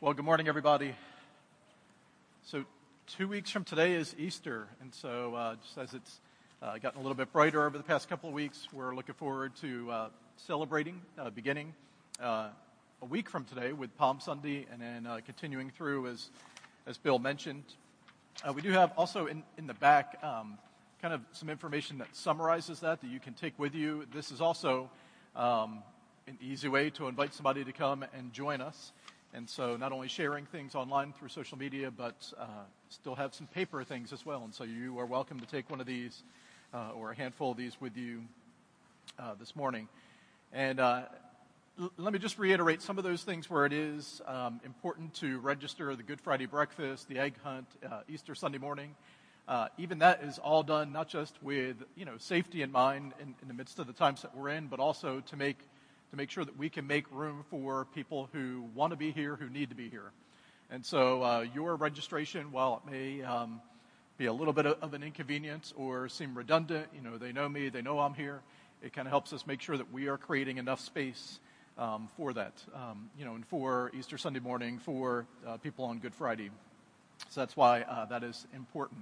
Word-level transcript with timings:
Well, 0.00 0.14
good 0.14 0.24
morning, 0.24 0.46
everybody. 0.46 0.94
So, 2.44 2.64
two 3.08 3.26
weeks 3.26 3.50
from 3.50 3.64
today 3.64 3.94
is 3.94 4.14
Easter, 4.16 4.68
and 4.80 4.94
so 4.94 5.34
uh, 5.34 5.56
just 5.56 5.76
as 5.76 5.92
it's 5.92 6.20
uh, 6.62 6.78
gotten 6.78 7.00
a 7.00 7.02
little 7.02 7.16
bit 7.16 7.32
brighter 7.32 7.66
over 7.66 7.76
the 7.76 7.82
past 7.82 8.08
couple 8.08 8.28
of 8.28 8.34
weeks, 8.36 8.68
we're 8.72 8.94
looking 8.94 9.16
forward 9.16 9.56
to 9.56 9.90
uh, 9.90 10.08
celebrating, 10.36 11.00
uh, 11.18 11.30
beginning 11.30 11.74
uh, 12.22 12.50
a 13.02 13.06
week 13.06 13.28
from 13.28 13.44
today 13.44 13.72
with 13.72 13.92
Palm 13.98 14.20
Sunday, 14.20 14.68
and 14.72 14.80
then 14.80 15.04
uh, 15.04 15.18
continuing 15.26 15.68
through 15.70 16.06
as 16.06 16.30
as 16.86 16.96
Bill 16.96 17.18
mentioned. 17.18 17.64
we 18.54 18.62
do 18.62 18.70
have 18.70 18.92
also 18.96 19.26
in 19.26 19.42
in 19.56 19.66
the 19.66 19.74
back 19.74 20.16
um, 20.22 20.58
kind 21.02 21.12
of 21.12 21.22
some 21.32 21.50
information 21.50 21.98
that 21.98 22.14
summarizes 22.14 22.78
that 22.78 23.00
that 23.00 23.10
you 23.10 23.18
can 23.18 23.34
take 23.34 23.58
with 23.58 23.74
you. 23.74 24.06
This 24.14 24.30
is 24.30 24.40
also 24.40 24.90
um, 25.34 25.82
an 26.28 26.38
easy 26.40 26.68
way 26.68 26.88
to 26.90 27.08
invite 27.08 27.34
somebody 27.34 27.64
to 27.64 27.72
come 27.72 28.04
and 28.16 28.32
join 28.32 28.60
us. 28.60 28.92
And 29.34 29.48
so 29.48 29.76
not 29.76 29.92
only 29.92 30.08
sharing 30.08 30.46
things 30.46 30.74
online 30.74 31.12
through 31.12 31.28
social 31.28 31.58
media, 31.58 31.90
but 31.90 32.32
uh, 32.38 32.46
still 32.88 33.14
have 33.14 33.34
some 33.34 33.46
paper 33.46 33.84
things 33.84 34.12
as 34.12 34.24
well. 34.24 34.42
And 34.42 34.54
so 34.54 34.64
you 34.64 34.98
are 34.98 35.06
welcome 35.06 35.38
to 35.40 35.46
take 35.46 35.68
one 35.68 35.80
of 35.80 35.86
these 35.86 36.22
uh, 36.72 36.92
or 36.94 37.10
a 37.10 37.14
handful 37.14 37.50
of 37.50 37.58
these 37.58 37.78
with 37.78 37.96
you 37.96 38.22
uh, 39.18 39.34
this 39.38 39.54
morning. 39.54 39.86
And 40.50 40.80
uh, 40.80 41.02
l- 41.78 41.92
let 41.98 42.14
me 42.14 42.18
just 42.18 42.38
reiterate 42.38 42.80
some 42.80 42.96
of 42.96 43.04
those 43.04 43.22
things 43.22 43.50
where 43.50 43.66
it 43.66 43.72
is 43.74 44.22
um, 44.26 44.60
important 44.64 45.12
to 45.16 45.38
register 45.40 45.94
the 45.94 46.02
Good 46.02 46.22
Friday 46.22 46.46
breakfast, 46.46 47.06
the 47.08 47.18
egg 47.18 47.34
hunt, 47.44 47.66
uh, 47.86 48.00
Easter 48.08 48.34
Sunday 48.34 48.58
morning. 48.58 48.94
Uh, 49.46 49.68
even 49.76 49.98
that 49.98 50.22
is 50.22 50.38
all 50.38 50.62
done 50.62 50.92
not 50.92 51.08
just 51.08 51.42
with 51.42 51.76
you 51.96 52.04
know 52.04 52.16
safety 52.18 52.62
in 52.62 52.72
mind 52.72 53.12
in, 53.20 53.34
in 53.42 53.48
the 53.48 53.54
midst 53.54 53.78
of 53.78 53.86
the 53.86 53.92
times 53.92 54.22
that 54.22 54.34
we're 54.34 54.48
in, 54.48 54.68
but 54.68 54.80
also 54.80 55.20
to 55.20 55.36
make 55.36 55.58
to 56.10 56.16
make 56.16 56.30
sure 56.30 56.44
that 56.44 56.56
we 56.56 56.68
can 56.68 56.86
make 56.86 57.04
room 57.10 57.44
for 57.50 57.86
people 57.94 58.28
who 58.32 58.64
want 58.74 58.92
to 58.92 58.96
be 58.96 59.10
here, 59.10 59.36
who 59.36 59.48
need 59.48 59.68
to 59.70 59.74
be 59.74 59.88
here. 59.88 60.10
And 60.70 60.84
so 60.84 61.22
uh, 61.22 61.46
your 61.54 61.76
registration, 61.76 62.52
while 62.52 62.82
it 62.84 62.90
may 62.90 63.22
um, 63.22 63.60
be 64.16 64.26
a 64.26 64.32
little 64.32 64.52
bit 64.52 64.66
of 64.66 64.94
an 64.94 65.02
inconvenience 65.02 65.72
or 65.76 66.08
seem 66.08 66.34
redundant, 66.36 66.88
you 66.94 67.00
know, 67.00 67.18
they 67.18 67.32
know 67.32 67.48
me, 67.48 67.68
they 67.68 67.82
know 67.82 67.98
I'm 68.00 68.14
here, 68.14 68.40
it 68.82 68.92
kind 68.92 69.06
of 69.06 69.10
helps 69.10 69.32
us 69.32 69.46
make 69.46 69.60
sure 69.60 69.76
that 69.76 69.92
we 69.92 70.08
are 70.08 70.18
creating 70.18 70.58
enough 70.58 70.80
space 70.80 71.40
um, 71.78 72.08
for 72.16 72.32
that, 72.32 72.52
um, 72.74 73.10
you 73.18 73.24
know, 73.24 73.34
and 73.34 73.46
for 73.46 73.90
Easter 73.96 74.18
Sunday 74.18 74.40
morning, 74.40 74.78
for 74.78 75.26
uh, 75.46 75.56
people 75.58 75.84
on 75.84 75.98
Good 75.98 76.14
Friday. 76.14 76.50
So 77.30 77.40
that's 77.40 77.56
why 77.56 77.82
uh, 77.82 78.06
that 78.06 78.24
is 78.24 78.46
important. 78.54 79.00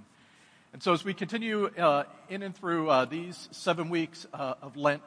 And 0.72 0.82
so 0.82 0.92
as 0.92 1.04
we 1.04 1.14
continue 1.14 1.66
uh, 1.66 2.04
in 2.28 2.42
and 2.42 2.54
through 2.54 2.90
uh, 2.90 3.04
these 3.06 3.48
seven 3.50 3.88
weeks 3.88 4.26
uh, 4.34 4.54
of 4.60 4.76
Lent, 4.76 5.02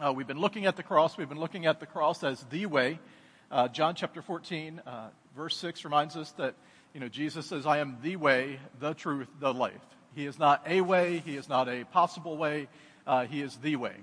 uh, 0.00 0.12
we've 0.12 0.26
been 0.26 0.38
looking 0.38 0.66
at 0.66 0.76
the 0.76 0.82
cross. 0.82 1.16
We've 1.16 1.28
been 1.28 1.40
looking 1.40 1.66
at 1.66 1.80
the 1.80 1.86
cross 1.86 2.22
as 2.22 2.44
the 2.50 2.66
way. 2.66 2.98
Uh, 3.50 3.68
John 3.68 3.94
chapter 3.94 4.22
14, 4.22 4.80
uh, 4.86 5.08
verse 5.36 5.56
6 5.56 5.84
reminds 5.84 6.16
us 6.16 6.30
that, 6.32 6.54
you 6.94 7.00
know, 7.00 7.08
Jesus 7.08 7.46
says, 7.46 7.66
I 7.66 7.78
am 7.78 7.98
the 8.02 8.16
way, 8.16 8.60
the 8.78 8.94
truth, 8.94 9.28
the 9.40 9.52
life. 9.52 9.72
He 10.14 10.26
is 10.26 10.38
not 10.38 10.62
a 10.66 10.82
way. 10.82 11.18
He 11.24 11.36
is 11.36 11.48
not 11.48 11.68
a 11.68 11.84
possible 11.84 12.36
way. 12.36 12.68
Uh, 13.06 13.26
he 13.26 13.40
is 13.40 13.56
the 13.56 13.76
way. 13.76 13.94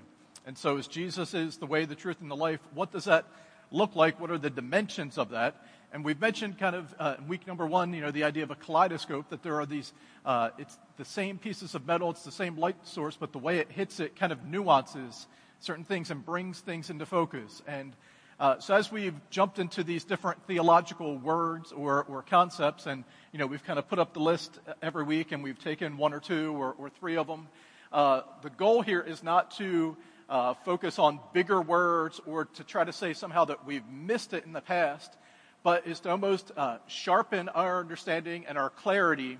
And 0.44 0.56
so 0.58 0.76
as 0.76 0.86
Jesus 0.86 1.32
is 1.34 1.56
the 1.56 1.66
way, 1.66 1.84
the 1.86 1.94
truth, 1.94 2.20
and 2.20 2.30
the 2.30 2.36
life, 2.36 2.60
what 2.74 2.92
does 2.92 3.04
that 3.04 3.24
look 3.70 3.96
like? 3.96 4.20
What 4.20 4.30
are 4.30 4.38
the 4.38 4.50
dimensions 4.50 5.18
of 5.18 5.30
that? 5.30 5.66
And 5.92 6.04
we've 6.04 6.20
mentioned 6.20 6.58
kind 6.58 6.76
of 6.76 6.94
uh, 6.98 7.14
in 7.18 7.28
week 7.28 7.46
number 7.46 7.66
one, 7.66 7.94
you 7.94 8.02
know, 8.02 8.10
the 8.10 8.24
idea 8.24 8.42
of 8.42 8.50
a 8.50 8.54
kaleidoscope, 8.54 9.30
that 9.30 9.42
there 9.42 9.58
are 9.60 9.66
these, 9.66 9.92
uh, 10.26 10.50
it's 10.58 10.76
the 10.98 11.04
same 11.04 11.38
pieces 11.38 11.74
of 11.74 11.86
metal, 11.86 12.10
it's 12.10 12.24
the 12.24 12.32
same 12.32 12.58
light 12.58 12.76
source, 12.86 13.16
but 13.16 13.32
the 13.32 13.38
way 13.38 13.58
it 13.58 13.70
hits 13.70 13.98
it 13.98 14.14
kind 14.14 14.30
of 14.30 14.44
nuances 14.44 15.26
certain 15.60 15.84
things 15.84 16.10
and 16.10 16.24
brings 16.24 16.60
things 16.60 16.90
into 16.90 17.06
focus. 17.06 17.62
And 17.66 17.94
uh, 18.38 18.58
so 18.58 18.74
as 18.74 18.92
we've 18.92 19.14
jumped 19.30 19.58
into 19.58 19.82
these 19.82 20.04
different 20.04 20.46
theological 20.46 21.16
words 21.16 21.72
or, 21.72 22.04
or 22.04 22.22
concepts, 22.22 22.86
and 22.86 23.04
you 23.32 23.38
know 23.38 23.46
we've 23.46 23.64
kind 23.64 23.78
of 23.78 23.88
put 23.88 23.98
up 23.98 24.12
the 24.12 24.20
list 24.20 24.58
every 24.82 25.04
week, 25.04 25.32
and 25.32 25.42
we've 25.42 25.58
taken 25.58 25.96
one 25.96 26.12
or 26.12 26.20
two 26.20 26.52
or, 26.54 26.74
or 26.78 26.90
three 26.90 27.16
of 27.16 27.26
them. 27.26 27.48
Uh, 27.92 28.20
the 28.42 28.50
goal 28.50 28.82
here 28.82 29.00
is 29.00 29.22
not 29.22 29.52
to 29.52 29.96
uh, 30.28 30.54
focus 30.64 30.98
on 30.98 31.20
bigger 31.32 31.62
words 31.62 32.20
or 32.26 32.44
to 32.44 32.64
try 32.64 32.84
to 32.84 32.92
say 32.92 33.14
somehow 33.14 33.44
that 33.44 33.64
we've 33.64 33.86
missed 33.86 34.34
it 34.34 34.44
in 34.44 34.52
the 34.52 34.60
past, 34.60 35.16
but 35.62 35.86
is 35.86 36.00
to 36.00 36.10
almost 36.10 36.52
uh, 36.56 36.76
sharpen 36.86 37.48
our 37.48 37.80
understanding 37.80 38.44
and 38.46 38.58
our 38.58 38.70
clarity 38.70 39.38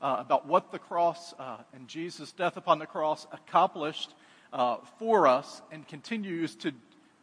uh, 0.00 0.16
about 0.18 0.46
what 0.46 0.70
the 0.70 0.78
cross 0.78 1.34
uh, 1.38 1.56
and 1.74 1.88
Jesus' 1.88 2.32
death 2.32 2.56
upon 2.56 2.78
the 2.78 2.86
cross 2.86 3.26
accomplished 3.32 4.14
uh, 4.56 4.78
for 4.98 5.26
us 5.26 5.60
and 5.70 5.86
continues 5.86 6.56
to, 6.56 6.72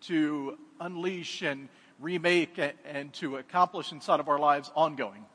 to 0.01 0.55
unleash 0.79 1.41
and 1.41 1.67
remake 1.99 2.59
and, 2.85 3.11
to 3.13 3.37
accomplish 3.37 3.91
inside 3.91 4.19
of 4.19 4.29
our 4.29 4.37
lives 4.37 4.71
ongoing. 4.75 5.25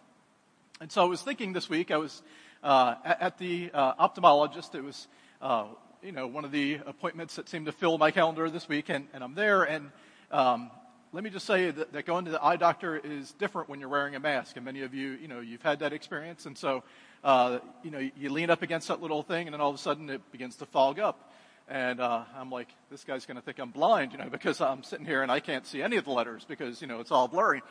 And 0.80 0.92
so 0.92 1.02
I 1.02 1.06
was 1.06 1.22
thinking 1.22 1.52
this 1.52 1.68
week, 1.68 1.90
I 1.90 1.96
was 1.96 2.22
uh, 2.62 2.94
at, 3.04 3.20
at, 3.20 3.38
the 3.38 3.72
uh, 3.74 4.08
ophthalmologist. 4.08 4.76
It 4.76 4.82
was, 4.82 5.08
uh, 5.42 5.64
you 6.00 6.12
know, 6.12 6.28
one 6.28 6.44
of 6.44 6.52
the 6.52 6.78
appointments 6.86 7.34
that 7.34 7.48
seemed 7.48 7.66
to 7.66 7.72
fill 7.72 7.98
my 7.98 8.12
calendar 8.12 8.48
this 8.48 8.68
week, 8.68 8.90
and, 8.90 9.08
and 9.12 9.24
I'm 9.24 9.34
there. 9.34 9.64
And 9.64 9.90
um, 10.30 10.70
let 11.12 11.24
me 11.24 11.30
just 11.30 11.46
say 11.46 11.72
that, 11.72 11.92
that, 11.92 12.06
going 12.06 12.26
to 12.26 12.30
the 12.30 12.44
eye 12.44 12.56
doctor 12.56 12.96
is 12.96 13.32
different 13.32 13.68
when 13.68 13.80
you're 13.80 13.88
wearing 13.88 14.14
a 14.14 14.20
mask. 14.20 14.54
And 14.54 14.64
many 14.64 14.82
of 14.82 14.94
you, 14.94 15.18
you 15.20 15.26
know, 15.26 15.40
you've 15.40 15.62
had 15.62 15.80
that 15.80 15.92
experience. 15.92 16.46
And 16.46 16.56
so, 16.56 16.84
uh, 17.24 17.58
you 17.82 17.90
know, 17.90 18.08
you 18.16 18.30
lean 18.30 18.50
up 18.50 18.62
against 18.62 18.86
that 18.86 19.02
little 19.02 19.24
thing, 19.24 19.48
and 19.48 19.54
then 19.54 19.60
all 19.60 19.70
of 19.70 19.74
a 19.74 19.78
sudden 19.78 20.08
it 20.10 20.30
begins 20.30 20.54
to 20.56 20.66
fog 20.66 21.00
up. 21.00 21.27
And 21.68 22.00
uh, 22.00 22.22
I'm 22.34 22.50
like, 22.50 22.68
this 22.90 23.04
guy's 23.04 23.26
going 23.26 23.36
to 23.36 23.42
think 23.42 23.58
I'm 23.58 23.70
blind, 23.70 24.12
you 24.12 24.18
know, 24.18 24.30
because 24.30 24.60
I'm 24.62 24.82
sitting 24.82 25.04
here 25.04 25.22
and 25.22 25.30
I 25.30 25.40
can't 25.40 25.66
see 25.66 25.82
any 25.82 25.96
of 25.96 26.06
the 26.06 26.10
letters 26.10 26.46
because, 26.48 26.80
you 26.80 26.88
know, 26.88 27.00
it's 27.00 27.10
all 27.10 27.28
blurry. 27.28 27.62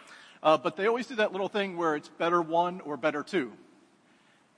Uh, 0.43 0.55
but 0.55 0.75
they 0.75 0.85
always 0.85 1.07
do 1.07 1.15
that 1.15 1.31
little 1.31 1.49
thing 1.49 1.77
where 1.77 1.95
it's 1.95 2.07
better 2.07 2.39
one 2.39 2.79
or 2.81 2.95
better 2.95 3.23
two. 3.23 3.51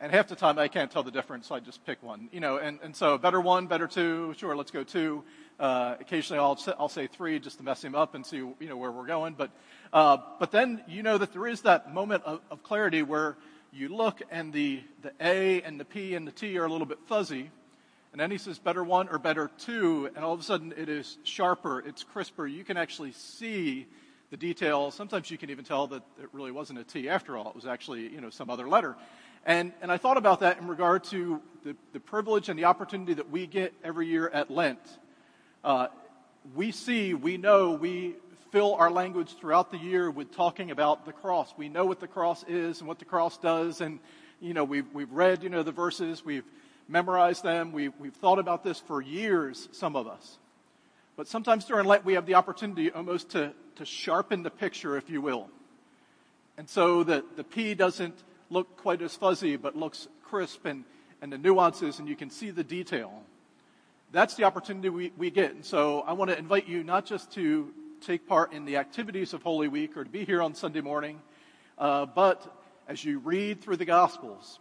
And 0.01 0.11
half 0.11 0.27
the 0.27 0.35
time 0.35 0.59
I 0.59 0.67
can't 0.67 0.91
tell 0.91 1.03
the 1.03 1.11
difference, 1.11 1.47
so 1.47 1.55
I 1.55 1.61
just 1.61 1.85
pick 1.85 2.03
one, 2.03 2.27
you 2.33 2.41
know. 2.41 2.57
And, 2.57 2.79
and 2.83 2.93
so 2.93 3.17
better 3.17 3.39
one, 3.39 3.67
better 3.67 3.87
two, 3.87 4.33
sure, 4.37 4.55
let's 4.57 4.71
go 4.71 4.83
two. 4.83 5.23
Uh, 5.57 5.95
occasionally 6.01 6.39
I'll, 6.39 6.59
I'll 6.77 6.89
say 6.89 7.07
three 7.07 7.39
just 7.39 7.57
to 7.57 7.63
mess 7.63 7.81
him 7.81 7.95
up 7.95 8.15
and 8.15 8.25
see, 8.25 8.37
you 8.37 8.55
know, 8.61 8.77
where 8.77 8.91
we're 8.91 9.07
going. 9.07 9.35
But, 9.37 9.51
uh, 9.93 10.17
but 10.37 10.51
then 10.51 10.83
you 10.87 11.01
know 11.01 11.17
that 11.17 11.31
there 11.31 11.47
is 11.47 11.61
that 11.61 11.93
moment 11.93 12.23
of, 12.25 12.41
of 12.51 12.61
clarity 12.63 13.03
where 13.03 13.37
you 13.71 13.87
look 13.87 14.21
and 14.31 14.51
the, 14.51 14.81
the 15.01 15.13
A 15.21 15.61
and 15.61 15.79
the 15.79 15.85
P 15.85 16.15
and 16.15 16.27
the 16.27 16.31
T 16.31 16.57
are 16.57 16.65
a 16.65 16.71
little 16.71 16.87
bit 16.87 16.99
fuzzy 17.07 17.51
and 18.11 18.19
then 18.19 18.31
he 18.31 18.37
says 18.37 18.59
better 18.59 18.83
one 18.83 19.07
or 19.09 19.19
better 19.19 19.51
two, 19.57 20.09
and 20.15 20.25
all 20.25 20.33
of 20.33 20.39
a 20.39 20.43
sudden 20.43 20.73
it 20.75 20.89
is 20.89 21.17
sharper, 21.23 21.79
it's 21.79 22.03
crisper. 22.03 22.47
You 22.47 22.63
can 22.63 22.77
actually 22.77 23.11
see 23.11 23.87
the 24.31 24.37
details. 24.37 24.95
Sometimes 24.95 25.29
you 25.29 25.37
can 25.37 25.49
even 25.49 25.65
tell 25.65 25.87
that 25.87 26.03
it 26.21 26.29
really 26.33 26.51
wasn't 26.51 26.79
a 26.79 26.83
T 26.83 27.09
after 27.09 27.37
all. 27.37 27.49
It 27.49 27.55
was 27.55 27.65
actually, 27.65 28.07
you 28.09 28.21
know, 28.21 28.29
some 28.29 28.49
other 28.49 28.67
letter. 28.67 28.95
And, 29.45 29.73
and 29.81 29.91
I 29.91 29.97
thought 29.97 30.17
about 30.17 30.41
that 30.41 30.59
in 30.59 30.67
regard 30.67 31.03
to 31.05 31.41
the, 31.63 31.75
the 31.93 31.99
privilege 31.99 32.49
and 32.49 32.59
the 32.59 32.65
opportunity 32.65 33.13
that 33.15 33.29
we 33.29 33.47
get 33.47 33.73
every 33.83 34.07
year 34.07 34.29
at 34.29 34.51
Lent. 34.51 34.79
Uh, 35.63 35.87
we 36.55 36.71
see, 36.71 37.13
we 37.13 37.37
know, 37.37 37.71
we 37.71 38.15
fill 38.51 38.75
our 38.75 38.89
language 38.89 39.35
throughout 39.39 39.71
the 39.71 39.77
year 39.77 40.09
with 40.09 40.31
talking 40.31 40.71
about 40.71 41.05
the 41.05 41.13
cross. 41.13 41.53
We 41.57 41.69
know 41.69 41.85
what 41.85 41.99
the 41.99 42.07
cross 42.07 42.43
is 42.47 42.79
and 42.79 42.87
what 42.87 42.99
the 42.99 43.05
cross 43.05 43.37
does, 43.37 43.81
and 43.81 43.99
you 44.41 44.53
know 44.53 44.63
we've 44.63 44.91
we've 44.93 45.11
read 45.11 45.43
you 45.43 45.49
know 45.49 45.63
the 45.63 45.71
verses, 45.71 46.25
we've 46.25 46.45
memorized 46.89 47.43
them. 47.43 47.71
We, 47.71 47.89
we've 47.89 48.13
thought 48.13 48.39
about 48.39 48.63
this 48.63 48.79
for 48.79 49.01
years, 49.01 49.69
some 49.71 49.95
of 49.95 50.07
us. 50.07 50.37
But 51.15 51.27
sometimes 51.27 51.65
during 51.65 51.85
Lent, 51.85 52.03
we 52.03 52.13
have 52.13 52.25
the 52.25 52.35
opportunity 52.35 52.91
almost 52.91 53.29
to, 53.31 53.53
to 53.75 53.85
sharpen 53.85 54.43
the 54.43 54.49
picture, 54.49 54.97
if 54.97 55.09
you 55.09 55.21
will. 55.21 55.49
And 56.57 56.67
so 56.67 57.03
the, 57.03 57.23
the 57.35 57.43
P 57.43 57.75
doesn't 57.75 58.15
look 58.49 58.75
quite 58.77 59.01
as 59.01 59.15
fuzzy, 59.15 59.55
but 59.55 59.75
looks 59.75 60.07
crisp 60.23 60.65
and, 60.65 60.83
and 61.21 61.31
the 61.31 61.37
nuances, 61.37 61.99
and 61.99 62.07
you 62.07 62.15
can 62.15 62.29
see 62.29 62.49
the 62.51 62.63
detail. 62.63 63.23
That's 64.11 64.35
the 64.35 64.45
opportunity 64.45 64.89
we, 64.89 65.11
we 65.17 65.29
get. 65.29 65.53
And 65.53 65.63
so 65.63 66.01
I 66.01 66.13
want 66.13 66.31
to 66.31 66.37
invite 66.37 66.67
you 66.67 66.83
not 66.83 67.05
just 67.05 67.31
to 67.33 67.71
take 68.01 68.27
part 68.27 68.53
in 68.53 68.65
the 68.65 68.77
activities 68.77 69.33
of 69.33 69.43
Holy 69.43 69.67
Week 69.67 69.95
or 69.95 70.03
to 70.03 70.09
be 70.09 70.25
here 70.25 70.41
on 70.41 70.55
Sunday 70.55 70.81
morning, 70.81 71.21
uh, 71.77 72.05
but 72.07 72.55
as 72.87 73.03
you 73.05 73.19
read 73.19 73.61
through 73.61 73.77
the 73.77 73.85
Gospels, 73.85 74.59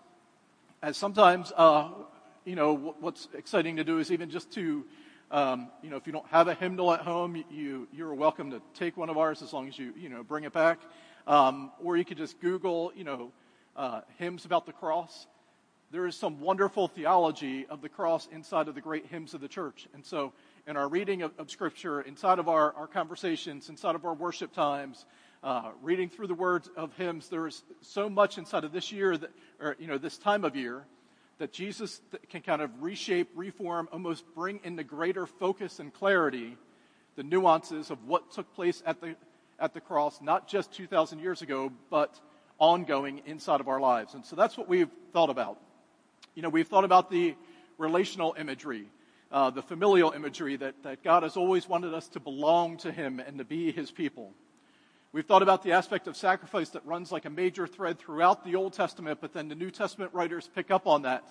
as 0.82 0.96
sometimes 0.96 1.52
uh, 1.56 1.88
you 2.48 2.56
know, 2.56 2.94
what's 3.00 3.28
exciting 3.34 3.76
to 3.76 3.84
do 3.84 3.98
is 3.98 4.10
even 4.10 4.30
just 4.30 4.50
to, 4.52 4.82
um, 5.30 5.68
you 5.82 5.90
know, 5.90 5.96
if 5.96 6.06
you 6.06 6.14
don't 6.14 6.26
have 6.28 6.48
a 6.48 6.54
hymnal 6.54 6.94
at 6.94 7.00
home, 7.00 7.44
you, 7.50 7.86
you're 7.92 8.14
welcome 8.14 8.52
to 8.52 8.62
take 8.72 8.96
one 8.96 9.10
of 9.10 9.18
ours 9.18 9.42
as 9.42 9.52
long 9.52 9.68
as 9.68 9.78
you, 9.78 9.92
you 9.98 10.08
know, 10.08 10.22
bring 10.22 10.44
it 10.44 10.52
back. 10.54 10.80
Um, 11.26 11.70
or 11.84 11.98
you 11.98 12.06
could 12.06 12.16
just 12.16 12.40
Google, 12.40 12.90
you 12.96 13.04
know, 13.04 13.32
uh, 13.76 14.00
hymns 14.16 14.46
about 14.46 14.64
the 14.64 14.72
cross. 14.72 15.26
There 15.90 16.06
is 16.06 16.16
some 16.16 16.40
wonderful 16.40 16.88
theology 16.88 17.66
of 17.66 17.82
the 17.82 17.90
cross 17.90 18.26
inside 18.32 18.66
of 18.66 18.74
the 18.74 18.80
great 18.80 19.04
hymns 19.08 19.34
of 19.34 19.42
the 19.42 19.48
church. 19.48 19.86
And 19.92 20.02
so, 20.02 20.32
in 20.66 20.78
our 20.78 20.88
reading 20.88 21.20
of, 21.20 21.32
of 21.38 21.50
Scripture, 21.50 22.00
inside 22.00 22.38
of 22.38 22.48
our, 22.48 22.72
our 22.72 22.86
conversations, 22.86 23.68
inside 23.68 23.94
of 23.94 24.06
our 24.06 24.14
worship 24.14 24.54
times, 24.54 25.04
uh, 25.42 25.70
reading 25.82 26.08
through 26.08 26.28
the 26.28 26.34
words 26.34 26.70
of 26.78 26.94
hymns, 26.94 27.28
there 27.28 27.46
is 27.46 27.62
so 27.82 28.08
much 28.08 28.38
inside 28.38 28.64
of 28.64 28.72
this 28.72 28.90
year, 28.90 29.18
that, 29.18 29.30
or, 29.60 29.76
you 29.78 29.86
know, 29.86 29.98
this 29.98 30.16
time 30.16 30.44
of 30.44 30.56
year, 30.56 30.86
that 31.38 31.52
Jesus 31.52 32.00
can 32.28 32.42
kind 32.42 32.60
of 32.60 32.70
reshape, 32.82 33.30
reform, 33.34 33.88
almost 33.92 34.24
bring 34.34 34.60
into 34.64 34.84
greater 34.84 35.26
focus 35.26 35.78
and 35.78 35.92
clarity 35.92 36.56
the 37.16 37.22
nuances 37.22 37.90
of 37.90 38.04
what 38.06 38.30
took 38.30 38.52
place 38.54 38.82
at 38.86 39.00
the, 39.00 39.16
at 39.58 39.74
the 39.74 39.80
cross, 39.80 40.20
not 40.20 40.48
just 40.48 40.72
2,000 40.72 41.18
years 41.20 41.42
ago, 41.42 41.72
but 41.90 42.20
ongoing 42.58 43.22
inside 43.26 43.60
of 43.60 43.68
our 43.68 43.80
lives. 43.80 44.14
And 44.14 44.24
so 44.24 44.36
that's 44.36 44.56
what 44.56 44.68
we've 44.68 44.90
thought 45.12 45.30
about. 45.30 45.58
You 46.34 46.42
know, 46.42 46.48
we've 46.48 46.66
thought 46.66 46.84
about 46.84 47.10
the 47.10 47.34
relational 47.76 48.34
imagery, 48.38 48.86
uh, 49.30 49.50
the 49.50 49.62
familial 49.62 50.12
imagery 50.12 50.56
that, 50.56 50.74
that 50.82 51.02
God 51.02 51.22
has 51.22 51.36
always 51.36 51.68
wanted 51.68 51.94
us 51.94 52.08
to 52.10 52.20
belong 52.20 52.76
to 52.78 52.92
Him 52.92 53.20
and 53.20 53.38
to 53.38 53.44
be 53.44 53.72
His 53.72 53.90
people. 53.90 54.32
We've 55.10 55.24
thought 55.24 55.42
about 55.42 55.62
the 55.62 55.72
aspect 55.72 56.06
of 56.06 56.18
sacrifice 56.18 56.68
that 56.70 56.84
runs 56.84 57.10
like 57.10 57.24
a 57.24 57.30
major 57.30 57.66
thread 57.66 57.98
throughout 57.98 58.44
the 58.44 58.56
Old 58.56 58.74
Testament, 58.74 59.20
but 59.22 59.32
then 59.32 59.48
the 59.48 59.54
New 59.54 59.70
Testament 59.70 60.12
writers 60.12 60.50
pick 60.54 60.70
up 60.70 60.86
on 60.86 61.02
that, 61.02 61.24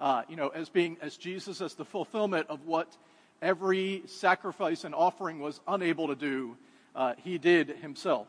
uh, 0.00 0.22
you 0.28 0.36
know, 0.36 0.46
as 0.50 0.68
being, 0.68 0.96
as 1.00 1.16
Jesus 1.16 1.60
as 1.60 1.74
the 1.74 1.84
fulfillment 1.84 2.46
of 2.48 2.66
what 2.66 2.96
every 3.42 4.04
sacrifice 4.06 4.84
and 4.84 4.94
offering 4.94 5.40
was 5.40 5.60
unable 5.66 6.06
to 6.06 6.14
do, 6.14 6.56
uh, 6.94 7.14
he 7.24 7.36
did 7.36 7.70
himself. 7.70 8.28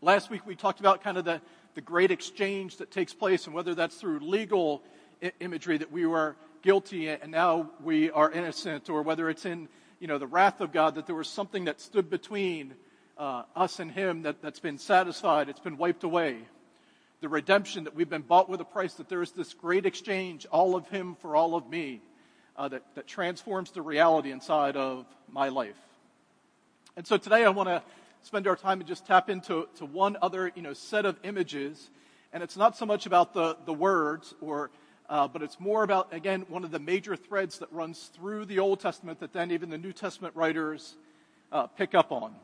Last 0.00 0.30
week 0.30 0.46
we 0.46 0.56
talked 0.56 0.80
about 0.80 1.02
kind 1.04 1.18
of 1.18 1.26
the, 1.26 1.42
the 1.74 1.82
great 1.82 2.10
exchange 2.10 2.78
that 2.78 2.90
takes 2.90 3.12
place 3.12 3.44
and 3.44 3.54
whether 3.54 3.74
that's 3.74 3.96
through 3.96 4.20
legal 4.20 4.82
I- 5.22 5.32
imagery 5.40 5.76
that 5.76 5.92
we 5.92 6.06
were 6.06 6.36
guilty 6.62 7.10
and 7.10 7.30
now 7.30 7.70
we 7.84 8.10
are 8.12 8.32
innocent 8.32 8.88
or 8.88 9.02
whether 9.02 9.28
it's 9.28 9.44
in, 9.44 9.68
you 10.00 10.06
know, 10.06 10.16
the 10.16 10.26
wrath 10.26 10.62
of 10.62 10.72
God 10.72 10.94
that 10.94 11.04
there 11.04 11.14
was 11.14 11.28
something 11.28 11.66
that 11.66 11.82
stood 11.82 12.08
between 12.08 12.72
uh, 13.18 13.42
us 13.56 13.80
and 13.80 13.90
him 13.90 14.22
that, 14.22 14.40
that's 14.40 14.60
been 14.60 14.78
satisfied. 14.78 15.48
It's 15.48 15.60
been 15.60 15.76
wiped 15.76 16.04
away. 16.04 16.38
The 17.20 17.28
redemption 17.28 17.84
that 17.84 17.94
we've 17.94 18.08
been 18.08 18.22
bought 18.22 18.48
with 18.48 18.60
a 18.60 18.64
price, 18.64 18.94
that 18.94 19.08
there 19.08 19.22
is 19.22 19.32
this 19.32 19.52
great 19.54 19.86
exchange, 19.86 20.46
all 20.46 20.76
of 20.76 20.88
him 20.88 21.16
for 21.20 21.34
all 21.34 21.56
of 21.56 21.68
me, 21.68 22.00
uh, 22.56 22.68
that, 22.68 22.84
that 22.94 23.06
transforms 23.06 23.72
the 23.72 23.82
reality 23.82 24.30
inside 24.30 24.76
of 24.76 25.04
my 25.28 25.48
life. 25.48 25.76
And 26.96 27.06
so 27.06 27.16
today 27.16 27.44
I 27.44 27.50
want 27.50 27.68
to 27.68 27.82
spend 28.22 28.46
our 28.46 28.56
time 28.56 28.80
and 28.80 28.88
just 28.88 29.06
tap 29.06 29.30
into 29.30 29.68
to 29.76 29.84
one 29.84 30.16
other 30.22 30.50
you 30.54 30.62
know, 30.62 30.72
set 30.72 31.04
of 31.04 31.18
images. 31.24 31.90
And 32.32 32.42
it's 32.42 32.56
not 32.56 32.76
so 32.76 32.86
much 32.86 33.06
about 33.06 33.34
the, 33.34 33.56
the 33.64 33.72
words, 33.72 34.34
or, 34.40 34.70
uh, 35.08 35.26
but 35.26 35.42
it's 35.42 35.58
more 35.58 35.82
about, 35.82 36.12
again, 36.12 36.44
one 36.48 36.62
of 36.62 36.70
the 36.70 36.78
major 36.78 37.16
threads 37.16 37.58
that 37.58 37.72
runs 37.72 38.10
through 38.14 38.44
the 38.44 38.60
Old 38.60 38.80
Testament 38.80 39.20
that 39.20 39.32
then 39.32 39.50
even 39.50 39.70
the 39.70 39.78
New 39.78 39.92
Testament 39.92 40.36
writers 40.36 40.94
uh, 41.50 41.66
pick 41.66 41.94
up 41.94 42.12
on. 42.12 42.34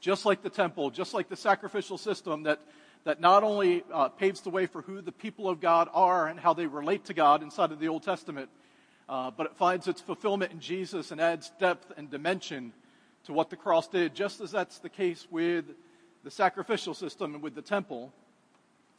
Just 0.00 0.24
like 0.24 0.42
the 0.42 0.50
temple, 0.50 0.90
just 0.90 1.12
like 1.12 1.28
the 1.28 1.36
sacrificial 1.36 1.98
system 1.98 2.44
that, 2.44 2.58
that 3.04 3.20
not 3.20 3.44
only 3.44 3.84
uh, 3.92 4.08
paves 4.08 4.40
the 4.40 4.50
way 4.50 4.66
for 4.66 4.80
who 4.80 5.02
the 5.02 5.12
people 5.12 5.48
of 5.48 5.60
God 5.60 5.88
are 5.92 6.26
and 6.26 6.40
how 6.40 6.54
they 6.54 6.66
relate 6.66 7.04
to 7.06 7.14
God 7.14 7.42
inside 7.42 7.70
of 7.70 7.80
the 7.80 7.88
Old 7.88 8.02
Testament, 8.02 8.48
uh, 9.10 9.30
but 9.30 9.46
it 9.46 9.56
finds 9.56 9.88
its 9.88 10.00
fulfillment 10.00 10.52
in 10.52 10.60
Jesus 10.60 11.10
and 11.10 11.20
adds 11.20 11.52
depth 11.58 11.92
and 11.98 12.10
dimension 12.10 12.72
to 13.24 13.34
what 13.34 13.50
the 13.50 13.56
cross 13.56 13.88
did, 13.88 14.14
just 14.14 14.40
as 14.40 14.50
that's 14.50 14.78
the 14.78 14.88
case 14.88 15.26
with 15.30 15.66
the 16.24 16.30
sacrificial 16.30 16.94
system 16.94 17.34
and 17.34 17.42
with 17.42 17.54
the 17.54 17.62
temple. 17.62 18.10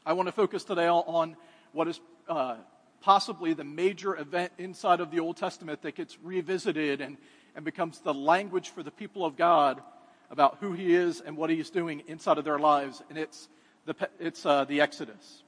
I 0.06 0.14
want 0.14 0.28
to 0.28 0.32
focus 0.32 0.64
today 0.64 0.88
on 0.88 1.36
what 1.72 1.88
is 1.88 2.00
uh, 2.28 2.58
possibly 3.02 3.54
the 3.54 3.64
major 3.64 4.16
event 4.16 4.52
inside 4.60 5.00
of 5.00 5.10
the 5.10 5.20
Old 5.20 5.38
Testament 5.38 5.82
that 5.82 5.96
gets 5.96 6.20
revisited 6.22 7.02
and, 7.02 7.18
and 7.56 7.66
becomes 7.66 8.00
the 8.00 8.14
language 8.14 8.70
for 8.70 8.84
the 8.84 8.92
people 8.92 9.26
of 9.26 9.36
God 9.36 9.82
about 10.32 10.58
who 10.62 10.72
He 10.74 10.96
is 10.96 11.22
and 11.22 11.38
what 11.38 11.50
He 11.50 11.60
is 11.60 11.70
doing 11.70 12.02
inside 12.08 12.40
of 12.40 12.46
their 12.46 12.58
lives, 12.58 13.04
and 13.10 13.18
it's 13.18 13.50
the, 13.86 13.96
it's, 14.20 14.46
uh, 14.46 14.66
the 14.66 14.82
Exodus. 14.82 15.44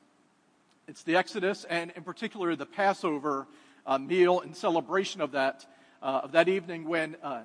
It's 0.87 1.03
the 1.03 1.15
Exodus, 1.15 1.65
and 1.69 1.91
in 1.95 2.03
particular, 2.03 2.55
the 2.55 2.65
Passover 2.65 3.47
uh, 3.87 3.97
meal 3.97 4.41
and 4.41 4.55
celebration 4.55 5.21
of 5.21 5.31
that, 5.31 5.65
uh, 6.01 6.21
of 6.23 6.33
that 6.33 6.49
evening 6.49 6.87
when, 6.87 7.15
uh, 7.23 7.43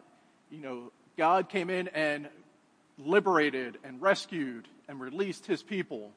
you 0.50 0.61
know, 0.61 0.93
God 1.17 1.49
came 1.49 1.70
in 1.70 1.88
and 1.88 2.29
liberated 2.99 3.79
and 3.84 4.02
rescued 4.02 4.67
and 4.88 5.00
released 5.00 5.46
his 5.46 5.62
people 5.62 6.11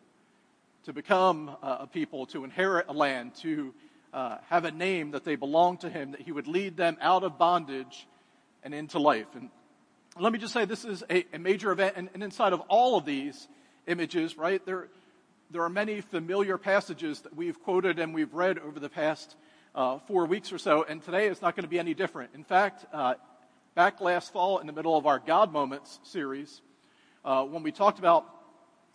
to 0.85 0.93
become 0.93 1.55
uh, 1.61 1.77
a 1.81 1.87
people, 1.87 2.25
to 2.27 2.43
inherit 2.43 2.87
a 2.89 2.93
land, 2.93 3.35
to 3.35 3.73
uh, 4.13 4.37
have 4.49 4.65
a 4.65 4.71
name 4.71 5.11
that 5.11 5.23
they 5.23 5.35
belong 5.35 5.77
to 5.77 5.89
him, 5.89 6.11
that 6.11 6.21
he 6.21 6.31
would 6.31 6.47
lead 6.47 6.75
them 6.75 6.97
out 7.01 7.23
of 7.23 7.37
bondage 7.37 8.07
and 8.63 8.73
into 8.73 8.97
life. 8.97 9.27
And 9.35 9.49
let 10.19 10.33
me 10.33 10.39
just 10.39 10.53
say 10.53 10.65
this 10.65 10.83
is 10.83 11.03
a, 11.09 11.25
a 11.33 11.39
major 11.39 11.71
event, 11.71 11.93
and, 11.95 12.09
and, 12.13 12.23
inside 12.23 12.53
of 12.53 12.59
all 12.61 12.97
of 12.97 13.05
these 13.05 13.47
images, 13.87 14.37
right, 14.37 14.63
there, 14.65 14.89
there 15.51 15.63
are 15.63 15.69
many 15.69 16.01
familiar 16.01 16.57
passages 16.57 17.21
that 17.21 17.35
we've 17.35 17.61
quoted 17.63 17.99
and 17.99 18.13
we've 18.13 18.33
read 18.33 18.59
over 18.59 18.79
the 18.79 18.89
past 18.89 19.35
uh, 19.73 19.99
four 19.99 20.25
weeks 20.25 20.51
or 20.51 20.57
so, 20.57 20.83
and 20.83 21.01
today 21.01 21.27
is 21.27 21.41
not 21.41 21.55
going 21.55 21.63
to 21.63 21.69
be 21.69 21.79
any 21.79 21.93
different. 21.93 22.31
In 22.35 22.43
fact, 22.43 22.85
uh, 22.91 23.13
back 23.73 24.01
last 24.01 24.33
fall 24.33 24.59
in 24.59 24.67
the 24.67 24.73
middle 24.73 24.97
of 24.97 25.05
our 25.05 25.19
God 25.19 25.53
Moments 25.53 25.99
series, 26.03 26.61
uh, 27.23 27.43
when 27.43 27.63
we 27.63 27.71
talked 27.71 27.99
about 27.99 28.25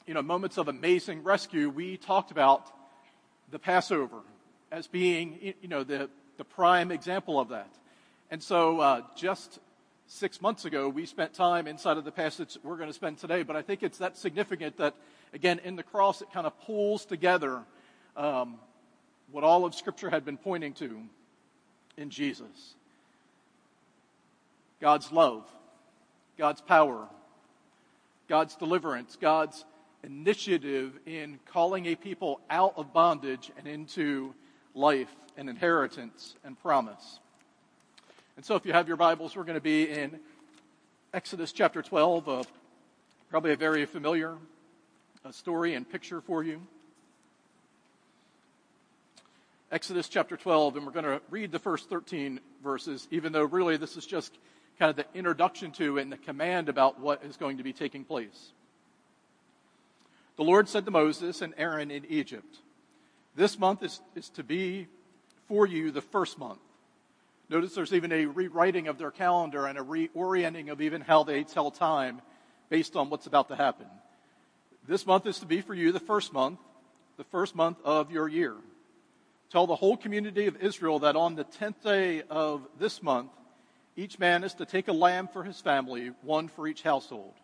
you 0.06 0.14
know 0.14 0.22
moments 0.22 0.58
of 0.58 0.68
amazing 0.68 1.22
rescue, 1.22 1.70
we 1.70 1.96
talked 1.96 2.30
about 2.30 2.70
the 3.50 3.58
Passover 3.58 4.20
as 4.70 4.86
being 4.86 5.54
you 5.62 5.68
know 5.68 5.82
the 5.82 6.10
the 6.36 6.44
prime 6.44 6.92
example 6.92 7.40
of 7.40 7.48
that. 7.48 7.70
And 8.30 8.42
so, 8.42 8.80
uh, 8.80 9.02
just 9.16 9.60
six 10.06 10.40
months 10.40 10.64
ago, 10.64 10.88
we 10.88 11.06
spent 11.06 11.34
time 11.34 11.66
inside 11.66 11.96
of 11.96 12.04
the 12.04 12.12
passage 12.12 12.56
we're 12.62 12.76
going 12.76 12.88
to 12.88 12.94
spend 12.94 13.18
today. 13.18 13.42
But 13.42 13.56
I 13.56 13.62
think 13.62 13.82
it's 13.82 13.98
that 13.98 14.16
significant 14.16 14.76
that 14.78 14.94
again 15.32 15.60
in 15.64 15.76
the 15.76 15.82
cross 15.82 16.22
it 16.22 16.32
kind 16.32 16.46
of 16.46 16.58
pulls 16.60 17.04
together 17.04 17.62
um, 18.16 18.56
what 19.30 19.44
all 19.44 19.64
of 19.64 19.74
Scripture 19.74 20.10
had 20.10 20.24
been 20.24 20.36
pointing 20.36 20.72
to 20.74 21.00
in 21.96 22.10
Jesus. 22.10 22.74
God's 24.80 25.10
love, 25.10 25.44
God's 26.36 26.60
power, 26.60 27.08
God's 28.28 28.56
deliverance, 28.56 29.16
God's 29.20 29.64
initiative 30.04 30.92
in 31.06 31.38
calling 31.46 31.86
a 31.86 31.94
people 31.94 32.40
out 32.50 32.74
of 32.76 32.92
bondage 32.92 33.50
and 33.58 33.66
into 33.66 34.34
life 34.74 35.14
and 35.36 35.48
inheritance 35.48 36.36
and 36.44 36.60
promise. 36.60 37.20
And 38.36 38.44
so, 38.44 38.54
if 38.54 38.66
you 38.66 38.74
have 38.74 38.86
your 38.86 38.98
Bibles, 38.98 39.34
we're 39.34 39.44
going 39.44 39.54
to 39.54 39.62
be 39.62 39.88
in 39.88 40.20
Exodus 41.14 41.52
chapter 41.52 41.80
12, 41.80 42.28
uh, 42.28 42.42
probably 43.30 43.52
a 43.52 43.56
very 43.56 43.86
familiar 43.86 44.36
uh, 45.24 45.32
story 45.32 45.72
and 45.72 45.88
picture 45.88 46.20
for 46.20 46.44
you. 46.44 46.60
Exodus 49.72 50.10
chapter 50.10 50.36
12, 50.36 50.76
and 50.76 50.84
we're 50.84 50.92
going 50.92 51.06
to 51.06 51.22
read 51.30 51.50
the 51.50 51.58
first 51.58 51.88
13 51.88 52.38
verses, 52.62 53.08
even 53.10 53.32
though 53.32 53.44
really 53.44 53.78
this 53.78 53.96
is 53.96 54.04
just 54.04 54.36
kind 54.78 54.90
of 54.90 54.96
the 54.96 55.06
introduction 55.18 55.72
to 55.72 55.96
and 55.96 56.12
the 56.12 56.18
command 56.18 56.68
about 56.68 57.00
what 57.00 57.24
is 57.24 57.38
going 57.38 57.56
to 57.56 57.62
be 57.62 57.72
taking 57.72 58.04
place. 58.04 58.52
The 60.36 60.44
Lord 60.44 60.68
said 60.68 60.84
to 60.84 60.90
Moses 60.90 61.40
and 61.40 61.54
Aaron 61.56 61.90
in 61.90 62.04
Egypt, 62.10 62.58
This 63.34 63.58
month 63.58 63.82
is, 63.82 63.98
is 64.14 64.28
to 64.30 64.44
be 64.44 64.88
for 65.48 65.66
you 65.66 65.90
the 65.90 66.02
first 66.02 66.38
month. 66.38 66.58
Notice 67.48 67.74
there's 67.74 67.92
even 67.92 68.12
a 68.12 68.26
rewriting 68.26 68.88
of 68.88 68.98
their 68.98 69.10
calendar 69.10 69.66
and 69.66 69.78
a 69.78 69.82
reorienting 69.82 70.70
of 70.70 70.80
even 70.80 71.00
how 71.00 71.22
they 71.22 71.44
tell 71.44 71.70
time 71.70 72.20
based 72.68 72.96
on 72.96 73.08
what's 73.08 73.26
about 73.26 73.48
to 73.48 73.56
happen. 73.56 73.86
This 74.88 75.06
month 75.06 75.26
is 75.26 75.38
to 75.38 75.46
be 75.46 75.60
for 75.60 75.74
you 75.74 75.92
the 75.92 76.00
first 76.00 76.32
month, 76.32 76.58
the 77.16 77.24
first 77.24 77.54
month 77.54 77.78
of 77.84 78.10
your 78.10 78.28
year. 78.28 78.54
Tell 79.50 79.66
the 79.66 79.76
whole 79.76 79.96
community 79.96 80.46
of 80.46 80.56
Israel 80.56 80.98
that 81.00 81.14
on 81.14 81.36
the 81.36 81.44
tenth 81.44 81.82
day 81.84 82.22
of 82.28 82.66
this 82.78 83.00
month, 83.02 83.30
each 83.96 84.18
man 84.18 84.42
is 84.42 84.54
to 84.54 84.66
take 84.66 84.88
a 84.88 84.92
lamb 84.92 85.28
for 85.28 85.44
his 85.44 85.60
family, 85.60 86.10
one 86.22 86.48
for 86.48 86.66
each 86.66 86.82
household. 86.82 87.34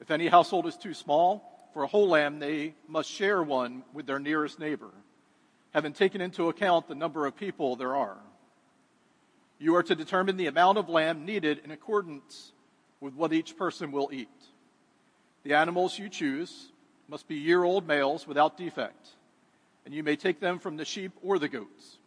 If 0.00 0.10
any 0.10 0.26
household 0.26 0.66
is 0.66 0.76
too 0.76 0.92
small 0.92 1.68
for 1.72 1.84
a 1.84 1.86
whole 1.86 2.08
lamb, 2.08 2.40
they 2.40 2.74
must 2.88 3.08
share 3.08 3.42
one 3.42 3.84
with 3.92 4.06
their 4.06 4.18
nearest 4.18 4.58
neighbor, 4.58 4.90
having 5.72 5.92
taken 5.92 6.20
into 6.20 6.48
account 6.48 6.88
the 6.88 6.94
number 6.94 7.26
of 7.26 7.36
people 7.36 7.76
there 7.76 7.94
are. 7.94 8.18
You 9.60 9.76
are 9.76 9.82
to 9.82 9.94
determine 9.94 10.38
the 10.38 10.46
amount 10.46 10.78
of 10.78 10.88
lamb 10.88 11.26
needed 11.26 11.60
in 11.62 11.70
accordance 11.70 12.52
with 12.98 13.14
what 13.14 13.34
each 13.34 13.58
person 13.58 13.92
will 13.92 14.08
eat. 14.10 14.28
The 15.42 15.52
animals 15.52 15.98
you 15.98 16.08
choose 16.08 16.72
must 17.08 17.28
be 17.28 17.34
year 17.34 17.62
old 17.62 17.86
males 17.86 18.26
without 18.26 18.56
defect, 18.56 19.08
and 19.84 19.92
you 19.92 20.02
may 20.02 20.16
take 20.16 20.40
them 20.40 20.60
from 20.60 20.78
the 20.78 20.86
sheep 20.86 21.12
or 21.22 21.38
the 21.38 21.48
goats. 21.48 21.98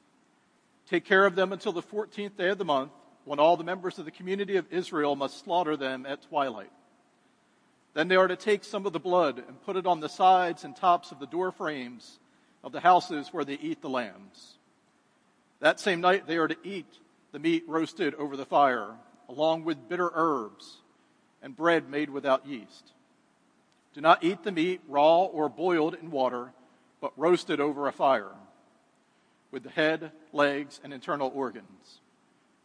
Take 0.90 1.06
care 1.06 1.28
of 1.28 1.36
them 1.36 1.54
until 1.54 1.72
the 1.72 1.84
14th 1.84 2.36
day 2.36 2.50
of 2.50 2.58
the 2.58 2.66
month 2.66 2.92
when 3.24 3.40
all 3.40 3.56
the 3.56 3.64
members 3.64 4.00
of 4.00 4.06
the 4.06 4.12
community 4.12 4.56
of 4.56 4.66
Israel 4.72 5.16
must 5.16 5.44
slaughter 5.44 5.78
them 5.78 6.08
at 6.08 6.24
twilight. 6.24 6.72
Then 7.94 8.08
they 8.08 8.16
are 8.16 8.28
to 8.28 8.36
take 8.36 8.64
some 8.64 8.88
of 8.88 8.94
the 8.94 9.00
blood 9.00 9.44
and 9.48 9.62
put 9.64 9.78
it 9.78 9.86
on 9.86 10.00
the 10.00 10.10
sides 10.10 10.64
and 10.64 10.76
tops 10.76 11.12
of 11.12 11.20
the 11.20 11.28
door 11.28 11.52
frames 11.52 12.18
of 12.64 12.72
the 12.72 12.80
houses 12.80 13.30
where 13.32 13.46
they 13.46 13.54
eat 13.54 13.84
the 13.84 13.90
lambs. 13.90 14.56
That 15.60 15.80
same 15.80 16.02
night 16.02 16.26
they 16.26 16.38
are 16.38 16.48
to 16.48 16.58
eat 16.64 16.88
the 17.34 17.40
meat 17.40 17.64
roasted 17.68 18.14
over 18.16 18.38
the 18.38 18.46
fire, 18.46 18.92
along 19.28 19.66
with 19.66 19.90
bitter 19.90 20.10
herbs 20.14 20.78
and 21.42 21.56
bread 21.56 21.90
made 21.90 22.10
without 22.10 22.48
yeast. 22.48 22.94
Do 23.94 24.02
not 24.02 24.24
eat 24.24 24.44
the 24.44 24.52
meat 24.52 24.82
raw 24.88 25.24
or 25.24 25.50
boiled 25.50 25.96
in 25.96 26.12
water, 26.12 26.54
but 27.02 27.12
roasted 27.18 27.60
over 27.60 27.88
a 27.88 27.92
fire, 27.92 28.32
with 29.52 29.64
the 29.64 29.70
head, 29.70 30.12
legs, 30.32 30.80
and 30.84 30.94
internal 30.94 31.32
organs. 31.34 32.00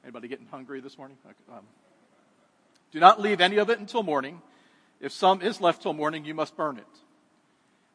Anybody 0.04 0.28
getting 0.28 0.46
hungry 0.46 0.80
this 0.80 0.96
morning? 0.96 1.16
Um, 1.50 1.64
do 2.92 3.00
not 3.00 3.20
leave 3.20 3.40
any 3.40 3.56
of 3.56 3.70
it 3.70 3.78
until 3.78 4.02
morning. 4.02 4.40
If 5.00 5.12
some 5.12 5.42
is 5.42 5.60
left 5.60 5.82
till 5.82 5.92
morning, 5.94 6.24
you 6.24 6.34
must 6.34 6.56
burn 6.56 6.76
it. 6.76 6.84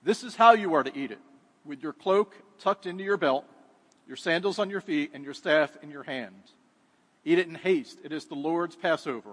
This 0.04 0.24
is 0.24 0.36
how 0.36 0.54
you 0.54 0.74
are 0.74 0.84
to 0.84 0.98
eat 0.98 1.12
it 1.12 1.22
with 1.66 1.84
your 1.84 1.94
cloak 1.94 2.36
tucked 2.60 2.88
into 2.88 3.04
your 3.04 3.18
belt, 3.18 3.46
your 4.08 4.18
sandals 4.18 4.58
on 4.58 4.70
your 4.70 4.82
feet, 4.82 5.12
and 5.14 5.24
your 5.24 5.34
staff 5.34 5.78
in 5.82 5.92
your 5.92 6.04
hand. 6.04 6.42
Eat 7.26 7.40
it 7.40 7.48
in 7.48 7.56
haste. 7.56 8.00
It 8.04 8.12
is 8.12 8.26
the 8.26 8.36
Lord's 8.36 8.76
Passover. 8.76 9.32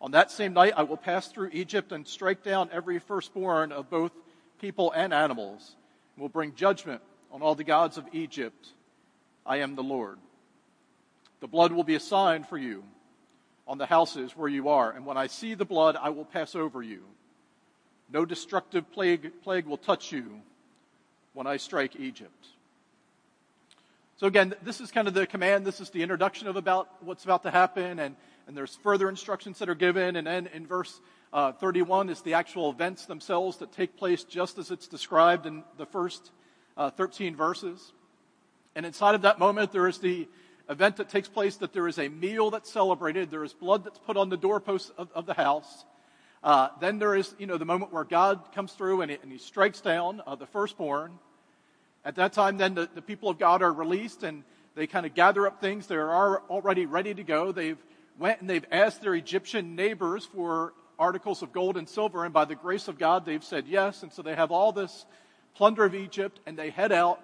On 0.00 0.12
that 0.12 0.30
same 0.30 0.52
night, 0.52 0.74
I 0.76 0.84
will 0.84 0.96
pass 0.96 1.28
through 1.28 1.50
Egypt 1.52 1.92
and 1.92 2.06
strike 2.06 2.42
down 2.42 2.70
every 2.72 2.98
firstborn 2.98 3.72
of 3.72 3.90
both 3.90 4.12
people 4.60 4.92
and 4.92 5.12
animals, 5.12 5.74
and 6.14 6.22
will 6.22 6.28
bring 6.28 6.54
judgment 6.54 7.02
on 7.32 7.42
all 7.42 7.54
the 7.54 7.64
gods 7.64 7.98
of 7.98 8.06
Egypt. 8.12 8.68
I 9.44 9.58
am 9.58 9.74
the 9.74 9.82
Lord. 9.82 10.18
The 11.40 11.48
blood 11.48 11.72
will 11.72 11.84
be 11.84 11.94
a 11.94 12.00
sign 12.00 12.44
for 12.44 12.58
you 12.58 12.84
on 13.66 13.78
the 13.78 13.86
houses 13.86 14.36
where 14.36 14.48
you 14.48 14.68
are, 14.68 14.90
and 14.90 15.04
when 15.04 15.16
I 15.16 15.26
see 15.26 15.54
the 15.54 15.64
blood, 15.64 15.96
I 16.00 16.08
will 16.10 16.24
pass 16.24 16.54
over 16.54 16.82
you. 16.82 17.02
No 18.10 18.24
destructive 18.24 18.90
plague, 18.92 19.30
plague 19.42 19.66
will 19.66 19.76
touch 19.76 20.10
you 20.10 20.40
when 21.34 21.46
I 21.46 21.58
strike 21.58 21.96
Egypt. 21.96 22.46
So 24.18 24.26
again, 24.26 24.52
this 24.64 24.80
is 24.80 24.90
kind 24.90 25.06
of 25.06 25.14
the 25.14 25.28
command. 25.28 25.64
This 25.64 25.80
is 25.80 25.90
the 25.90 26.02
introduction 26.02 26.48
of 26.48 26.56
about 26.56 26.88
what's 27.04 27.22
about 27.22 27.44
to 27.44 27.52
happen, 27.52 28.00
and, 28.00 28.16
and 28.48 28.56
there's 28.56 28.74
further 28.82 29.08
instructions 29.08 29.60
that 29.60 29.68
are 29.68 29.76
given. 29.76 30.16
And 30.16 30.26
then 30.26 30.48
in 30.48 30.66
verse 30.66 31.00
uh, 31.32 31.52
31 31.52 32.10
is 32.10 32.20
the 32.22 32.34
actual 32.34 32.68
events 32.68 33.06
themselves 33.06 33.58
that 33.58 33.70
take 33.70 33.96
place 33.96 34.24
just 34.24 34.58
as 34.58 34.72
it's 34.72 34.88
described 34.88 35.46
in 35.46 35.62
the 35.76 35.86
first 35.86 36.32
uh, 36.76 36.90
13 36.90 37.36
verses. 37.36 37.92
And 38.74 38.84
inside 38.84 39.14
of 39.14 39.22
that 39.22 39.38
moment, 39.38 39.70
there 39.70 39.86
is 39.86 39.98
the 39.98 40.26
event 40.68 40.96
that 40.96 41.08
takes 41.10 41.28
place 41.28 41.54
that 41.58 41.72
there 41.72 41.86
is 41.86 42.00
a 42.00 42.08
meal 42.08 42.50
that's 42.50 42.72
celebrated. 42.72 43.30
There 43.30 43.44
is 43.44 43.52
blood 43.52 43.84
that's 43.84 44.00
put 44.00 44.16
on 44.16 44.30
the 44.30 44.36
doorposts 44.36 44.90
of, 44.98 45.12
of 45.14 45.26
the 45.26 45.34
house. 45.34 45.84
Uh, 46.42 46.70
then 46.80 46.98
there 46.98 47.14
is, 47.14 47.36
you 47.38 47.46
know, 47.46 47.56
the 47.56 47.64
moment 47.64 47.92
where 47.92 48.02
God 48.02 48.52
comes 48.52 48.72
through 48.72 49.02
and 49.02 49.12
he, 49.12 49.18
and 49.22 49.30
he 49.30 49.38
strikes 49.38 49.80
down 49.80 50.22
uh, 50.26 50.34
the 50.34 50.46
firstborn. 50.46 51.20
At 52.04 52.16
that 52.16 52.32
time, 52.32 52.56
then 52.56 52.74
the, 52.74 52.88
the 52.94 53.02
people 53.02 53.28
of 53.28 53.38
God 53.38 53.62
are 53.62 53.72
released 53.72 54.22
and 54.22 54.44
they 54.74 54.86
kind 54.86 55.04
of 55.04 55.14
gather 55.14 55.46
up 55.46 55.60
things. 55.60 55.86
They 55.86 55.96
are 55.96 56.40
already 56.48 56.86
ready 56.86 57.12
to 57.14 57.22
go. 57.22 57.52
They've 57.52 57.78
went 58.18 58.40
and 58.40 58.48
they've 58.48 58.64
asked 58.70 59.02
their 59.02 59.14
Egyptian 59.14 59.74
neighbors 59.74 60.24
for 60.24 60.72
articles 60.98 61.42
of 61.42 61.52
gold 61.52 61.76
and 61.76 61.88
silver, 61.88 62.24
and 62.24 62.34
by 62.34 62.44
the 62.44 62.56
grace 62.56 62.88
of 62.88 62.98
God, 62.98 63.24
they've 63.24 63.44
said 63.44 63.66
yes. 63.68 64.02
And 64.02 64.12
so 64.12 64.22
they 64.22 64.34
have 64.34 64.50
all 64.50 64.72
this 64.72 65.06
plunder 65.54 65.84
of 65.84 65.94
Egypt, 65.94 66.40
and 66.46 66.56
they 66.56 66.70
head 66.70 66.92
out 66.92 67.20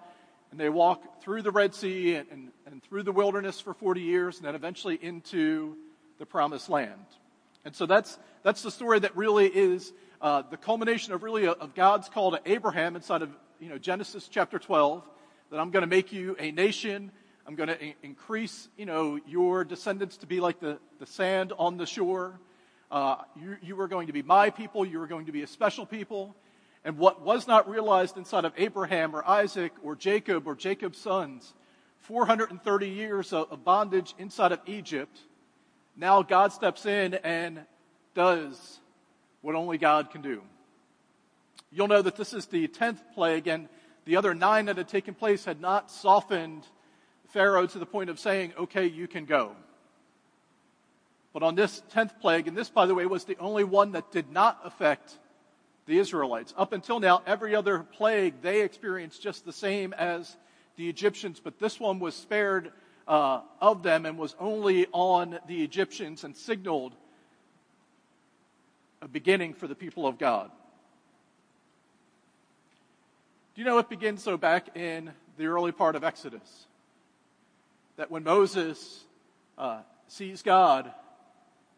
and 0.50 0.60
they 0.60 0.68
walk 0.68 1.20
through 1.20 1.42
the 1.42 1.50
Red 1.50 1.74
Sea 1.74 2.14
and, 2.14 2.28
and, 2.30 2.52
and 2.66 2.82
through 2.84 3.02
the 3.02 3.10
wilderness 3.10 3.60
for 3.60 3.74
40 3.74 4.00
years, 4.00 4.36
and 4.36 4.46
then 4.46 4.54
eventually 4.54 4.94
into 4.94 5.76
the 6.18 6.26
promised 6.26 6.68
land. 6.68 7.06
And 7.64 7.74
so 7.74 7.86
that's, 7.86 8.16
that's 8.44 8.62
the 8.62 8.70
story 8.70 9.00
that 9.00 9.16
really 9.16 9.48
is 9.48 9.92
uh, 10.20 10.42
the 10.48 10.56
culmination 10.56 11.12
of 11.12 11.24
really 11.24 11.46
a, 11.46 11.52
of 11.52 11.74
God's 11.74 12.08
call 12.08 12.30
to 12.30 12.40
Abraham 12.46 12.94
inside 12.94 13.22
of 13.22 13.30
you 13.60 13.68
know, 13.68 13.78
Genesis 13.78 14.28
chapter 14.28 14.58
12, 14.58 15.02
that 15.50 15.60
I'm 15.60 15.70
going 15.70 15.82
to 15.82 15.88
make 15.88 16.12
you 16.12 16.36
a 16.38 16.50
nation. 16.50 17.10
I'm 17.46 17.54
going 17.54 17.68
to 17.68 17.80
in- 17.80 17.94
increase, 18.02 18.68
you 18.76 18.86
know, 18.86 19.18
your 19.26 19.64
descendants 19.64 20.16
to 20.18 20.26
be 20.26 20.40
like 20.40 20.60
the, 20.60 20.78
the 20.98 21.06
sand 21.06 21.52
on 21.58 21.76
the 21.76 21.86
shore. 21.86 22.38
Uh, 22.90 23.16
you, 23.36 23.56
you 23.62 23.80
are 23.80 23.88
going 23.88 24.06
to 24.06 24.12
be 24.12 24.22
my 24.22 24.50
people. 24.50 24.84
You 24.84 25.00
are 25.02 25.06
going 25.06 25.26
to 25.26 25.32
be 25.32 25.42
a 25.42 25.46
special 25.46 25.86
people. 25.86 26.34
And 26.84 26.98
what 26.98 27.22
was 27.22 27.46
not 27.46 27.68
realized 27.68 28.16
inside 28.16 28.44
of 28.44 28.52
Abraham 28.56 29.16
or 29.16 29.26
Isaac 29.26 29.72
or 29.82 29.96
Jacob 29.96 30.46
or 30.46 30.54
Jacob's 30.54 30.98
sons, 30.98 31.54
430 32.00 32.88
years 32.88 33.32
of 33.32 33.64
bondage 33.64 34.14
inside 34.18 34.52
of 34.52 34.60
Egypt, 34.66 35.18
now 35.96 36.22
God 36.22 36.52
steps 36.52 36.84
in 36.84 37.14
and 37.14 37.60
does 38.14 38.80
what 39.40 39.54
only 39.54 39.78
God 39.78 40.10
can 40.10 40.20
do. 40.20 40.42
You'll 41.74 41.88
know 41.88 42.02
that 42.02 42.14
this 42.14 42.32
is 42.32 42.46
the 42.46 42.68
10th 42.68 43.00
plague, 43.14 43.48
and 43.48 43.68
the 44.04 44.16
other 44.16 44.32
nine 44.32 44.66
that 44.66 44.76
had 44.76 44.86
taken 44.86 45.12
place 45.12 45.44
had 45.44 45.60
not 45.60 45.90
softened 45.90 46.64
Pharaoh 47.30 47.66
to 47.66 47.78
the 47.80 47.86
point 47.86 48.10
of 48.10 48.20
saying, 48.20 48.52
okay, 48.56 48.86
you 48.86 49.08
can 49.08 49.24
go. 49.24 49.56
But 51.32 51.42
on 51.42 51.56
this 51.56 51.82
10th 51.92 52.20
plague, 52.20 52.46
and 52.46 52.56
this, 52.56 52.70
by 52.70 52.86
the 52.86 52.94
way, 52.94 53.06
was 53.06 53.24
the 53.24 53.36
only 53.38 53.64
one 53.64 53.90
that 53.92 54.12
did 54.12 54.30
not 54.30 54.60
affect 54.62 55.18
the 55.86 55.98
Israelites. 55.98 56.54
Up 56.56 56.72
until 56.72 57.00
now, 57.00 57.22
every 57.26 57.56
other 57.56 57.80
plague 57.80 58.34
they 58.40 58.62
experienced 58.62 59.20
just 59.20 59.44
the 59.44 59.52
same 59.52 59.92
as 59.94 60.36
the 60.76 60.88
Egyptians, 60.88 61.40
but 61.42 61.58
this 61.58 61.80
one 61.80 61.98
was 61.98 62.14
spared 62.14 62.70
uh, 63.08 63.40
of 63.60 63.82
them 63.82 64.06
and 64.06 64.16
was 64.16 64.36
only 64.38 64.86
on 64.92 65.40
the 65.48 65.64
Egyptians 65.64 66.22
and 66.22 66.36
signaled 66.36 66.94
a 69.02 69.08
beginning 69.08 69.54
for 69.54 69.66
the 69.66 69.74
people 69.74 70.06
of 70.06 70.18
God. 70.18 70.52
Do 73.54 73.60
you 73.60 73.64
know 73.64 73.78
it 73.78 73.88
begins 73.88 74.22
so 74.22 74.36
back 74.36 74.76
in 74.76 75.12
the 75.36 75.46
early 75.46 75.70
part 75.70 75.94
of 75.94 76.02
Exodus? 76.02 76.66
That 77.96 78.10
when 78.10 78.24
Moses 78.24 79.04
uh, 79.56 79.82
sees 80.08 80.42
God 80.42 80.92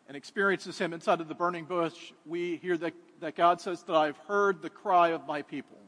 and 0.09 0.17
experiences 0.17 0.79
him 0.79 0.95
inside 0.95 1.21
of 1.21 1.29
the 1.29 1.35
burning 1.35 1.67
bush, 1.67 2.13
we 2.25 2.57
hear 2.57 2.79
that 2.79 2.95
that 3.21 3.35
God 3.35 3.61
says 3.61 3.83
that 3.85 3.97
I've 3.97 4.17
heard 4.29 4.63
the 4.63 4.71
cry 4.71 5.09
of 5.09 5.27
my 5.27 5.43
people. 5.43 5.79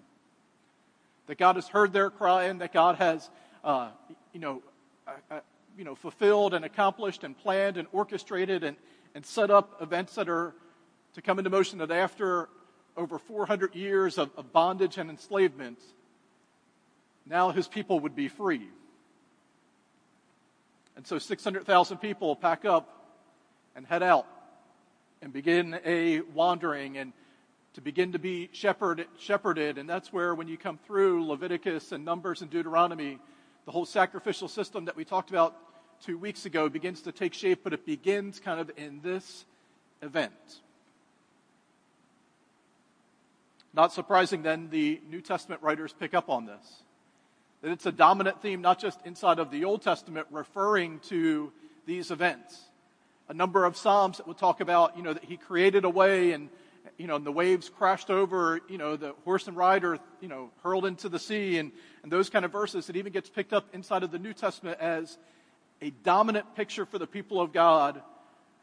That 1.27 1.39
God 1.39 1.57
has 1.57 1.69
heard 1.69 1.93
their 1.93 2.11
cry 2.11 2.45
and 2.45 2.61
that 2.61 2.73
God 2.73 2.97
has, 2.97 3.29
uh, 3.65 3.91
you 4.33 4.41
know, 4.41 4.63
uh, 5.07 5.13
uh, 5.31 5.41
you 5.77 5.85
know, 5.85 5.95
fulfilled 5.95 6.55
and 6.55 6.65
accomplished 6.65 7.25
and 7.25 7.37
planned 7.37 7.77
and 7.77 7.87
orchestrated 7.93 8.65
and, 8.65 8.77
and 9.15 9.25
set 9.25 9.51
up 9.51 9.81
events 9.83 10.15
that 10.15 10.29
are 10.29 10.55
to 11.15 11.23
come 11.23 11.39
into 11.39 11.51
motion 11.51 11.79
that 11.79 11.91
after 11.91 12.49
over 12.99 13.19
400 13.19 13.75
years 13.75 14.19
of, 14.19 14.31
of 14.37 14.53
bondage 14.53 14.99
and 14.99 15.09
enslavement, 15.09 15.79
now 17.25 17.51
his 17.51 17.69
people 17.69 18.01
would 18.01 18.17
be 18.17 18.29
free. 18.29 18.69
And 20.97 21.07
so 21.07 21.19
600,000 21.19 21.99
people 21.99 22.35
pack 22.35 22.65
up 22.65 22.93
and 23.77 23.87
head 23.87 24.03
out 24.03 24.27
and 25.23 25.33
begin 25.33 25.79
a 25.85 26.21
wandering 26.21 26.99
and 26.99 27.13
to 27.75 27.81
begin 27.81 28.13
to 28.13 28.19
be 28.19 28.49
shepherd, 28.53 29.07
shepherded. 29.19 29.79
And 29.79 29.89
that's 29.89 30.13
where, 30.13 30.35
when 30.35 30.49
you 30.49 30.59
come 30.59 30.79
through 30.87 31.25
Leviticus 31.27 31.93
and 31.93 32.05
Numbers 32.05 32.43
and 32.43 32.51
Deuteronomy, 32.51 33.19
the 33.65 33.71
whole 33.71 33.87
sacrificial 33.87 34.49
system 34.49 34.87
that 34.87 34.97
we 34.97 35.05
talked 35.05 35.31
about 35.31 35.55
two 36.03 36.19
weeks 36.19 36.47
ago 36.47 36.69
begins 36.69 37.03
to 37.03 37.13
take 37.13 37.35
shape, 37.35 37.61
but 37.63 37.73
it 37.73 37.87
begins 37.87 38.41
kind 38.41 38.59
of 38.59 38.71
in 38.77 39.01
this 39.03 39.45
event. 40.03 40.33
Not 43.79 43.93
surprising, 43.93 44.43
then, 44.43 44.71
the 44.71 45.01
New 45.09 45.21
Testament 45.21 45.63
writers 45.63 45.95
pick 46.01 46.13
up 46.13 46.29
on 46.29 46.47
this. 46.47 46.83
That 47.63 47.71
it's 47.71 47.87
a 47.87 47.93
dominant 47.93 48.43
theme, 48.43 48.61
not 48.61 48.81
just 48.81 48.99
inside 49.05 49.39
of 49.39 49.53
the 49.53 49.67
Old 49.67 49.83
Testament, 49.83 50.27
referring 50.33 50.99
to 51.11 51.53
these 51.87 52.11
events 52.11 52.61
a 53.29 53.35
number 53.35 53.65
of 53.65 53.77
Psalms 53.77 54.17
that 54.17 54.27
will 54.27 54.35
talk 54.35 54.61
about, 54.61 54.97
you 54.97 55.05
know, 55.05 55.13
that 55.13 55.23
he 55.23 55.37
created 55.37 55.85
a 55.85 55.91
way 55.91 56.33
and, 56.33 56.49
you 56.97 57.07
know, 57.07 57.15
and 57.15 57.25
the 57.25 57.31
waves 57.31 57.69
crashed 57.69 58.11
over, 58.11 58.59
you 58.69 58.79
know, 58.79 58.97
the 58.97 59.13
horse 59.25 59.47
and 59.47 59.57
rider, 59.57 60.01
you 60.21 60.27
know, 60.27 60.51
hurled 60.65 60.85
into 60.85 61.09
the 61.09 61.21
sea 61.21 61.59
and, 61.59 61.71
and 62.03 62.11
those 62.11 62.31
kind 62.31 62.45
of 62.45 62.51
verses. 62.51 62.91
It 62.91 62.97
even 62.97 63.13
gets 63.13 63.31
picked 63.31 63.53
up 63.53 63.73
inside 63.73 64.03
of 64.03 64.11
the 64.11 64.19
New 64.19 64.33
Testament 64.33 64.81
as 64.81 65.19
a 65.81 65.91
dominant 65.91 66.57
picture 66.57 66.85
for 66.85 66.99
the 66.99 67.07
people 67.07 67.41
of 67.41 67.53
God 67.53 68.03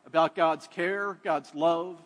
about 0.06 0.36
God's 0.36 0.68
care, 0.68 1.18
God's 1.24 1.56
love, 1.56 2.02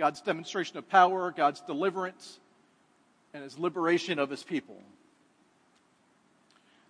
God's 0.00 0.22
demonstration 0.22 0.78
of 0.78 0.88
power, 0.88 1.30
God's 1.30 1.60
deliverance, 1.60 2.40
and 3.34 3.42
his 3.42 3.58
liberation 3.58 4.18
of 4.18 4.30
his 4.30 4.42
people. 4.42 4.80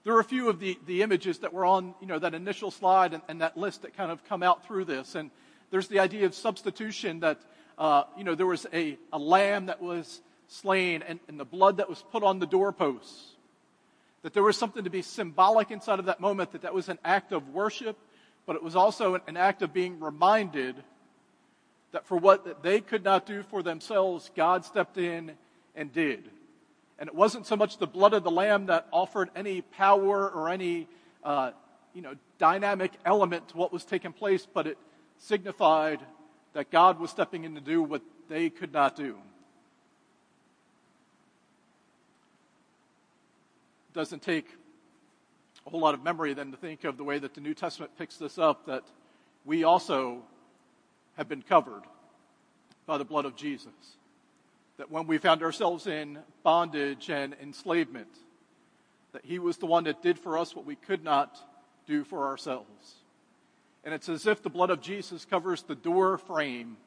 There 0.04 0.14
are 0.14 0.20
a 0.20 0.24
few 0.24 0.48
of 0.48 0.60
the, 0.60 0.78
the 0.86 1.02
images 1.02 1.38
that 1.38 1.52
were 1.52 1.64
on, 1.64 1.96
you 2.00 2.06
know, 2.06 2.20
that 2.20 2.34
initial 2.34 2.70
slide 2.70 3.12
and, 3.12 3.20
and 3.26 3.40
that 3.40 3.56
list 3.56 3.82
that 3.82 3.96
kind 3.96 4.12
of 4.12 4.22
come 4.22 4.44
out 4.44 4.64
through 4.64 4.84
this. 4.84 5.16
And 5.16 5.32
there's 5.72 5.88
the 5.88 5.98
idea 5.98 6.24
of 6.24 6.36
substitution 6.36 7.18
that, 7.18 7.40
uh, 7.78 8.04
you 8.16 8.22
know, 8.22 8.36
there 8.36 8.46
was 8.46 8.64
a, 8.72 8.96
a 9.12 9.18
lamb 9.18 9.66
that 9.66 9.82
was 9.82 10.20
slain 10.46 11.02
and, 11.02 11.18
and 11.26 11.38
the 11.38 11.44
blood 11.44 11.78
that 11.78 11.88
was 11.88 12.04
put 12.12 12.22
on 12.22 12.38
the 12.38 12.46
doorposts. 12.46 13.32
That 14.22 14.34
there 14.34 14.44
was 14.44 14.56
something 14.56 14.84
to 14.84 14.90
be 14.90 15.02
symbolic 15.02 15.72
inside 15.72 15.98
of 15.98 16.04
that 16.04 16.20
moment, 16.20 16.52
that 16.52 16.62
that 16.62 16.74
was 16.74 16.88
an 16.88 17.00
act 17.04 17.32
of 17.32 17.48
worship, 17.48 17.98
but 18.46 18.54
it 18.54 18.62
was 18.62 18.76
also 18.76 19.16
an, 19.16 19.22
an 19.26 19.36
act 19.36 19.62
of 19.62 19.72
being 19.72 19.98
reminded 19.98 20.76
that 21.92 22.06
for 22.06 22.16
what 22.16 22.62
they 22.62 22.80
could 22.80 23.04
not 23.04 23.26
do 23.26 23.42
for 23.42 23.62
themselves, 23.62 24.30
God 24.36 24.64
stepped 24.64 24.96
in 24.96 25.32
and 25.74 25.92
did. 25.92 26.30
And 26.98 27.08
it 27.08 27.14
wasn't 27.14 27.46
so 27.46 27.56
much 27.56 27.78
the 27.78 27.86
blood 27.86 28.12
of 28.12 28.22
the 28.22 28.30
lamb 28.30 28.66
that 28.66 28.86
offered 28.92 29.30
any 29.34 29.62
power 29.62 30.28
or 30.30 30.48
any, 30.50 30.86
uh, 31.24 31.52
you 31.94 32.02
know, 32.02 32.14
dynamic 32.38 32.92
element 33.04 33.48
to 33.48 33.56
what 33.56 33.72
was 33.72 33.84
taking 33.84 34.12
place, 34.12 34.46
but 34.52 34.66
it 34.66 34.78
signified 35.18 36.00
that 36.52 36.70
God 36.70 37.00
was 37.00 37.10
stepping 37.10 37.44
in 37.44 37.54
to 37.54 37.60
do 37.60 37.82
what 37.82 38.02
they 38.28 38.50
could 38.50 38.72
not 38.72 38.96
do. 38.96 39.16
It 43.88 43.94
doesn't 43.94 44.22
take 44.22 44.46
a 45.66 45.70
whole 45.70 45.80
lot 45.80 45.94
of 45.94 46.02
memory 46.02 46.34
then 46.34 46.50
to 46.52 46.56
think 46.56 46.84
of 46.84 46.96
the 46.96 47.04
way 47.04 47.18
that 47.18 47.34
the 47.34 47.40
New 47.40 47.54
Testament 47.54 47.92
picks 47.98 48.16
this 48.16 48.38
up, 48.38 48.66
that 48.66 48.84
we 49.44 49.64
also 49.64 50.22
have 51.20 51.28
been 51.28 51.42
covered 51.42 51.82
by 52.86 52.96
the 52.96 53.04
blood 53.04 53.26
of 53.26 53.36
Jesus. 53.36 53.74
That 54.78 54.90
when 54.90 55.06
we 55.06 55.18
found 55.18 55.42
ourselves 55.42 55.86
in 55.86 56.18
bondage 56.42 57.10
and 57.10 57.36
enslavement, 57.42 58.08
that 59.12 59.22
He 59.22 59.38
was 59.38 59.58
the 59.58 59.66
one 59.66 59.84
that 59.84 60.02
did 60.02 60.18
for 60.18 60.38
us 60.38 60.56
what 60.56 60.64
we 60.64 60.76
could 60.76 61.04
not 61.04 61.38
do 61.86 62.04
for 62.04 62.26
ourselves. 62.26 62.94
And 63.84 63.92
it's 63.92 64.08
as 64.08 64.26
if 64.26 64.42
the 64.42 64.48
blood 64.48 64.70
of 64.70 64.80
Jesus 64.80 65.26
covers 65.26 65.62
the 65.62 65.74
door 65.74 66.16
frame 66.16 66.78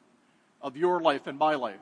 of 0.60 0.76
your 0.76 1.00
life 1.00 1.28
and 1.28 1.38
my 1.38 1.54
life. 1.54 1.76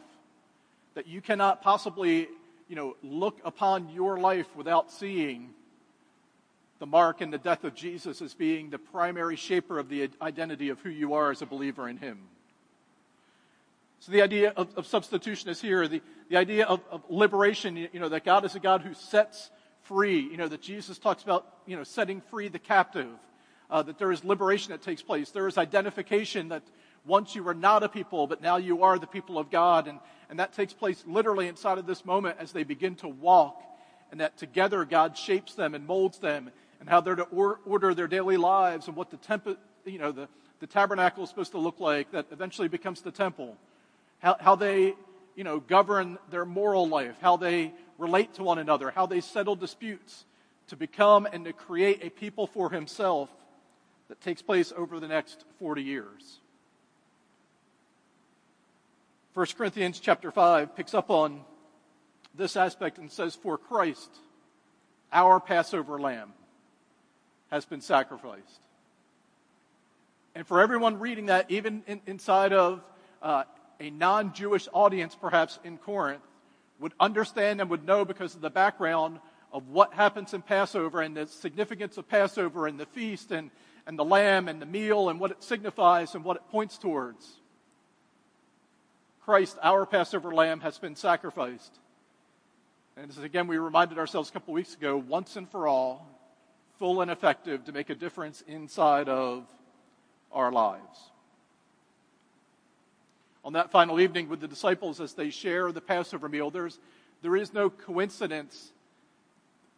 That 0.92 1.06
you 1.06 1.23
cannot 1.23 1.62
possibly, 1.62 2.28
you 2.68 2.76
know, 2.76 2.97
look 3.02 3.40
upon 3.47 3.88
your 3.88 4.21
life 4.21 4.54
without 4.54 4.90
seeing 4.90 5.54
the 6.80 6.87
mark 6.87 7.23
and 7.23 7.32
the 7.32 7.38
death 7.38 7.64
of 7.64 7.75
Jesus 7.75 8.21
as 8.21 8.35
being 8.35 8.68
the 8.68 8.78
primary 8.78 9.37
shaper 9.37 9.78
of 9.78 9.88
the 9.88 10.11
identity 10.21 10.68
of 10.68 10.80
who 10.80 10.90
you 10.90 11.14
are 11.14 11.30
as 11.30 11.40
a 11.40 11.47
believer 11.47 11.88
in 11.88 11.97
Him. 11.97 12.18
So 14.02 14.11
the 14.11 14.23
idea 14.23 14.52
of, 14.56 14.76
of 14.76 14.88
substitution 14.88 15.49
is 15.49 15.61
here. 15.61 15.87
The, 15.87 16.02
the 16.28 16.37
idea 16.37 16.66
of, 16.66 16.80
of 16.90 17.04
liberation, 17.09 17.76
you 17.76 18.00
know, 18.00 18.09
that 18.09 18.25
God 18.25 18.44
is 18.44 18.56
a 18.56 18.59
God 18.59 18.82
who 18.82 18.94
sets 18.94 19.52
free. 19.82 20.18
You 20.18 20.37
know, 20.37 20.49
that 20.49 20.61
Jesus 20.61 20.99
talks 20.99 21.23
about, 21.23 21.47
you 21.66 21.76
know, 21.76 21.85
setting 21.85 22.21
free 22.21 22.49
the 22.49 22.59
captive. 22.59 23.06
Uh, 23.71 23.80
that 23.82 23.99
there 23.99 24.11
is 24.11 24.25
liberation 24.25 24.73
that 24.73 24.82
takes 24.82 25.02
place. 25.02 25.30
There 25.30 25.47
is 25.47 25.56
identification 25.56 26.49
that 26.49 26.64
once 27.06 27.37
you 27.37 27.44
were 27.44 27.54
not 27.54 27.85
a 27.85 27.88
people, 27.88 28.26
but 28.26 28.42
now 28.42 28.56
you 28.56 28.82
are 28.82 28.99
the 28.99 29.06
people 29.06 29.38
of 29.38 29.52
God. 29.52 29.87
And, 29.87 30.00
and 30.28 30.40
that 30.40 30.52
takes 30.52 30.73
place 30.73 31.04
literally 31.06 31.47
inside 31.47 31.78
of 31.78 31.87
this 31.87 32.04
moment 32.04 32.38
as 32.40 32.50
they 32.50 32.64
begin 32.64 32.97
to 32.97 33.09
walk. 33.09 33.62
And 34.11 34.21
that 34.21 34.37
together 34.37 34.85
God 34.85 35.16
shapes 35.16 35.54
them 35.54 35.76
and 35.76 35.87
molds 35.87 36.18
them 36.18 36.50
and 36.80 36.88
how 36.88 37.02
they're 37.02 37.14
to 37.14 37.23
or, 37.26 37.61
order 37.64 37.94
their 37.94 38.09
daily 38.09 38.37
lives 38.37 38.88
and 38.88 38.97
what 38.97 39.12
the, 39.12 39.16
temp- 39.18 39.61
you 39.85 39.99
know, 39.99 40.11
the, 40.11 40.28
the 40.59 40.66
tabernacle 40.66 41.23
is 41.23 41.30
supposed 41.30 41.52
to 41.52 41.59
look 41.59 41.78
like 41.78 42.11
that 42.11 42.26
eventually 42.32 42.66
becomes 42.66 43.02
the 43.02 43.12
temple 43.12 43.56
how, 44.22 44.36
how 44.40 44.54
they, 44.54 44.94
you 45.34 45.44
know, 45.44 45.60
govern 45.60 46.16
their 46.30 46.44
moral 46.44 46.88
life, 46.88 47.16
how 47.20 47.36
they 47.36 47.72
relate 47.98 48.34
to 48.34 48.42
one 48.42 48.58
another, 48.58 48.90
how 48.90 49.06
they 49.06 49.20
settle 49.20 49.56
disputes 49.56 50.24
to 50.68 50.76
become 50.76 51.26
and 51.30 51.44
to 51.44 51.52
create 51.52 52.02
a 52.02 52.10
people 52.10 52.46
for 52.46 52.70
himself 52.70 53.28
that 54.08 54.20
takes 54.20 54.40
place 54.40 54.72
over 54.76 55.00
the 55.00 55.08
next 55.08 55.44
40 55.58 55.82
years. 55.82 56.38
1 59.34 59.46
Corinthians 59.56 59.98
chapter 59.98 60.30
5 60.30 60.76
picks 60.76 60.94
up 60.94 61.10
on 61.10 61.40
this 62.34 62.56
aspect 62.56 62.98
and 62.98 63.10
says, 63.10 63.34
For 63.34 63.58
Christ, 63.58 64.10
our 65.12 65.40
Passover 65.40 65.98
lamb, 65.98 66.32
has 67.50 67.64
been 67.64 67.80
sacrificed. 67.80 68.60
And 70.34 70.46
for 70.46 70.60
everyone 70.60 70.98
reading 70.98 71.26
that, 71.26 71.50
even 71.50 71.82
in, 71.86 72.00
inside 72.06 72.52
of 72.52 72.82
uh, 73.22 73.44
a 73.82 73.90
non 73.90 74.32
Jewish 74.32 74.68
audience, 74.72 75.16
perhaps 75.20 75.58
in 75.64 75.76
Corinth, 75.76 76.22
would 76.78 76.92
understand 77.00 77.60
and 77.60 77.68
would 77.68 77.84
know 77.84 78.04
because 78.04 78.34
of 78.34 78.40
the 78.40 78.50
background 78.50 79.18
of 79.52 79.68
what 79.68 79.92
happens 79.92 80.32
in 80.32 80.40
Passover 80.40 81.02
and 81.02 81.16
the 81.16 81.26
significance 81.26 81.98
of 81.98 82.08
Passover 82.08 82.66
and 82.66 82.78
the 82.78 82.86
feast 82.86 83.32
and, 83.32 83.50
and 83.86 83.98
the 83.98 84.04
lamb 84.04 84.48
and 84.48 84.62
the 84.62 84.66
meal 84.66 85.08
and 85.08 85.18
what 85.18 85.32
it 85.32 85.42
signifies 85.42 86.14
and 86.14 86.24
what 86.24 86.36
it 86.36 86.42
points 86.50 86.78
towards. 86.78 87.28
Christ, 89.24 89.58
our 89.62 89.84
Passover 89.84 90.32
lamb, 90.32 90.60
has 90.60 90.78
been 90.78 90.96
sacrificed. 90.96 91.78
And 92.96 93.12
again 93.22 93.46
we 93.46 93.58
reminded 93.58 93.98
ourselves 93.98 94.30
a 94.30 94.32
couple 94.32 94.54
weeks 94.54 94.74
ago, 94.74 94.96
once 94.96 95.36
and 95.36 95.48
for 95.50 95.66
all, 95.66 96.06
full 96.78 97.00
and 97.00 97.10
effective 97.10 97.64
to 97.64 97.72
make 97.72 97.90
a 97.90 97.94
difference 97.94 98.42
inside 98.46 99.08
of 99.08 99.44
our 100.32 100.52
lives 100.52 101.12
on 103.44 103.54
that 103.54 103.70
final 103.70 104.00
evening 104.00 104.28
with 104.28 104.40
the 104.40 104.49
disciples 104.49 105.00
as 105.00 105.14
they 105.14 105.30
share 105.30 105.72
the 105.72 105.80
Passover 105.80 106.28
meal, 106.28 106.50
there's, 106.50 106.78
there 107.22 107.37
is 107.37 107.52
no 107.52 107.70
coincidence 107.70 108.72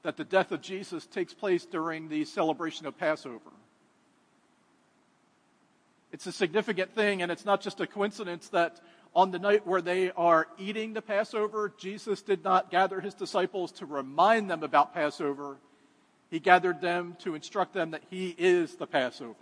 that 0.02 0.16
the 0.16 0.24
death 0.24 0.52
of 0.52 0.60
Jesus 0.60 1.06
takes 1.06 1.32
place 1.32 1.64
during 1.64 2.08
the 2.08 2.24
celebration 2.26 2.86
of 2.86 2.98
Passover. 2.98 3.50
It's 6.12 6.26
a 6.26 6.32
significant 6.32 6.94
thing, 6.94 7.22
and 7.22 7.32
it's 7.32 7.44
not 7.44 7.60
just 7.60 7.80
a 7.80 7.86
coincidence 7.86 8.48
that 8.50 8.80
on 9.14 9.30
the 9.30 9.38
night 9.38 9.66
where 9.66 9.80
they 9.80 10.10
are 10.12 10.46
eating 10.58 10.92
the 10.92 11.02
Passover, 11.02 11.72
Jesus 11.78 12.20
did 12.20 12.44
not 12.44 12.70
gather 12.70 13.00
his 13.00 13.14
disciples 13.14 13.72
to 13.72 13.86
remind 13.86 14.50
them 14.50 14.62
about 14.62 14.92
Passover. 14.92 15.56
He 16.30 16.38
gathered 16.38 16.80
them 16.80 17.16
to 17.20 17.34
instruct 17.34 17.72
them 17.72 17.92
that 17.92 18.02
he 18.10 18.34
is 18.36 18.76
the 18.76 18.86
Passover. 18.86 19.34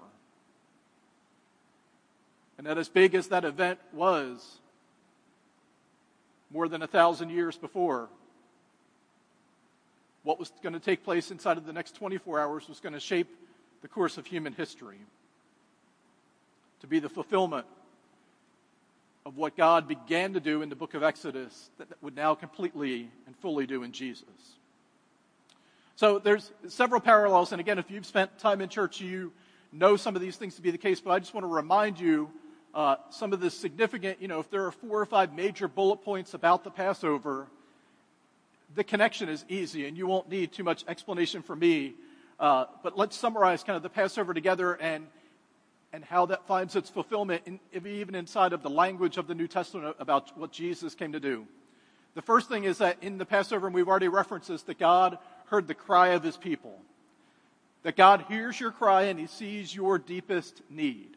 And 2.63 2.69
that 2.69 2.79
as 2.79 2.89
big 2.89 3.17
as 3.17 3.27
that 3.27 3.45
event 3.45 3.81
was, 3.93 4.61
more 6.53 6.69
than 6.69 6.81
a 6.81 6.87
thousand 6.87 7.31
years 7.31 7.57
before, 7.57 8.09
what 10.23 10.39
was 10.39 10.53
going 10.63 10.73
to 10.73 10.79
take 10.79 11.03
place 11.03 11.33
inside 11.33 11.57
of 11.57 11.67
the 11.67 11.73
next 11.73 11.97
24 11.97 12.39
hours 12.39 12.69
was 12.69 12.79
going 12.79 12.93
to 12.93 13.01
shape 13.01 13.27
the 13.81 13.89
course 13.89 14.17
of 14.17 14.27
human 14.27 14.53
history. 14.53 14.99
To 16.83 16.87
be 16.87 17.01
the 17.01 17.09
fulfillment 17.09 17.67
of 19.27 19.37
what 19.37 19.57
God 19.57 19.89
began 19.89 20.35
to 20.35 20.41
do 20.41 20.63
in 20.63 20.69
the 20.69 20.77
book 20.77 20.95
of 20.95 21.03
Exodus 21.03 21.69
that 21.79 21.89
would 22.01 22.15
now 22.15 22.37
completely 22.37 23.11
and 23.27 23.37
fully 23.39 23.67
do 23.67 23.83
in 23.83 23.91
Jesus. 23.91 24.23
So 25.97 26.21
there's 26.21 26.53
several 26.69 27.01
parallels, 27.01 27.51
and 27.51 27.61
again, 27.61 27.81
if 27.81 27.91
you've 27.91 28.07
spent 28.07 28.39
time 28.39 28.61
in 28.61 28.69
church, 28.69 29.01
you 29.01 29.33
know 29.73 29.97
some 29.97 30.15
of 30.15 30.23
these 30.23 30.37
things 30.37 30.55
to 30.55 30.63
be 30.63 30.71
the 30.71 30.79
case, 30.79 31.01
but 31.01 31.11
I 31.11 31.19
just 31.19 31.35
want 31.35 31.43
to 31.43 31.53
remind 31.53 31.99
you 31.99 32.31
uh, 32.75 32.97
some 33.11 33.33
of 33.33 33.41
the 33.41 33.51
significant, 33.51 34.21
you 34.21 34.29
know, 34.29 34.41
if 34.41 34.51
there 34.51 34.67
are 34.67 34.73
four 34.73 35.01
or 35.01 35.07
five 35.07 35.35
major 35.35 35.69
bullet 35.69 36.03
points 36.03 36.35
about 36.35 36.65
the 36.65 36.71
Passover, 36.71 37.47
the 38.75 38.85
connection 38.85 39.29
is 39.29 39.45
easy 39.49 39.87
and 39.87 39.97
you 39.97 40.07
won't 40.07 40.29
need 40.29 40.53
too 40.53 40.65
much 40.65 40.85
explanation 40.89 41.43
from 41.43 41.59
me. 41.59 41.95
Uh, 42.41 42.65
but 42.83 42.97
let's 42.97 43.17
summarize 43.17 43.63
kind 43.63 43.77
of 43.77 43.83
the 43.83 43.91
Passover 43.91 44.33
together 44.33 44.75
and, 44.75 45.07
and 45.93 46.03
how 46.03 46.27
that 46.27 46.47
finds 46.47 46.75
its 46.75 46.89
fulfillment, 46.89 47.43
in, 47.45 47.61
even 47.87 48.15
inside 48.15 48.53
of 48.53 48.63
the 48.63 48.71
language 48.71 49.19
of 49.19 49.27
the 49.27 49.35
New 49.35 49.47
Testament 49.47 49.95
about 49.99 50.37
what 50.39 50.51
Jesus 50.51 50.95
came 50.95 51.13
to 51.13 51.21
do. 51.21 51.47
The 52.15 52.23
first 52.23 52.49
thing 52.49 52.65
is 52.65 52.79
that 52.79 52.99
in 53.03 53.19
the 53.19 53.27
Passover, 53.27 53.67
and 53.67 53.75
we've 53.75 53.89
already 53.89 54.09
referenced 54.09 54.49
this, 54.49 54.63
that 54.63 54.79
God 54.79 55.19
heard 55.47 55.69
the 55.69 55.75
cry 55.75 56.09
of 56.09 56.23
his 56.23 56.37
people. 56.37 56.79
That 57.83 57.97
God 57.97 58.25
hears 58.29 58.59
your 58.59 58.71
cry 58.71 59.03
and 59.03 59.19
he 59.19 59.27
sees 59.27 59.75
your 59.75 59.99
deepest 59.99 60.63
need. 60.71 61.17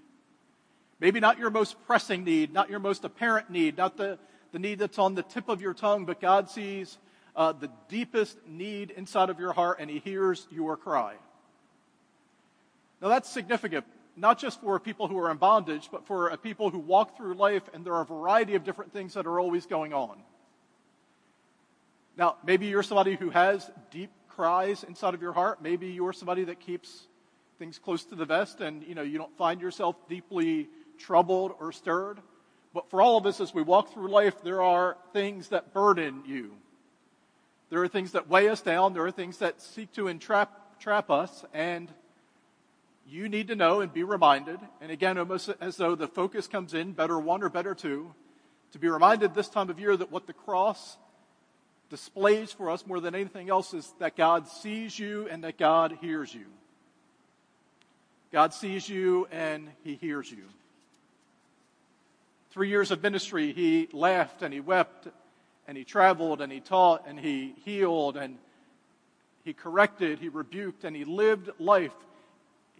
Maybe 1.06 1.20
not 1.20 1.38
your 1.38 1.52
most 1.52 1.76
pressing 1.86 2.24
need, 2.24 2.52
not 2.52 2.68
your 2.68 2.80
most 2.80 3.04
apparent 3.04 3.52
need, 3.52 3.78
not 3.78 3.96
the, 3.96 4.18
the 4.52 4.58
need 4.58 4.80
that's 4.80 4.98
on 4.98 5.13
the 5.13 5.22
tip 5.22 5.50
of 5.50 5.62
your 5.62 5.76
tongue, 5.76 6.06
but 6.06 6.20
God 6.20 6.50
sees 6.50 6.98
uh, 7.36 7.52
the 7.52 7.70
deepest 7.89 8.39
need 8.48 8.89
inside 8.89 9.30
of 9.30 9.39
your 9.39 9.54
heart 9.54 9.78
and 9.80 9.88
He 9.88 10.00
hears 10.00 10.48
your 10.50 10.76
cry. 10.76 11.13
Now 13.04 13.10
that's 13.10 13.30
significant, 13.30 13.86
not 14.18 14.39
just 14.39 14.60
for 14.62 14.80
people 14.80 15.08
who 15.08 15.20
are 15.20 15.30
in 15.30 15.38
bondage, 15.38 15.89
but 15.91 16.08
for 16.08 16.36
people 16.38 16.72
who 16.72 16.80
walk 16.80 17.18
through 17.18 17.36
life 17.36 17.70
and 17.72 17.86
there 17.86 17.94
are 17.94 18.02
a 18.02 18.06
variety 18.06 18.56
of 18.56 18.63
different 18.63 18.91
things 18.91 19.13
that 19.13 19.28
are 19.28 19.39
always 19.39 19.68
going 19.68 19.94
on. 19.94 20.18
Now, 22.18 22.38
maybe 22.44 22.65
you're 22.65 22.82
somebody 22.82 23.13
who 23.13 23.30
has 23.30 23.70
deep 23.91 24.10
cries 24.28 24.84
inside 24.84 25.13
of 25.13 25.22
your 25.22 25.34
heart. 25.34 25.62
Maybe 25.62 25.89
you're 25.89 26.13
somebody 26.13 26.46
that 26.46 26.60
keeps 26.60 27.06
things 27.60 27.78
close 27.78 28.06
to 28.06 28.15
the 28.15 28.26
vest 28.26 28.60
and 28.60 28.84
you 28.84 28.96
know 28.96 29.04
you 29.04 29.20
don't 29.20 29.38
find 29.38 29.62
yourself 29.62 29.96
deeply 30.10 30.68
troubled, 30.98 31.54
or 31.60 31.72
stirred. 31.72 32.20
But 32.74 32.90
for 32.90 33.02
all 33.02 33.18
of 33.18 33.26
us, 33.26 33.40
as 33.40 33.54
we 33.54 33.62
walk 33.62 33.94
through 33.94 34.10
life, 34.10 34.44
there 34.44 34.62
are 34.62 34.98
things 35.14 35.48
that 35.50 35.74
burden 35.74 36.24
you. 36.26 36.52
There 37.70 37.82
are 37.82 37.88
things 37.88 38.12
that 38.12 38.28
weigh 38.28 38.50
us 38.50 38.62
down. 38.62 38.94
There 38.94 39.06
are 39.06 39.12
things 39.12 39.38
that 39.38 39.62
seek 39.62 39.94
to 39.94 40.08
entrap 40.08 40.80
trap 40.80 41.10
us. 41.10 41.46
And 41.54 41.90
you 43.08 43.30
need 43.30 43.48
to 43.48 43.56
know 43.56 43.82
and 43.82 43.94
be 43.94 44.04
reminded, 44.04 44.60
and 44.82 44.92
again, 44.92 45.18
almost 45.18 45.50
as 45.62 45.78
though 45.78 45.96
the 45.96 46.08
focus 46.08 46.48
comes 46.48 46.74
in, 46.74 46.92
better 46.92 47.20
one 47.20 47.44
or 47.44 47.50
better 47.50 47.76
two, 47.76 48.14
to 48.72 48.80
be 48.80 48.90
reminded 48.90 49.34
this 49.34 49.48
time 49.48 49.70
of 49.70 49.80
year 49.80 49.96
that 49.96 50.12
what 50.12 50.28
the 50.28 50.34
cross 50.34 50.98
displays 51.90 52.52
for 52.52 52.70
us 52.72 52.86
more 52.86 53.00
than 53.00 53.14
anything 53.14 53.50
else 53.50 53.74
is 53.74 53.94
that 54.00 54.16
God 54.16 54.48
sees 54.48 54.98
you 54.98 55.30
and 55.30 55.44
that 55.44 55.58
God 55.58 55.98
hears 56.02 56.34
you. 56.34 56.46
God 58.34 58.54
sees 58.54 58.90
you 58.90 59.28
and 59.32 59.70
He 59.84 59.96
hears 59.96 60.30
you 60.30 60.44
three 62.56 62.70
years 62.70 62.89
of 62.89 63.04
ministry, 63.04 63.52
he 63.52 63.89
laughed 63.91 64.41
and 64.41 64.54
he 64.54 64.62
wept 64.62 65.10
and 65.68 65.78
he 65.78 65.84
traveled 65.84 66.39
and 66.39 66.50
he 66.50 66.62
taught 66.62 67.06
and 67.06 67.20
he 67.20 67.54
healed 67.65 68.15
and 68.15 68.38
he 69.44 69.52
corrected, 69.52 70.20
he 70.20 70.30
rebuked, 70.30 70.86
and 70.86 70.96
he 70.96 71.04
lived 71.04 71.50
life. 71.60 71.91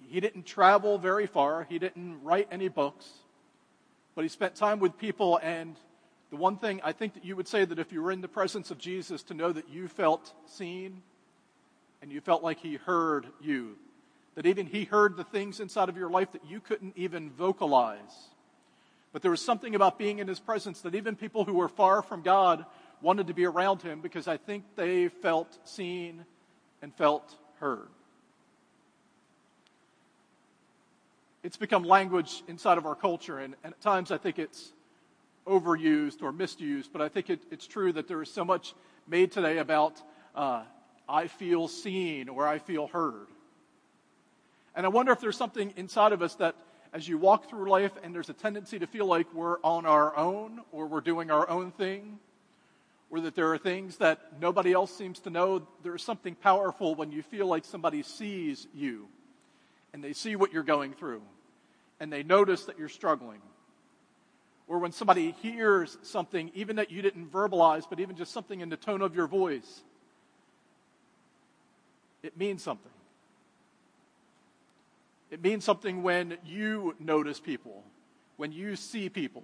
He 0.08 0.22
didn't 0.22 0.46
travel 0.46 0.98
very 0.98 1.28
far, 1.28 1.68
he 1.70 1.78
didn't 1.78 2.24
write 2.24 2.48
any 2.52 2.70
books, 2.70 3.06
but 4.16 4.22
he 4.22 4.30
spent 4.30 4.56
time 4.56 4.80
with 4.80 4.98
people. 4.98 5.42
And 5.44 5.76
the 6.30 6.38
one 6.38 6.56
thing 6.56 6.80
I 6.82 6.94
think 6.94 7.14
that 7.16 7.26
you 7.26 7.36
would 7.36 7.48
say 7.50 7.66
that 7.66 7.78
if 7.78 7.92
you 7.92 8.02
were 8.02 8.14
in 8.14 8.22
the 8.22 8.30
presence 8.30 8.72
of 8.72 8.78
Jesus, 8.78 9.24
to 9.24 9.34
know 9.34 9.52
that 9.52 9.68
you 9.68 9.90
felt 9.90 10.34
seen 10.48 11.02
and 12.02 12.14
you 12.14 12.22
felt 12.22 12.44
like 12.44 12.60
he 12.60 12.76
heard 12.76 13.28
you, 13.42 13.76
that 14.36 14.46
even 14.46 14.68
he 14.68 14.86
heard 14.86 15.18
the 15.18 15.26
things 15.26 15.60
inside 15.60 15.90
of 15.90 15.98
your 15.98 16.10
life 16.10 16.32
that 16.32 16.46
you 16.46 16.62
couldn't 16.62 16.94
even 16.96 17.30
vocalize 17.32 18.30
But 19.16 19.22
there 19.22 19.32
was 19.32 19.40
something 19.40 19.76
about 19.76 19.98
being 19.98 20.20
in 20.20 20.28
his 20.28 20.42
presence 20.42 20.82
that 20.82 20.94
even 20.94 21.16
people 21.16 21.46
who 21.46 21.54
were 21.54 21.70
far 21.70 22.02
from 22.02 22.22
God 22.22 22.66
wanted 23.02 23.28
to 23.28 23.34
be 23.34 23.46
around 23.46 23.82
him 23.82 24.02
because 24.02 24.28
I 24.28 24.36
think 24.36 24.66
they 24.76 25.08
felt 25.08 25.58
seen 25.64 26.26
and 26.82 26.94
felt 26.94 27.34
heard. 27.62 27.88
It's 31.44 31.56
become 31.56 31.86
language 31.86 32.44
inside 32.50 32.78
of 32.78 32.86
our 32.86 32.94
culture, 32.94 33.40
and, 33.40 33.56
and 33.64 33.74
at 33.74 33.80
times 33.80 34.12
I 34.12 34.18
think 34.18 34.38
it's 34.38 34.74
overused 35.48 36.22
or 36.22 36.34
misused, 36.34 36.92
but 36.92 37.02
I 37.02 37.08
think 37.08 37.30
it, 37.30 37.40
it's 37.52 37.68
true 37.68 37.94
that 37.94 38.10
there 38.10 38.22
is 38.22 38.30
so 38.30 38.44
much 38.44 38.74
made 39.08 39.32
today 39.32 39.60
about 39.60 40.02
uh, 40.36 40.64
I 41.08 41.28
feel 41.28 41.70
seen 41.70 42.28
or 42.28 42.46
I 42.46 42.60
feel 42.60 42.88
heard. 42.88 43.28
And 44.76 44.86
I 44.86 44.90
wonder 44.90 45.14
if 45.14 45.22
there's 45.22 45.38
something 45.38 45.72
inside 45.78 46.12
of 46.12 46.22
us 46.22 46.36
that 46.36 46.58
as 46.96 47.06
you 47.10 47.18
walk 47.18 47.50
through 47.50 47.70
life 47.70 47.92
and 48.04 48.16
there's 48.16 48.30
a 48.30 48.34
tendency 48.34 48.80
to 48.80 48.88
feel 48.88 49.06
like 49.06 49.28
we're 49.34 49.58
on 49.64 49.86
our 49.86 50.16
own 50.16 50.62
or 50.72 50.88
we're 50.88 51.02
doing 51.02 51.30
our 51.30 51.48
own 51.50 51.70
thing, 51.72 52.18
or 53.12 53.20
that 53.20 53.36
there 53.36 53.52
are 53.52 53.58
things 53.58 53.98
that 53.98 54.40
nobody 54.40 54.72
else 54.72 54.96
seems 54.96 55.20
to 55.20 55.30
know, 55.30 55.68
there's 55.84 56.02
something 56.02 56.36
powerful 56.36 56.96
when 56.96 57.12
you 57.12 57.22
feel 57.22 57.48
like 57.48 57.66
somebody 57.66 58.02
sees 58.02 58.66
you 58.74 59.10
and 59.92 60.02
they 60.02 60.14
see 60.14 60.38
what 60.38 60.54
you're 60.54 60.64
going 60.64 60.94
through 60.94 61.22
and 62.00 62.14
they 62.14 62.24
notice 62.24 62.64
that 62.64 62.80
you're 62.80 62.88
struggling. 62.88 63.42
Or 64.70 64.80
when 64.80 64.94
somebody 64.94 65.36
hears 65.42 65.98
something, 66.02 66.50
even 66.56 66.78
that 66.78 66.92
you 66.92 67.02
didn't 67.02 67.30
verbalize, 67.30 67.84
but 67.90 68.00
even 68.00 68.16
just 68.16 68.32
something 68.32 68.62
in 68.62 68.70
the 68.70 68.78
tone 68.78 69.02
of 69.02 69.14
your 69.18 69.28
voice, 69.28 69.84
it 72.24 72.38
means 72.38 72.64
something. 72.64 72.95
It 75.36 75.44
means 75.44 75.66
something 75.66 76.02
when 76.02 76.38
you 76.46 76.96
notice 76.98 77.42
people, 77.42 77.84
when 78.38 78.54
you 78.54 78.78
see 78.78 79.10
people. 79.10 79.44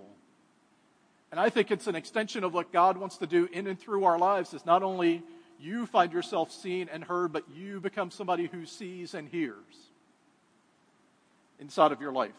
And 1.31 1.37
I 1.37 1.49
think 1.49 1.69
it's 1.69 1.85
an 1.85 1.97
extension 1.97 2.45
of 2.45 2.53
what 2.53 2.71
God 2.71 2.95
wants 2.95 3.17
to 3.17 3.27
do 3.27 3.49
in 3.51 3.67
and 3.67 3.77
through 3.77 4.05
our 4.05 4.17
lives 4.17 4.53
is 4.53 4.65
not 4.65 4.83
only 4.83 5.21
you 5.59 5.85
find 5.85 6.13
yourself 6.13 6.49
seen 6.49 6.87
and 6.87 7.03
heard, 7.03 7.33
but 7.33 7.43
you 7.53 7.81
become 7.81 8.09
somebody 8.09 8.47
who 8.47 8.65
sees 8.65 9.13
and 9.13 9.27
hears 9.27 9.89
inside 11.59 11.91
of 11.91 11.99
your 11.99 12.13
life. 12.13 12.31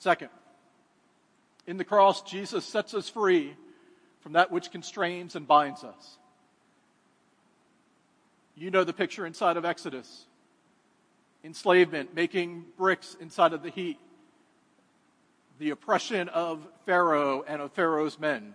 Second, 0.00 0.30
in 1.68 1.76
the 1.76 1.84
cross, 1.84 2.22
Jesus 2.22 2.64
sets 2.64 2.94
us 2.94 3.08
free 3.08 3.54
from 4.22 4.32
that 4.32 4.50
which 4.50 4.72
constrains 4.72 5.36
and 5.36 5.46
binds 5.46 5.84
us. 5.84 6.17
You 8.58 8.72
know 8.72 8.82
the 8.82 8.92
picture 8.92 9.24
inside 9.24 9.56
of 9.56 9.64
Exodus 9.64 10.26
enslavement, 11.44 12.12
making 12.12 12.64
bricks 12.76 13.16
inside 13.20 13.52
of 13.52 13.62
the 13.62 13.70
heat, 13.70 13.98
the 15.60 15.70
oppression 15.70 16.28
of 16.28 16.66
Pharaoh 16.84 17.44
and 17.46 17.62
of 17.62 17.72
Pharaoh's 17.72 18.18
men. 18.18 18.54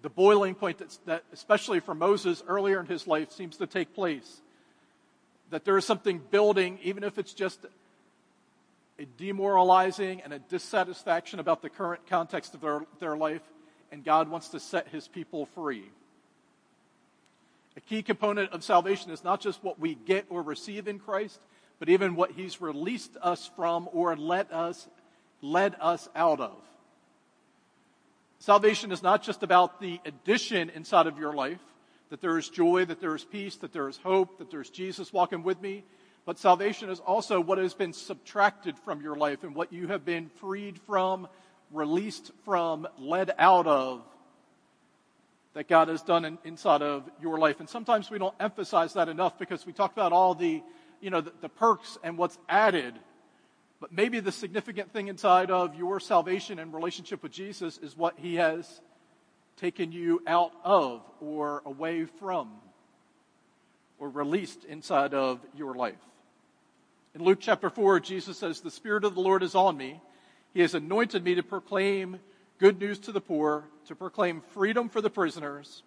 The 0.00 0.08
boiling 0.08 0.54
point 0.54 0.78
that, 0.78 0.98
that, 1.04 1.24
especially 1.34 1.80
for 1.80 1.94
Moses 1.94 2.42
earlier 2.48 2.80
in 2.80 2.86
his 2.86 3.06
life, 3.06 3.30
seems 3.30 3.58
to 3.58 3.66
take 3.66 3.94
place. 3.94 4.40
That 5.50 5.66
there 5.66 5.76
is 5.76 5.84
something 5.84 6.22
building, 6.30 6.78
even 6.82 7.04
if 7.04 7.18
it's 7.18 7.34
just 7.34 7.66
a 8.98 9.04
demoralizing 9.18 10.22
and 10.22 10.32
a 10.32 10.38
dissatisfaction 10.38 11.40
about 11.40 11.60
the 11.60 11.68
current 11.68 12.06
context 12.06 12.54
of 12.54 12.62
their, 12.62 12.86
their 13.00 13.16
life, 13.18 13.42
and 13.92 14.02
God 14.02 14.30
wants 14.30 14.48
to 14.48 14.60
set 14.60 14.88
his 14.88 15.08
people 15.08 15.44
free. 15.44 15.84
A 17.76 17.80
key 17.80 18.02
component 18.02 18.52
of 18.52 18.62
salvation 18.62 19.10
is 19.10 19.24
not 19.24 19.40
just 19.40 19.62
what 19.64 19.80
we 19.80 19.94
get 19.94 20.26
or 20.28 20.42
receive 20.42 20.86
in 20.86 20.98
Christ, 20.98 21.40
but 21.78 21.88
even 21.88 22.14
what 22.14 22.32
he's 22.32 22.60
released 22.60 23.16
us 23.20 23.50
from 23.56 23.88
or 23.92 24.16
let 24.16 24.52
us, 24.52 24.86
led 25.42 25.74
us 25.80 26.08
out 26.14 26.40
of. 26.40 26.56
Salvation 28.38 28.92
is 28.92 29.02
not 29.02 29.22
just 29.22 29.42
about 29.42 29.80
the 29.80 30.00
addition 30.04 30.70
inside 30.70 31.06
of 31.06 31.18
your 31.18 31.32
life, 31.32 31.60
that 32.10 32.20
there 32.20 32.38
is 32.38 32.48
joy, 32.48 32.84
that 32.84 33.00
there 33.00 33.14
is 33.14 33.24
peace, 33.24 33.56
that 33.56 33.72
there 33.72 33.88
is 33.88 33.96
hope, 33.96 34.38
that 34.38 34.50
there's 34.50 34.70
Jesus 34.70 35.12
walking 35.12 35.42
with 35.42 35.60
me. 35.60 35.82
But 36.26 36.38
salvation 36.38 36.90
is 36.90 37.00
also 37.00 37.40
what 37.40 37.58
has 37.58 37.74
been 37.74 37.92
subtracted 37.92 38.78
from 38.78 39.00
your 39.00 39.16
life 39.16 39.42
and 39.42 39.54
what 39.54 39.72
you 39.72 39.88
have 39.88 40.04
been 40.04 40.28
freed 40.36 40.78
from, 40.86 41.26
released 41.72 42.30
from, 42.44 42.86
led 42.98 43.32
out 43.36 43.66
of 43.66 44.02
that 45.54 45.68
God 45.68 45.88
has 45.88 46.02
done 46.02 46.24
in, 46.24 46.38
inside 46.44 46.82
of 46.82 47.08
your 47.22 47.38
life. 47.38 47.60
And 47.60 47.68
sometimes 47.68 48.10
we 48.10 48.18
don't 48.18 48.34
emphasize 48.38 48.94
that 48.94 49.08
enough 49.08 49.38
because 49.38 49.64
we 49.64 49.72
talk 49.72 49.92
about 49.92 50.12
all 50.12 50.34
the, 50.34 50.62
you 51.00 51.10
know, 51.10 51.20
the, 51.20 51.32
the 51.40 51.48
perks 51.48 51.96
and 52.02 52.18
what's 52.18 52.38
added. 52.48 52.94
But 53.80 53.92
maybe 53.92 54.20
the 54.20 54.32
significant 54.32 54.92
thing 54.92 55.08
inside 55.08 55.50
of 55.50 55.74
your 55.76 56.00
salvation 56.00 56.58
and 56.58 56.74
relationship 56.74 57.22
with 57.22 57.32
Jesus 57.32 57.78
is 57.78 57.96
what 57.96 58.18
he 58.18 58.34
has 58.36 58.80
taken 59.56 59.92
you 59.92 60.20
out 60.26 60.52
of 60.64 61.02
or 61.20 61.62
away 61.64 62.04
from 62.04 62.50
or 63.98 64.08
released 64.08 64.64
inside 64.64 65.14
of 65.14 65.40
your 65.56 65.74
life. 65.74 65.94
In 67.14 67.22
Luke 67.22 67.38
chapter 67.40 67.70
4, 67.70 68.00
Jesus 68.00 68.38
says, 68.38 68.60
The 68.60 68.72
Spirit 68.72 69.04
of 69.04 69.14
the 69.14 69.20
Lord 69.20 69.44
is 69.44 69.54
on 69.54 69.76
me. 69.76 70.00
He 70.52 70.60
has 70.60 70.74
anointed 70.74 71.22
me 71.22 71.36
to 71.36 71.44
proclaim 71.44 72.18
good 72.58 72.80
news 72.80 72.98
to 73.00 73.12
the 73.12 73.20
poor, 73.20 73.64
to 73.86 73.94
proclaim 73.94 74.40
freedom 74.40 74.88
for 74.88 75.00
the 75.00 75.10
prisoners, 75.10 75.82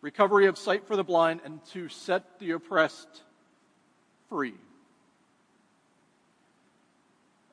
recovery 0.00 0.46
of 0.46 0.58
sight 0.58 0.86
for 0.86 0.96
the 0.96 1.04
blind, 1.04 1.40
and 1.44 1.64
to 1.66 1.88
set 1.88 2.38
the 2.38 2.52
oppressed 2.52 3.22
free. 4.28 4.54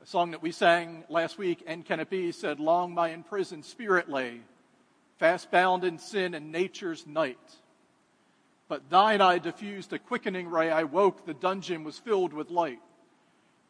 A 0.04 0.06
song 0.06 0.32
that 0.32 0.44
we 0.44 0.52
sang 0.52 1.04
last 1.10 1.38
week, 1.38 1.64
And 1.66 1.86
Can 1.86 2.00
It 2.00 2.10
Be, 2.10 2.32
said, 2.32 2.60
Long 2.60 2.94
my 2.94 3.10
imprisoned 3.10 3.66
spirit 3.66 4.10
lay, 4.10 4.42
fast 5.18 5.50
bound 5.50 5.84
in 5.84 5.98
sin 5.98 6.34
and 6.34 6.52
nature's 6.52 7.08
night. 7.08 7.40
But 8.68 8.90
thine 8.90 9.22
eye 9.22 9.40
diffused 9.40 9.94
a 9.94 10.00
quickening 10.00 10.48
ray. 10.48 10.70
I 10.70 10.84
woke, 10.84 11.26
the 11.26 11.34
dungeon 11.34 11.84
was 11.84 11.98
filled 11.98 12.34
with 12.34 12.50
light. 12.50 12.80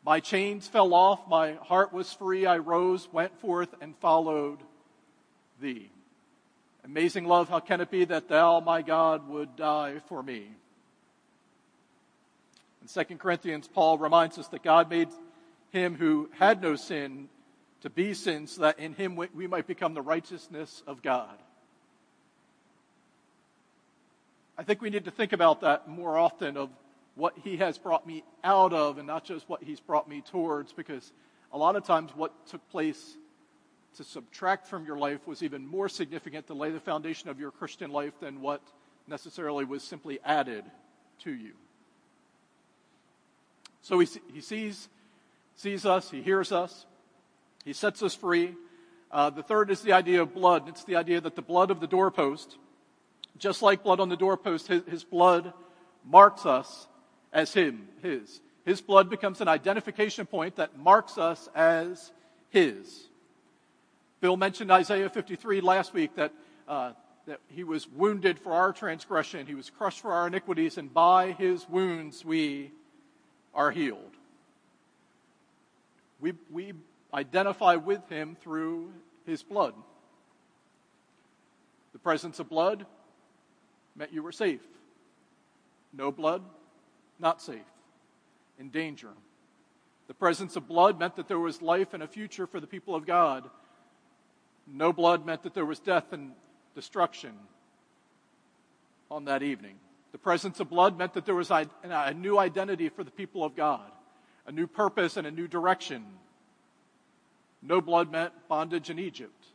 My 0.05 0.19
chains 0.19 0.67
fell 0.67 0.93
off, 0.93 1.27
my 1.27 1.53
heart 1.53 1.91
was 1.91 2.13
free. 2.13 2.45
I 2.45 2.57
rose, 2.57 3.11
went 3.11 3.39
forth, 3.39 3.73
and 3.81 3.97
followed 3.97 4.59
thee. 5.59 5.89
Amazing 6.83 7.25
love, 7.25 7.49
how 7.49 7.59
can 7.59 7.81
it 7.81 7.89
be 7.89 8.05
that 8.05 8.27
thou, 8.27 8.59
my 8.59 8.83
God, 8.83 9.27
would 9.27 9.55
die 9.55 9.95
for 10.07 10.21
me? 10.21 10.47
In 12.83 13.03
2 13.05 13.15
Corinthians, 13.15 13.67
Paul 13.67 13.97
reminds 13.97 14.37
us 14.37 14.47
that 14.49 14.61
God 14.61 14.91
made 14.91 15.09
him 15.71 15.95
who 15.95 16.29
had 16.37 16.61
no 16.61 16.75
sin 16.75 17.27
to 17.81 17.89
be 17.89 18.13
sin 18.13 18.45
so 18.45 18.61
that 18.61 18.77
in 18.77 18.93
him 18.93 19.15
we 19.15 19.47
might 19.47 19.65
become 19.65 19.95
the 19.95 20.03
righteousness 20.03 20.83
of 20.85 21.01
God. 21.01 21.35
I 24.55 24.61
think 24.61 24.83
we 24.83 24.91
need 24.91 25.05
to 25.05 25.11
think 25.11 25.33
about 25.33 25.61
that 25.61 25.87
more 25.89 26.15
often 26.15 26.57
of 26.57 26.69
what 27.15 27.33
he 27.43 27.57
has 27.57 27.77
brought 27.77 28.05
me 28.05 28.23
out 28.43 28.73
of 28.73 28.97
and 28.97 29.07
not 29.07 29.23
just 29.23 29.47
what 29.49 29.63
he's 29.63 29.79
brought 29.79 30.07
me 30.07 30.21
towards 30.21 30.73
because 30.73 31.11
a 31.51 31.57
lot 31.57 31.75
of 31.75 31.85
times 31.85 32.11
what 32.15 32.33
took 32.47 32.67
place 32.69 33.17
to 33.95 34.03
subtract 34.03 34.67
from 34.67 34.85
your 34.85 34.97
life 34.97 35.25
was 35.25 35.41
even 35.41 35.65
more 35.65 35.87
significant 35.87 36.47
to 36.47 36.53
lay 36.53 36.69
the 36.69 36.79
foundation 36.79 37.29
of 37.29 37.39
your 37.39 37.51
Christian 37.51 37.91
life 37.91 38.13
than 38.19 38.41
what 38.41 38.61
necessarily 39.07 39.63
was 39.63 39.83
simply 39.83 40.19
added 40.25 40.65
to 41.19 41.31
you. 41.31 41.53
So 43.81 43.99
he, 43.99 44.07
he 44.33 44.41
sees, 44.41 44.89
sees 45.55 45.85
us, 45.85 46.11
he 46.11 46.21
hears 46.21 46.51
us, 46.51 46.85
he 47.63 47.71
sets 47.71 48.03
us 48.03 48.13
free. 48.13 48.53
Uh, 49.11 49.29
the 49.29 49.43
third 49.43 49.71
is 49.71 49.81
the 49.81 49.93
idea 49.93 50.21
of 50.21 50.33
blood. 50.33 50.67
It's 50.67 50.83
the 50.83 50.97
idea 50.97 51.21
that 51.21 51.35
the 51.35 51.41
blood 51.41 51.71
of 51.71 51.79
the 51.79 51.87
doorpost, 51.87 52.57
just 53.37 53.61
like 53.61 53.83
blood 53.83 54.01
on 54.01 54.09
the 54.09 54.17
doorpost, 54.17 54.67
his, 54.67 54.81
his 54.89 55.03
blood 55.05 55.53
marks 56.03 56.45
us 56.45 56.87
as 57.35 57.53
him, 57.53 57.87
his. 58.01 58.39
His 58.65 58.81
blood 58.81 59.09
becomes 59.09 59.41
an 59.41 59.47
identification 59.47 60.25
point 60.25 60.55
that 60.55 60.79
marks 60.79 61.19
us 61.19 61.47
as 61.53 62.11
his. 62.49 63.09
Bill 64.21 64.37
mentioned 64.37 64.71
Isaiah 64.71 65.09
53 65.09 65.61
last 65.61 65.93
week 65.93 66.15
that, 66.15 66.31
uh, 66.67 66.93
that 67.27 67.41
he 67.49 67.63
was 67.63 67.87
wounded 67.87 68.39
for 68.39 68.53
our 68.53 68.71
transgression, 68.71 69.45
he 69.45 69.53
was 69.53 69.69
crushed 69.69 69.99
for 69.99 70.13
our 70.13 70.27
iniquities, 70.27 70.77
and 70.77 70.91
by 70.91 71.33
his 71.33 71.67
wounds 71.69 72.23
we 72.23 72.71
are 73.53 73.69
healed. 73.69 74.15
We, 76.21 76.33
we 76.49 76.73
identify 77.13 77.75
with 77.75 78.07
him 78.09 78.37
through 78.41 78.93
his 79.25 79.43
blood. 79.43 79.73
The 81.91 81.99
presence 81.99 82.39
of 82.39 82.49
blood 82.49 82.85
meant 83.95 84.13
you 84.13 84.23
were 84.23 84.31
safe. 84.31 84.65
No 85.93 86.11
blood, 86.11 86.41
not 87.19 87.41
safe, 87.41 87.59
in 88.59 88.69
danger. 88.69 89.09
The 90.07 90.13
presence 90.13 90.55
of 90.55 90.67
blood 90.67 90.99
meant 90.99 91.15
that 91.15 91.27
there 91.27 91.39
was 91.39 91.61
life 91.61 91.93
and 91.93 92.03
a 92.03 92.07
future 92.07 92.45
for 92.45 92.59
the 92.59 92.67
people 92.67 92.95
of 92.95 93.05
God. 93.05 93.49
No 94.67 94.93
blood 94.93 95.25
meant 95.25 95.43
that 95.43 95.53
there 95.53 95.65
was 95.65 95.79
death 95.79 96.13
and 96.13 96.31
destruction 96.75 97.33
on 99.09 99.25
that 99.25 99.43
evening. 99.43 99.75
The 100.11 100.17
presence 100.17 100.59
of 100.59 100.69
blood 100.69 100.97
meant 100.97 101.13
that 101.13 101.25
there 101.25 101.35
was 101.35 101.51
a 101.51 102.13
new 102.13 102.37
identity 102.37 102.89
for 102.89 103.03
the 103.03 103.11
people 103.11 103.43
of 103.43 103.55
God, 103.55 103.91
a 104.45 104.51
new 104.51 104.67
purpose 104.67 105.17
and 105.17 105.27
a 105.27 105.31
new 105.31 105.47
direction. 105.47 106.05
No 107.61 107.81
blood 107.81 108.11
meant 108.11 108.31
bondage 108.47 108.89
in 108.89 108.99
Egypt 108.99 109.45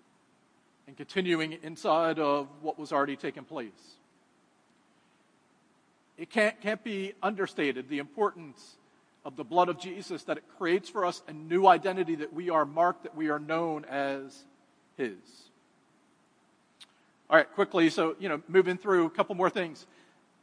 and 0.86 0.96
continuing 0.96 1.58
inside 1.62 2.18
of 2.18 2.48
what 2.60 2.78
was 2.78 2.92
already 2.92 3.16
taking 3.16 3.44
place. 3.44 3.96
It 6.20 6.28
can't, 6.28 6.60
can't 6.60 6.84
be 6.84 7.14
understated 7.22 7.88
the 7.88 7.98
importance 7.98 8.76
of 9.24 9.36
the 9.36 9.42
blood 9.42 9.70
of 9.70 9.80
Jesus 9.80 10.22
that 10.24 10.36
it 10.36 10.44
creates 10.58 10.90
for 10.90 11.06
us 11.06 11.22
a 11.26 11.32
new 11.32 11.66
identity 11.66 12.16
that 12.16 12.34
we 12.34 12.50
are 12.50 12.66
marked, 12.66 13.04
that 13.04 13.16
we 13.16 13.30
are 13.30 13.38
known 13.38 13.86
as 13.86 14.44
His. 14.98 15.16
All 17.30 17.38
right, 17.38 17.50
quickly, 17.54 17.88
so, 17.88 18.16
you 18.18 18.28
know, 18.28 18.42
moving 18.48 18.76
through 18.76 19.06
a 19.06 19.10
couple 19.10 19.34
more 19.34 19.48
things. 19.48 19.86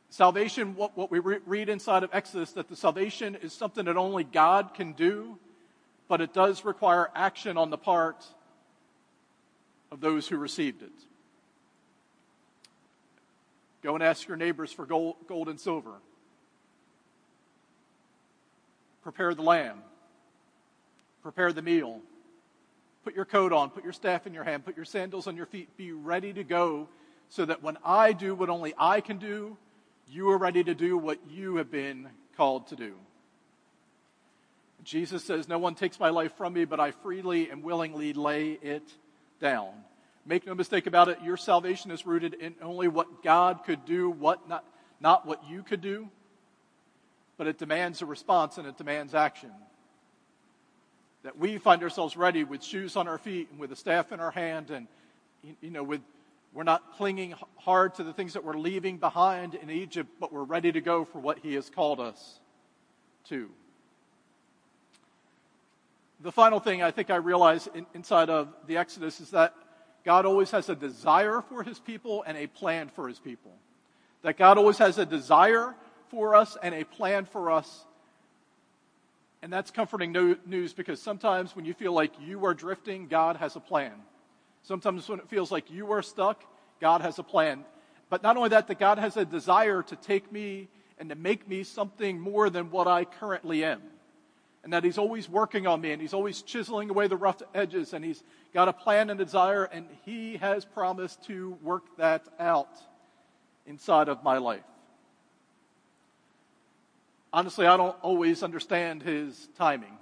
Salvation, 0.10 0.76
what, 0.76 0.98
what 0.98 1.12
we 1.12 1.20
re- 1.20 1.40
read 1.46 1.70
inside 1.70 2.02
of 2.02 2.10
Exodus, 2.12 2.54
that 2.54 2.70
the 2.70 2.76
salvation 2.76 3.36
is 3.36 3.54
something 3.54 3.86
that 3.86 3.98
only 3.98 4.24
God 4.24 4.74
can 4.74 4.94
do, 4.94 5.38
but 6.08 6.22
it 6.22 6.34
does 6.34 6.66
require 6.66 7.12
action 7.14 7.56
on 7.56 7.70
the 7.70 7.78
part 7.78 8.26
of 9.92 10.02
those 10.02 10.28
who 10.28 10.38
received 10.38 10.82
it. 10.82 10.90
Go 13.88 13.96
and 13.96 14.04
ask 14.04 14.28
your 14.28 14.36
neighbors 14.36 14.70
for 14.70 14.86
gold, 14.86 15.16
gold 15.30 15.48
and 15.48 15.58
silver. 15.58 15.94
Prepare 19.02 19.34
the 19.34 19.44
lamb. 19.44 19.78
Prepare 21.24 21.54
the 21.54 21.62
meal. 21.62 22.02
Put 23.06 23.16
your 23.16 23.24
coat 23.24 23.54
on. 23.54 23.70
Put 23.70 23.86
your 23.86 23.94
staff 23.94 24.28
in 24.28 24.34
your 24.34 24.44
hand. 24.44 24.66
Put 24.66 24.76
your 24.76 24.84
sandals 24.84 25.26
on 25.26 25.38
your 25.38 25.46
feet. 25.46 25.70
Be 25.78 25.94
ready 25.94 26.34
to 26.34 26.44
go 26.44 26.90
so 27.30 27.46
that 27.46 27.64
when 27.64 27.78
I 27.82 28.12
do 28.12 28.36
what 28.36 28.50
only 28.50 28.74
I 28.78 29.00
can 29.00 29.20
do, 29.20 29.56
you 30.10 30.32
are 30.32 30.38
ready 30.38 30.66
to 30.66 30.76
do 30.76 30.98
what 30.98 31.20
you 31.30 31.56
have 31.56 31.72
been 31.72 32.10
called 32.36 32.68
to 32.68 32.76
do. 32.76 32.94
Jesus 34.84 35.24
says, 35.24 35.48
No 35.48 35.60
one 35.60 35.76
takes 35.76 35.98
my 35.98 36.10
life 36.10 36.34
from 36.36 36.52
me, 36.52 36.66
but 36.66 36.82
I 36.82 36.92
freely 36.92 37.50
and 37.50 37.64
willingly 37.64 38.12
lay 38.12 38.52
it 38.62 38.84
down. 39.40 39.70
Make 40.28 40.46
no 40.46 40.54
mistake 40.54 40.86
about 40.86 41.08
it, 41.08 41.20
your 41.24 41.38
salvation 41.38 41.90
is 41.90 42.06
rooted 42.06 42.36
in 42.36 42.54
only 42.62 42.88
what 42.88 43.24
God 43.24 43.62
could 43.66 43.86
do, 43.86 44.10
what 44.10 44.48
not, 44.48 44.64
not 45.00 45.26
what 45.26 45.42
you 45.50 45.64
could 45.64 45.82
do 45.82 46.10
but 47.38 47.48
it 47.48 47.58
demands 47.58 48.02
a 48.02 48.06
response 48.06 48.58
and 48.58 48.68
it 48.68 48.78
demands 48.78 49.14
action. 49.14 49.52
That 51.24 51.38
we 51.38 51.58
find 51.58 51.84
ourselves 51.84 52.18
ready 52.18 52.44
with 52.44 52.64
shoes 52.64 52.96
on 52.96 53.08
our 53.08 53.18
feet 53.18 53.50
and 53.52 53.60
with 53.60 53.72
a 53.72 53.76
staff 53.76 54.12
in 54.12 54.20
our 54.20 54.32
hand 54.32 54.72
and, 54.72 54.88
you 55.62 55.70
know, 55.70 55.84
with, 55.84 56.02
we're 56.54 56.64
not 56.64 56.94
clinging 56.98 57.36
hard 57.58 57.96
to 57.96 58.04
the 58.04 58.14
things 58.14 58.34
that 58.34 58.44
we're 58.44 58.58
leaving 58.58 58.98
behind 58.98 59.54
in 59.56 59.70
Egypt, 59.70 60.10
but 60.20 60.34
we're 60.34 60.44
ready 60.44 60.72
to 60.72 60.82
go 60.82 61.06
for 61.06 61.20
what 61.20 61.40
He 61.40 61.54
has 61.54 61.70
called 61.70 62.00
us 62.00 62.40
to. 63.26 63.50
The 66.22 66.32
final 66.32 66.60
thing 66.60 66.82
I 66.82 66.90
think 66.90 67.12
I 67.12 67.18
realize 67.18 67.68
in, 67.76 67.86
inside 67.94 68.32
of 68.32 68.48
the 68.66 68.78
Exodus 68.78 69.20
is 69.20 69.30
that 69.32 69.54
God 70.06 70.26
always 70.26 70.52
has 70.52 70.70
a 70.70 70.76
desire 70.76 71.42
for 71.42 71.64
His 71.64 71.80
people 71.80 72.24
and 72.26 72.38
a 72.38 72.48
plan 72.48 72.90
for 72.96 73.08
His 73.08 73.20
people. 73.20 73.52
That 74.22 74.38
God 74.38 74.58
always 74.58 74.78
has 74.78 74.98
a 74.98 75.06
desire 75.06 75.76
for 76.10 76.36
us 76.36 76.58
and 76.62 76.74
a 76.74 76.84
plan 76.84 77.26
for 77.26 77.52
us. 77.52 77.86
And 79.42 79.54
that's 79.54 79.70
comforting 79.70 80.12
news 80.46 80.74
because 80.74 81.02
sometimes 81.02 81.56
when 81.56 81.66
you 81.66 81.74
feel 81.74 81.94
like 81.94 82.12
you 82.20 82.46
are 82.46 82.54
drifting, 82.54 83.08
God 83.08 83.38
has 83.38 83.56
a 83.56 83.60
plan. 83.60 83.94
Sometimes 84.64 85.08
when 85.08 85.20
it 85.20 85.30
feels 85.30 85.52
like 85.52 85.70
you 85.70 85.92
are 85.92 86.02
stuck, 86.02 86.44
God 86.82 87.02
has 87.02 87.20
a 87.20 87.24
plan. 87.24 87.64
But 88.10 88.24
not 88.24 88.38
only 88.38 88.50
that, 88.50 88.68
that 88.68 88.80
God 88.80 88.98
has 88.98 89.18
a 89.18 89.26
desire 89.26 89.84
to 89.84 89.96
take 89.96 90.32
me 90.32 90.70
and 90.98 91.10
to 91.10 91.16
make 91.16 91.48
me 91.48 91.64
something 91.64 92.20
more 92.20 92.50
than 92.50 92.72
what 92.72 92.88
I 92.88 93.06
currently 93.06 93.64
am. 93.64 93.82
And 94.68 94.74
that 94.74 94.84
He's 94.84 94.98
always 94.98 95.30
working 95.30 95.66
on 95.66 95.80
me 95.80 95.94
and 95.94 96.02
He's 96.02 96.14
always 96.14 96.42
chiseling 96.42 96.90
away 96.90 97.08
the 97.08 97.16
rough 97.16 97.42
edges 97.56 97.94
and 97.94 98.04
He's 98.04 98.22
got 98.54 98.68
a 98.68 98.74
plan 98.74 99.10
and 99.10 99.18
desire 99.18 99.64
and 99.64 99.86
He 100.04 100.36
has 100.36 100.66
promised 100.66 101.24
to 101.28 101.58
work 101.64 101.86
that 101.96 102.28
out 102.38 102.68
inside 103.66 104.10
of 104.10 104.26
my 104.26 104.40
life. 104.40 104.66
Honestly, 107.32 107.66
I 107.66 107.78
don't 107.78 107.96
always 108.02 108.44
understand 108.44 109.04
his 109.04 109.48
timing. 109.58 109.98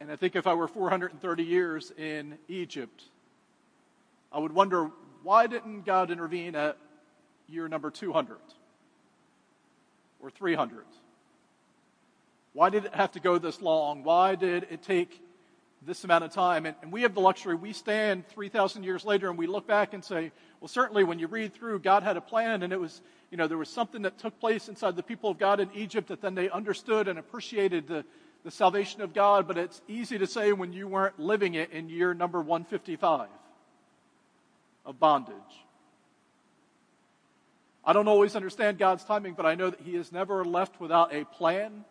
And 0.00 0.10
I 0.10 0.16
think 0.16 0.34
if 0.34 0.48
I 0.48 0.54
were 0.54 0.66
430 0.66 1.44
years 1.44 1.92
in 1.96 2.36
Egypt, 2.48 3.04
I 4.32 4.40
would 4.40 4.52
wonder 4.52 4.90
why 5.22 5.46
didn't 5.46 5.82
God 5.82 6.10
intervene 6.10 6.56
at 6.56 6.76
year 7.46 7.68
number 7.68 7.92
200 7.92 8.38
or 10.18 10.30
300? 10.32 10.84
Why 12.58 12.70
did 12.70 12.86
it 12.86 12.94
have 12.96 13.12
to 13.12 13.20
go 13.20 13.38
this 13.38 13.62
long? 13.62 14.02
Why 14.02 14.34
did 14.34 14.66
it 14.68 14.82
take 14.82 15.22
this 15.86 16.02
amount 16.02 16.24
of 16.24 16.32
time? 16.32 16.66
And, 16.66 16.74
and 16.82 16.90
we 16.90 17.02
have 17.02 17.14
the 17.14 17.20
luxury, 17.20 17.54
we 17.54 17.72
stand 17.72 18.26
3,000 18.26 18.82
years 18.82 19.04
later 19.04 19.28
and 19.28 19.38
we 19.38 19.46
look 19.46 19.64
back 19.64 19.94
and 19.94 20.04
say, 20.04 20.32
well, 20.60 20.66
certainly 20.66 21.04
when 21.04 21.20
you 21.20 21.28
read 21.28 21.54
through, 21.54 21.78
God 21.78 22.02
had 22.02 22.16
a 22.16 22.20
plan 22.20 22.64
and 22.64 22.72
it 22.72 22.80
was 22.80 23.00
you 23.30 23.38
know, 23.38 23.46
there 23.46 23.58
was 23.58 23.68
something 23.68 24.02
that 24.02 24.18
took 24.18 24.40
place 24.40 24.68
inside 24.68 24.96
the 24.96 25.04
people 25.04 25.30
of 25.30 25.38
God 25.38 25.60
in 25.60 25.70
Egypt 25.72 26.08
that 26.08 26.20
then 26.20 26.34
they 26.34 26.50
understood 26.50 27.06
and 27.06 27.16
appreciated 27.16 27.86
the, 27.86 28.04
the 28.42 28.50
salvation 28.50 29.02
of 29.02 29.14
God, 29.14 29.46
but 29.46 29.56
it's 29.56 29.80
easy 29.86 30.18
to 30.18 30.26
say 30.26 30.52
when 30.52 30.72
you 30.72 30.88
weren't 30.88 31.20
living 31.20 31.54
it 31.54 31.70
in 31.70 31.88
year 31.88 32.12
number 32.12 32.40
155 32.40 33.28
of 34.84 34.98
bondage. 34.98 35.36
I 37.84 37.92
don't 37.92 38.08
always 38.08 38.34
understand 38.34 38.78
God's 38.78 39.04
timing, 39.04 39.34
but 39.34 39.46
I 39.46 39.54
know 39.54 39.70
that 39.70 39.80
He 39.80 39.94
is 39.94 40.10
never 40.10 40.44
left 40.44 40.80
without 40.80 41.14
a 41.14 41.24
plan 41.24 41.84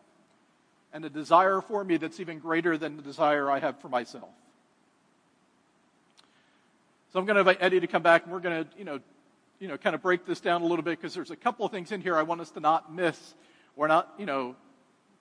and 0.97 1.05
a 1.05 1.11
desire 1.11 1.61
for 1.61 1.83
me 1.83 1.95
that's 1.97 2.19
even 2.19 2.39
greater 2.39 2.75
than 2.75 2.97
the 2.97 3.03
desire 3.03 3.51
I 3.51 3.59
have 3.59 3.79
for 3.79 3.87
myself. 3.87 4.31
So 7.13 7.19
I'm 7.19 7.25
going 7.27 7.35
to 7.35 7.41
invite 7.41 7.59
Eddie 7.61 7.79
to 7.81 7.85
come 7.85 8.01
back 8.01 8.23
and 8.23 8.33
we're 8.33 8.39
going 8.39 8.63
to, 8.63 8.69
you 8.79 8.83
know, 8.83 8.99
you 9.59 9.67
know, 9.67 9.77
kind 9.77 9.93
of 9.93 10.01
break 10.01 10.25
this 10.25 10.39
down 10.39 10.63
a 10.63 10.65
little 10.65 10.83
bit 10.83 10.99
because 10.99 11.13
there's 11.13 11.29
a 11.29 11.35
couple 11.35 11.67
of 11.67 11.71
things 11.71 11.91
in 11.91 12.01
here 12.01 12.17
I 12.17 12.23
want 12.23 12.41
us 12.41 12.49
to 12.49 12.59
not 12.59 12.91
miss 12.91 13.35
or 13.75 13.87
not, 13.87 14.11
you 14.17 14.25
know, 14.25 14.55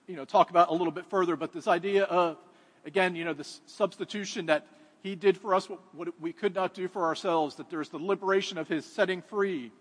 you 0.07 0.15
know, 0.15 0.25
talk 0.25 0.49
about 0.49 0.69
a 0.69 0.73
little 0.73 0.89
bit 0.89 1.05
further. 1.11 1.35
But 1.35 1.53
this 1.53 1.67
idea 1.67 2.05
of, 2.05 2.37
again, 2.83 3.15
you 3.15 3.23
know, 3.23 3.33
this 3.33 3.61
substitution 3.67 4.47
that 4.47 4.65
he 5.03 5.13
did 5.13 5.37
for 5.37 5.53
us 5.53 5.69
what, 5.69 5.79
what 5.93 6.19
we 6.19 6.33
could 6.33 6.55
not 6.55 6.73
do 6.73 6.87
for 6.87 7.03
ourselves, 7.03 7.57
that 7.57 7.69
there's 7.69 7.89
the 7.89 7.99
liberation 7.99 8.57
of 8.57 8.67
his 8.67 8.83
setting 8.83 9.21
free, 9.21 9.71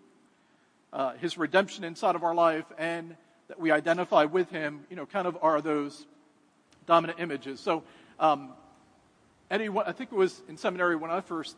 uh, 0.93 1.15
his 1.15 1.39
redemption 1.39 1.85
inside 1.85 2.17
of 2.17 2.23
our 2.23 2.35
life, 2.35 2.67
and 2.77 3.17
that 3.49 3.61
we 3.61 3.71
identify 3.71 4.25
with 4.25 4.51
him, 4.51 4.81
you 4.91 4.97
know, 4.97 5.07
kind 5.07 5.27
of 5.27 5.39
are 5.43 5.61
those 5.61 6.07
dominant 6.87 7.21
images. 7.21 7.61
So, 7.61 7.83
um, 8.19 8.51
Eddie, 9.51 9.69
I 9.69 9.93
think 9.93 10.11
it 10.13 10.17
was 10.17 10.43
in 10.49 10.57
seminary 10.57 10.97
when 10.97 11.11
I 11.11 11.21
first 11.21 11.57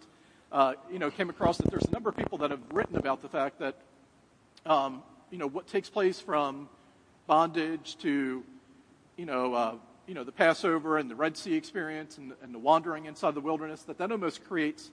uh, 0.50 0.74
you 0.90 0.98
know, 0.98 1.10
came 1.10 1.28
across 1.30 1.58
that 1.58 1.70
there's 1.70 1.84
a 1.84 1.90
number 1.90 2.08
of 2.08 2.16
people 2.16 2.38
that 2.38 2.50
have 2.50 2.60
written 2.72 2.96
about 2.96 3.22
the 3.22 3.28
fact 3.28 3.58
that, 3.58 3.74
um, 4.64 5.02
you 5.30 5.38
know, 5.38 5.46
what 5.46 5.66
takes 5.66 5.90
place 5.90 6.20
from 6.20 6.68
bondage 7.26 7.96
to, 7.98 8.42
you 9.16 9.26
know, 9.26 9.54
uh, 9.54 9.74
you 10.06 10.14
know, 10.14 10.24
the 10.24 10.32
Passover 10.32 10.96
and 10.96 11.10
the 11.10 11.14
Red 11.14 11.36
Sea 11.36 11.54
experience 11.54 12.16
and, 12.16 12.32
and 12.42 12.54
the 12.54 12.58
wandering 12.58 13.04
inside 13.04 13.34
the 13.34 13.40
wilderness, 13.40 13.82
that 13.82 13.98
that 13.98 14.10
almost 14.10 14.42
creates 14.48 14.90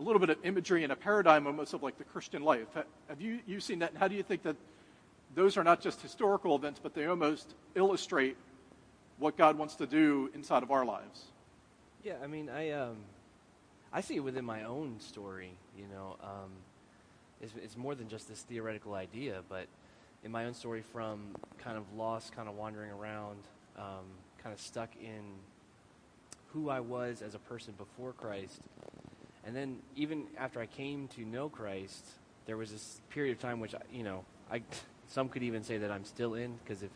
a 0.00 0.02
little 0.02 0.18
bit 0.18 0.30
of 0.30 0.38
imagery 0.44 0.82
and 0.82 0.92
a 0.92 0.96
paradigm 0.96 1.46
almost 1.46 1.74
of 1.74 1.82
like 1.82 1.96
the 1.98 2.04
Christian 2.04 2.42
life. 2.42 2.66
Have 3.08 3.20
you, 3.20 3.38
you 3.46 3.60
seen 3.60 3.78
that? 3.80 3.90
And 3.90 3.98
how 3.98 4.08
do 4.08 4.16
you 4.16 4.24
think 4.24 4.42
that 4.42 4.56
those 5.34 5.56
are 5.56 5.64
not 5.64 5.80
just 5.80 6.00
historical 6.00 6.54
events, 6.56 6.80
but 6.82 6.94
they 6.94 7.06
almost 7.06 7.54
illustrate 7.74 8.36
what 9.18 9.36
God 9.36 9.58
wants 9.58 9.76
to 9.76 9.86
do 9.86 10.30
inside 10.34 10.62
of 10.62 10.70
our 10.70 10.84
lives? 10.84 11.24
Yeah, 12.04 12.14
I 12.22 12.26
mean, 12.26 12.48
I, 12.48 12.70
um, 12.70 12.96
I 13.92 14.00
see 14.00 14.16
it 14.16 14.20
within 14.20 14.44
my 14.44 14.64
own 14.64 15.00
story. 15.00 15.52
You 15.76 15.86
know, 15.92 16.16
um, 16.22 16.50
it's, 17.40 17.52
it's 17.62 17.76
more 17.76 17.94
than 17.94 18.08
just 18.08 18.28
this 18.28 18.42
theoretical 18.42 18.94
idea, 18.94 19.42
but 19.48 19.66
in 20.24 20.30
my 20.30 20.44
own 20.46 20.54
story, 20.54 20.82
from 20.92 21.34
kind 21.58 21.76
of 21.76 21.84
lost, 21.96 22.34
kind 22.34 22.48
of 22.48 22.56
wandering 22.56 22.90
around, 22.90 23.38
um, 23.76 24.06
kind 24.42 24.52
of 24.52 24.60
stuck 24.60 24.90
in 24.96 25.22
who 26.52 26.70
I 26.70 26.80
was 26.80 27.22
as 27.22 27.34
a 27.34 27.38
person 27.38 27.74
before 27.76 28.12
Christ, 28.12 28.60
and 29.44 29.54
then 29.54 29.78
even 29.96 30.26
after 30.36 30.60
I 30.60 30.66
came 30.66 31.08
to 31.08 31.24
know 31.24 31.48
Christ, 31.48 32.04
there 32.46 32.56
was 32.56 32.70
this 32.70 33.00
period 33.10 33.32
of 33.32 33.40
time 33.40 33.60
which 33.60 33.74
you 33.92 34.02
know, 34.02 34.24
I 34.50 34.62
some 35.08 35.28
could 35.28 35.42
even 35.42 35.64
say 35.64 35.78
that 35.78 35.90
I'm 35.90 36.04
still 36.04 36.34
in 36.34 36.54
because 36.62 36.82
if 36.82 36.90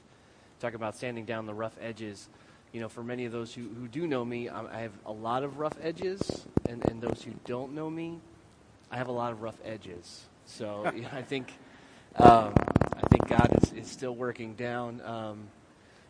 talk 0.60 0.74
about 0.74 0.96
sanding 0.96 1.24
down 1.24 1.46
the 1.46 1.54
rough 1.54 1.76
edges 1.80 2.28
you 2.72 2.80
know, 2.80 2.88
for 2.88 3.02
many 3.02 3.26
of 3.26 3.32
those 3.32 3.52
who, 3.54 3.68
who 3.68 3.86
do 3.86 4.06
know 4.06 4.24
me, 4.24 4.48
I 4.48 4.80
have 4.80 4.92
a 5.04 5.12
lot 5.12 5.44
of 5.44 5.58
rough 5.58 5.76
edges, 5.82 6.46
and, 6.68 6.82
and 6.90 7.02
those 7.02 7.22
who 7.22 7.32
don't 7.44 7.74
know 7.74 7.90
me, 7.90 8.18
I 8.90 8.96
have 8.96 9.08
a 9.08 9.12
lot 9.12 9.32
of 9.32 9.42
rough 9.42 9.58
edges. 9.62 10.24
So 10.46 10.90
know, 11.02 11.08
I 11.12 11.22
think 11.22 11.52
um, 12.16 12.54
I 12.96 13.06
think 13.10 13.28
God 13.28 13.62
is, 13.62 13.72
is 13.72 13.90
still 13.90 14.14
working 14.14 14.54
down, 14.54 15.02
um, 15.02 15.48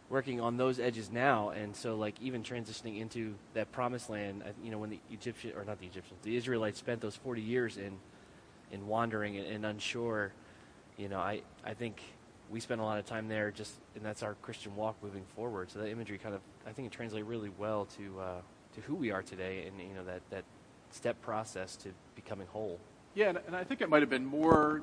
working 0.09 0.41
on 0.41 0.57
those 0.57 0.79
edges 0.79 1.11
now, 1.11 1.51
and 1.51 1.75
so 1.75 1.97
like 1.97 2.15
even 2.21 2.45
transitioning 2.45 3.01
into 3.01 3.35
that 3.55 3.73
promised 3.73 4.09
land, 4.09 4.45
you 4.63 4.71
know, 4.71 4.79
when 4.79 4.91
the 4.91 5.01
Egyptian 5.11 5.53
or 5.57 5.65
not 5.65 5.81
the 5.81 5.87
Egyptians, 5.87 6.21
the 6.23 6.37
Israelites 6.37 6.79
spent 6.79 7.01
those 7.01 7.17
forty 7.17 7.43
years 7.43 7.77
in 7.77 7.99
in 8.71 8.87
wandering 8.87 9.37
and, 9.37 9.47
and 9.47 9.67
unsure, 9.67 10.33
you 10.97 11.09
know, 11.09 11.19
I 11.19 11.43
I 11.65 11.75
think 11.75 12.03
we 12.51 12.61
spend 12.61 12.81
a 12.81 12.85
lot 12.85 12.99
of 12.99 13.07
time 13.07 13.29
there, 13.29 13.51
just 13.51 13.75
and 13.97 14.05
that's 14.05 14.23
our 14.23 14.35
Christian 14.35 14.77
walk 14.77 14.97
moving 15.03 15.25
forward. 15.35 15.71
So 15.71 15.79
that 15.79 15.89
imagery 15.89 16.19
kind 16.19 16.35
of, 16.35 16.41
I 16.67 16.73
think, 16.73 16.87
it 16.87 16.93
translates 16.93 17.27
really 17.27 17.51
well 17.59 17.87
to 17.97 18.21
uh, 18.21 18.41
to 18.75 18.81
who 18.83 18.95
we 18.95 19.11
are 19.11 19.23
today, 19.23 19.67
and 19.67 19.81
you 19.81 19.95
know 19.95 20.05
that 20.05 20.23
that 20.31 20.45
step 20.91 21.21
process 21.23 21.77
to 21.77 21.89
becoming 22.15 22.47
whole. 22.49 22.79
Yeah, 23.15 23.31
and, 23.31 23.39
and 23.47 23.57
I 23.57 23.65
think 23.65 23.81
it 23.81 23.89
might 23.89 24.03
have 24.03 24.11
been 24.11 24.27
more 24.27 24.83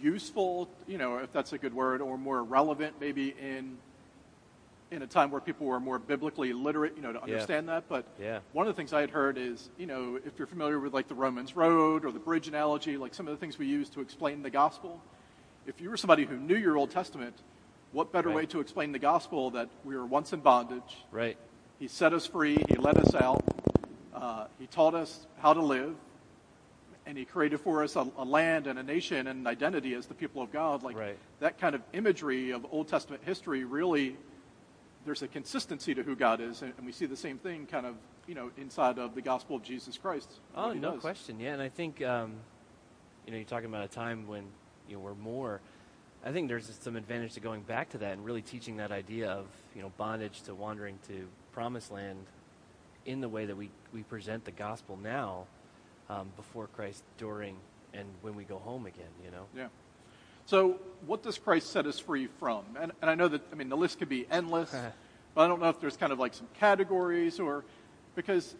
useful, 0.00 0.68
you 0.86 0.98
know, 0.98 1.18
if 1.18 1.32
that's 1.32 1.52
a 1.52 1.58
good 1.58 1.74
word, 1.74 2.00
or 2.00 2.18
more 2.18 2.42
relevant 2.42 2.96
maybe 3.00 3.34
in 3.40 3.78
in 4.90 5.00
a 5.00 5.06
time 5.06 5.30
where 5.30 5.40
people 5.40 5.66
were 5.66 5.80
more 5.80 5.98
biblically 5.98 6.52
literate, 6.52 6.94
you 6.96 7.02
know, 7.02 7.12
to 7.12 7.18
Yeah. 7.18 7.24
understand 7.24 7.66
that. 7.68 7.88
But 7.88 8.06
Yeah. 8.20 8.40
one 8.52 8.66
of 8.66 8.74
the 8.74 8.76
things 8.76 8.92
I 8.92 9.00
had 9.00 9.10
heard 9.10 9.38
is, 9.38 9.70
you 9.78 9.86
know, 9.86 10.18
if 10.22 10.38
you're 10.38 10.46
familiar 10.46 10.78
with 10.78 10.92
like 10.92 11.08
the 11.08 11.14
Romans 11.14 11.56
road 11.56 12.04
or 12.04 12.12
the 12.12 12.18
bridge 12.18 12.46
analogy, 12.46 12.98
like 12.98 13.14
some 13.14 13.26
of 13.26 13.32
the 13.32 13.38
things 13.38 13.58
we 13.58 13.66
use 13.66 13.88
to 13.90 14.00
explain 14.02 14.42
the 14.42 14.50
gospel, 14.50 15.02
if 15.66 15.80
you 15.80 15.90
were 15.90 15.96
somebody 15.96 16.24
who 16.24 16.36
knew 16.36 16.56
your 16.56 16.76
Old 16.76 16.90
Testament, 16.90 17.34
what 17.92 18.12
better 18.12 18.28
Right. 18.28 18.36
way 18.36 18.46
to 18.46 18.60
explain 18.60 18.92
the 18.92 18.98
gospel 18.98 19.50
that 19.50 19.68
we 19.84 19.96
were 19.96 20.06
once 20.06 20.32
in 20.32 20.40
bondage, 20.40 21.04
Right. 21.10 21.36
he 21.78 21.88
set 21.88 22.12
us 22.12 22.26
free. 22.26 22.56
He 22.68 22.76
let 22.76 22.96
us 22.96 23.14
out. 23.14 23.44
Uh, 24.14 24.46
he 24.58 24.66
taught 24.66 24.94
us 24.94 25.26
how 25.38 25.52
to 25.52 25.60
live. 25.62 25.94
And 27.04 27.18
he 27.18 27.24
created 27.24 27.58
for 27.60 27.82
us 27.82 27.96
a, 27.96 28.06
a 28.16 28.24
land 28.24 28.68
and 28.68 28.78
a 28.78 28.82
nation 28.82 29.26
and 29.26 29.40
an 29.40 29.46
identity 29.46 29.94
as 29.94 30.06
the 30.06 30.14
people 30.14 30.40
of 30.40 30.52
God. 30.52 30.82
Like 30.82 30.96
Right. 30.96 31.18
that 31.40 31.58
kind 31.58 31.74
of 31.74 31.82
imagery 31.92 32.50
of 32.50 32.64
Old 32.70 32.86
Testament 32.88 33.22
history 33.24 33.64
really, 33.64 34.16
there's 35.04 35.22
a 35.22 35.28
consistency 35.28 35.94
to 35.94 36.02
who 36.04 36.14
God 36.14 36.40
is. 36.40 36.62
And, 36.62 36.72
and 36.76 36.86
we 36.86 36.92
see 36.92 37.06
the 37.06 37.16
same 37.16 37.38
thing 37.38 37.66
kind 37.66 37.86
of, 37.86 37.96
you 38.28 38.36
know, 38.36 38.52
inside 38.56 38.98
of 39.00 39.16
the 39.16 39.20
gospel 39.22 39.56
of 39.56 39.64
Jesus 39.64 39.98
Christ. 39.98 40.30
Oh, 40.54 40.72
no 40.72 40.92
does. 40.92 41.00
question. 41.00 41.40
Yeah, 41.40 41.54
and 41.54 41.60
I 41.62 41.68
think 41.68 42.00
um, 42.02 42.34
you 43.26 43.32
know 43.32 43.36
you're 43.38 43.46
talking 43.46 43.68
about 43.68 43.84
a 43.84 43.88
time 43.88 44.28
when 44.28 44.44
you 44.88 44.96
know 44.96 45.00
we're 45.00 45.14
more. 45.14 45.60
I 46.24 46.30
think 46.30 46.48
there's 46.48 46.70
some 46.80 46.94
advantage 46.94 47.34
to 47.34 47.40
going 47.40 47.62
back 47.62 47.90
to 47.90 47.98
that 47.98 48.12
and 48.12 48.24
really 48.24 48.42
teaching 48.42 48.76
that 48.76 48.92
idea 48.92 49.30
of 49.30 49.46
you 49.74 49.82
know 49.82 49.92
bondage 49.96 50.42
to 50.42 50.54
wandering 50.54 50.98
to 51.08 51.26
promised 51.52 51.90
land 51.90 52.18
in 53.04 53.20
the 53.20 53.28
way 53.28 53.46
that 53.46 53.56
we 53.56 53.70
we 53.92 54.02
present 54.02 54.44
the 54.44 54.52
gospel 54.52 54.98
now, 55.02 55.46
um, 56.08 56.30
before 56.36 56.68
Christ, 56.68 57.02
during, 57.18 57.56
and 57.92 58.06
when 58.22 58.34
we 58.34 58.44
go 58.44 58.58
home 58.58 58.86
again. 58.86 59.10
You 59.24 59.30
know. 59.30 59.46
Yeah. 59.56 59.68
So, 60.46 60.78
what 61.06 61.22
does 61.22 61.38
Christ 61.38 61.70
set 61.70 61.86
us 61.86 61.98
free 61.98 62.28
from? 62.38 62.64
And, 62.78 62.92
and 63.00 63.10
I 63.10 63.14
know 63.14 63.28
that, 63.28 63.42
I 63.52 63.54
mean, 63.54 63.68
the 63.68 63.76
list 63.76 63.98
could 63.98 64.08
be 64.08 64.26
endless, 64.30 64.70
but 65.34 65.42
I 65.42 65.46
don't 65.46 65.60
know 65.60 65.68
if 65.68 65.80
there's 65.80 65.96
kind 65.96 66.12
of 66.12 66.18
like 66.18 66.34
some 66.34 66.48
categories 66.58 67.38
or, 67.38 67.64
because 68.16 68.54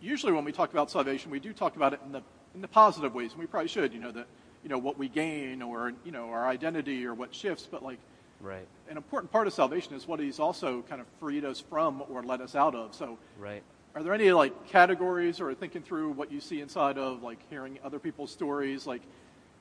usually 0.00 0.32
when 0.32 0.44
we 0.44 0.52
talk 0.52 0.72
about 0.72 0.90
salvation, 0.90 1.30
we 1.30 1.40
do 1.40 1.52
talk 1.52 1.76
about 1.76 1.94
it 1.94 2.00
in 2.04 2.12
the, 2.12 2.22
in 2.54 2.60
the 2.60 2.68
positive 2.68 3.14
ways, 3.14 3.32
and 3.32 3.40
we 3.40 3.46
probably 3.46 3.68
should, 3.68 3.92
you 3.94 4.00
know, 4.00 4.12
that, 4.12 4.26
you 4.62 4.68
know, 4.68 4.78
what 4.78 4.98
we 4.98 5.08
gain 5.08 5.62
or, 5.62 5.92
you 6.04 6.12
know, 6.12 6.28
our 6.30 6.46
identity 6.46 7.04
or 7.06 7.14
what 7.14 7.34
shifts, 7.34 7.68
but 7.70 7.82
like, 7.82 7.98
Right. 8.40 8.66
an 8.88 8.96
important 8.96 9.30
part 9.30 9.46
of 9.46 9.52
salvation 9.52 9.94
is 9.94 10.08
what 10.08 10.18
he's 10.18 10.40
also 10.40 10.82
kind 10.82 11.00
of 11.00 11.06
freed 11.20 11.44
us 11.44 11.60
from 11.60 12.02
or 12.08 12.22
let 12.22 12.40
us 12.40 12.54
out 12.56 12.74
of. 12.74 12.94
So, 12.94 13.18
Right. 13.38 13.62
are 13.94 14.02
there 14.02 14.14
any 14.14 14.32
like 14.32 14.66
categories 14.66 15.40
or 15.40 15.54
thinking 15.54 15.82
through 15.82 16.12
what 16.12 16.32
you 16.32 16.40
see 16.40 16.60
inside 16.60 16.98
of 16.98 17.22
like 17.22 17.38
hearing 17.50 17.78
other 17.84 17.98
people's 17.98 18.32
stories? 18.32 18.86
Like, 18.86 19.02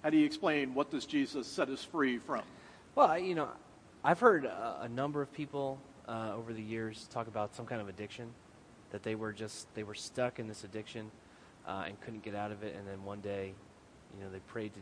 how 0.04 0.10
do 0.10 0.18
you 0.18 0.26
explain 0.26 0.74
what 0.74 0.90
does 0.90 1.06
Jesus 1.06 1.48
set 1.48 1.70
us 1.70 1.84
free 1.84 2.18
from? 2.18 2.42
Well, 2.96 3.08
I, 3.08 3.18
you 3.18 3.36
know, 3.36 3.50
I've 4.04 4.20
heard 4.20 4.46
a, 4.46 4.80
a 4.82 4.90
number 4.90 5.22
of 5.22 5.32
people 5.32 5.80
uh, 6.08 6.34
over 6.36 6.54
the 6.54 6.62
years 6.62 7.08
talk 7.12 7.28
about 7.28 7.56
some 7.56 7.66
kind 7.66 7.82
of 7.82 7.88
addiction, 7.88 8.32
that 8.92 9.04
they 9.04 9.16
were 9.16 9.32
just 9.32 9.74
they 9.76 9.84
were 9.84 9.94
stuck 9.94 10.40
in 10.40 10.48
this 10.48 10.64
addiction 10.64 11.12
uh, 11.68 11.84
and 11.86 12.00
couldn't 12.02 12.24
get 12.24 12.34
out 12.34 12.52
of 12.52 12.64
it, 12.64 12.76
and 12.76 12.88
then 12.88 13.04
one 13.06 13.20
day, 13.22 13.54
you 14.16 14.24
know, 14.24 14.32
they 14.32 14.40
prayed 14.40 14.74
to, 14.74 14.80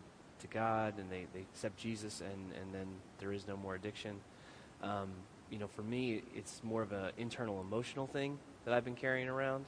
to 0.48 0.54
God 0.54 0.98
and 0.98 1.10
they, 1.12 1.26
they 1.34 1.42
accept 1.42 1.78
Jesus, 1.78 2.22
and, 2.22 2.54
and 2.62 2.74
then 2.74 2.88
there 3.20 3.34
is 3.34 3.48
no 3.48 3.58
more 3.58 3.76
addiction. 3.76 4.20
Um, 4.82 5.10
you 5.50 5.60
know, 5.60 5.68
for 5.68 5.82
me, 5.82 6.22
it's 6.36 6.62
more 6.64 6.82
of 6.82 6.92
an 6.92 7.12
internal 7.18 7.60
emotional 7.62 8.08
thing 8.08 8.38
that 8.66 8.74
I've 8.74 8.86
been 8.86 8.96
carrying 8.96 9.28
around, 9.28 9.66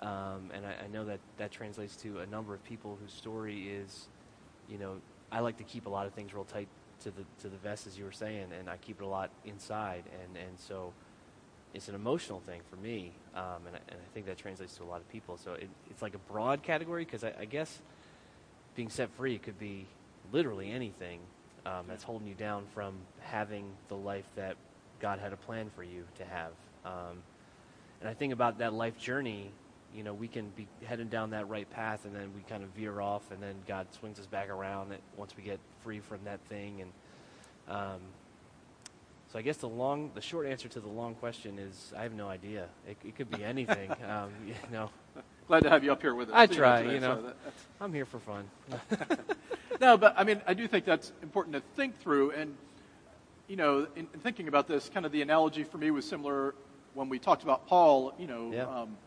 um, 0.00 0.50
and 0.54 0.64
I, 0.64 0.84
I 0.84 0.88
know 0.92 1.04
that 1.06 1.20
that 1.38 1.50
translates 1.50 1.96
to 1.96 2.20
a 2.20 2.26
number 2.26 2.54
of 2.54 2.62
people 2.64 2.96
whose 3.02 3.12
story 3.12 3.68
is 3.68 4.06
you 4.68 4.78
know, 4.78 4.96
I 5.32 5.40
like 5.40 5.56
to 5.58 5.64
keep 5.64 5.86
a 5.86 5.88
lot 5.88 6.06
of 6.06 6.12
things 6.12 6.32
real 6.34 6.44
tight 6.44 6.68
to 7.00 7.10
the 7.10 7.24
to 7.42 7.48
the 7.48 7.56
vest, 7.56 7.86
as 7.86 7.98
you 7.98 8.04
were 8.04 8.12
saying, 8.12 8.48
and 8.58 8.68
I 8.68 8.76
keep 8.76 9.00
it 9.00 9.04
a 9.04 9.08
lot 9.08 9.30
inside, 9.44 10.04
and 10.22 10.36
and 10.36 10.58
so 10.58 10.92
it's 11.74 11.88
an 11.88 11.94
emotional 11.94 12.40
thing 12.40 12.60
for 12.70 12.76
me, 12.76 13.12
um, 13.34 13.66
and 13.66 13.76
I, 13.76 13.80
and 13.88 14.00
I 14.00 14.14
think 14.14 14.26
that 14.26 14.38
translates 14.38 14.76
to 14.78 14.82
a 14.82 14.86
lot 14.86 15.00
of 15.00 15.08
people. 15.10 15.36
So 15.36 15.52
it, 15.52 15.68
it's 15.90 16.02
like 16.02 16.14
a 16.14 16.32
broad 16.32 16.62
category 16.62 17.04
because 17.04 17.24
I, 17.24 17.32
I 17.40 17.44
guess 17.44 17.78
being 18.78 18.88
set 18.88 19.10
free 19.16 19.38
could 19.38 19.58
be 19.58 19.84
literally 20.30 20.70
anything 20.70 21.18
um, 21.66 21.84
that's 21.88 22.04
holding 22.04 22.28
you 22.28 22.34
down 22.34 22.64
from 22.72 22.94
having 23.18 23.64
the 23.88 23.96
life 23.96 24.26
that 24.36 24.54
God 25.00 25.18
had 25.18 25.32
a 25.32 25.36
plan 25.36 25.68
for 25.74 25.82
you 25.82 26.04
to 26.18 26.24
have. 26.24 26.52
Um, 26.84 27.18
and 28.00 28.08
I 28.08 28.14
think 28.14 28.32
about 28.32 28.58
that 28.58 28.72
life 28.72 28.96
journey, 28.96 29.50
you 29.92 30.04
know, 30.04 30.14
we 30.14 30.28
can 30.28 30.50
be 30.50 30.68
heading 30.84 31.08
down 31.08 31.30
that 31.30 31.48
right 31.48 31.68
path 31.68 32.04
and 32.04 32.14
then 32.14 32.30
we 32.36 32.42
kind 32.42 32.62
of 32.62 32.68
veer 32.68 33.00
off 33.00 33.32
and 33.32 33.42
then 33.42 33.56
God 33.66 33.88
swings 33.98 34.20
us 34.20 34.26
back 34.26 34.48
around 34.48 34.94
once 35.16 35.36
we 35.36 35.42
get 35.42 35.58
free 35.82 35.98
from 35.98 36.20
that 36.24 36.38
thing. 36.48 36.80
And 36.80 37.76
um, 37.76 38.00
so 39.32 39.40
I 39.40 39.42
guess 39.42 39.56
the 39.56 39.68
long, 39.68 40.12
the 40.14 40.22
short 40.22 40.46
answer 40.46 40.68
to 40.68 40.78
the 40.78 40.88
long 40.88 41.16
question 41.16 41.58
is 41.58 41.92
I 41.98 42.04
have 42.04 42.14
no 42.14 42.28
idea. 42.28 42.68
It, 42.86 42.96
it 43.04 43.16
could 43.16 43.28
be 43.28 43.42
anything. 43.42 43.90
um, 44.08 44.30
you 44.46 44.54
know, 44.70 44.88
Glad 45.48 45.62
to 45.62 45.70
have 45.70 45.82
you 45.82 45.90
up 45.90 46.02
here 46.02 46.14
with 46.14 46.28
us. 46.28 46.34
I 46.36 46.46
try, 46.46 46.82
today, 46.82 46.94
you 46.94 47.00
know. 47.00 47.16
So 47.16 47.22
that, 47.22 47.36
I'm 47.80 47.94
here 47.94 48.04
for 48.04 48.18
fun. 48.18 48.44
no, 49.80 49.96
but 49.96 50.14
I 50.18 50.24
mean, 50.24 50.42
I 50.46 50.52
do 50.52 50.68
think 50.68 50.84
that's 50.84 51.10
important 51.22 51.54
to 51.56 51.62
think 51.74 51.98
through. 52.00 52.32
And, 52.32 52.54
you 53.48 53.56
know, 53.56 53.86
in, 53.96 54.06
in 54.12 54.20
thinking 54.20 54.48
about 54.48 54.68
this, 54.68 54.90
kind 54.92 55.06
of 55.06 55.12
the 55.12 55.22
analogy 55.22 55.64
for 55.64 55.78
me 55.78 55.90
was 55.90 56.06
similar 56.06 56.54
when 56.92 57.08
we 57.08 57.18
talked 57.18 57.44
about 57.44 57.66
Paul, 57.66 58.12
you 58.18 58.26
know, 58.26 58.52
Yeah. 58.52 58.64
um, 58.64 58.98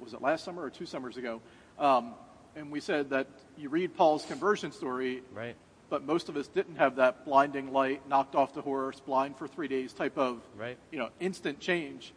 was 0.00 0.14
it 0.14 0.22
last 0.22 0.44
summer 0.44 0.62
or 0.62 0.70
two 0.70 0.86
summers 0.86 1.18
ago? 1.18 1.42
Um, 1.78 2.14
and 2.56 2.70
we 2.70 2.80
said 2.80 3.10
that 3.10 3.26
you 3.58 3.68
read 3.68 3.94
Paul's 3.94 4.24
conversion 4.24 4.72
story, 4.72 5.22
right? 5.34 5.56
but 5.90 6.04
most 6.06 6.30
of 6.30 6.36
us 6.38 6.48
didn't 6.48 6.76
have 6.76 6.96
that 6.96 7.26
blinding 7.26 7.70
light, 7.70 8.08
knocked 8.08 8.34
off 8.34 8.54
the 8.54 8.62
horse, 8.62 8.98
blind 9.00 9.36
for 9.36 9.46
three 9.46 9.68
days 9.68 9.92
type 9.92 10.16
of, 10.16 10.40
Right. 10.56 10.78
you 10.90 10.98
know, 10.98 11.10
instant 11.20 11.60
change. 11.60 12.14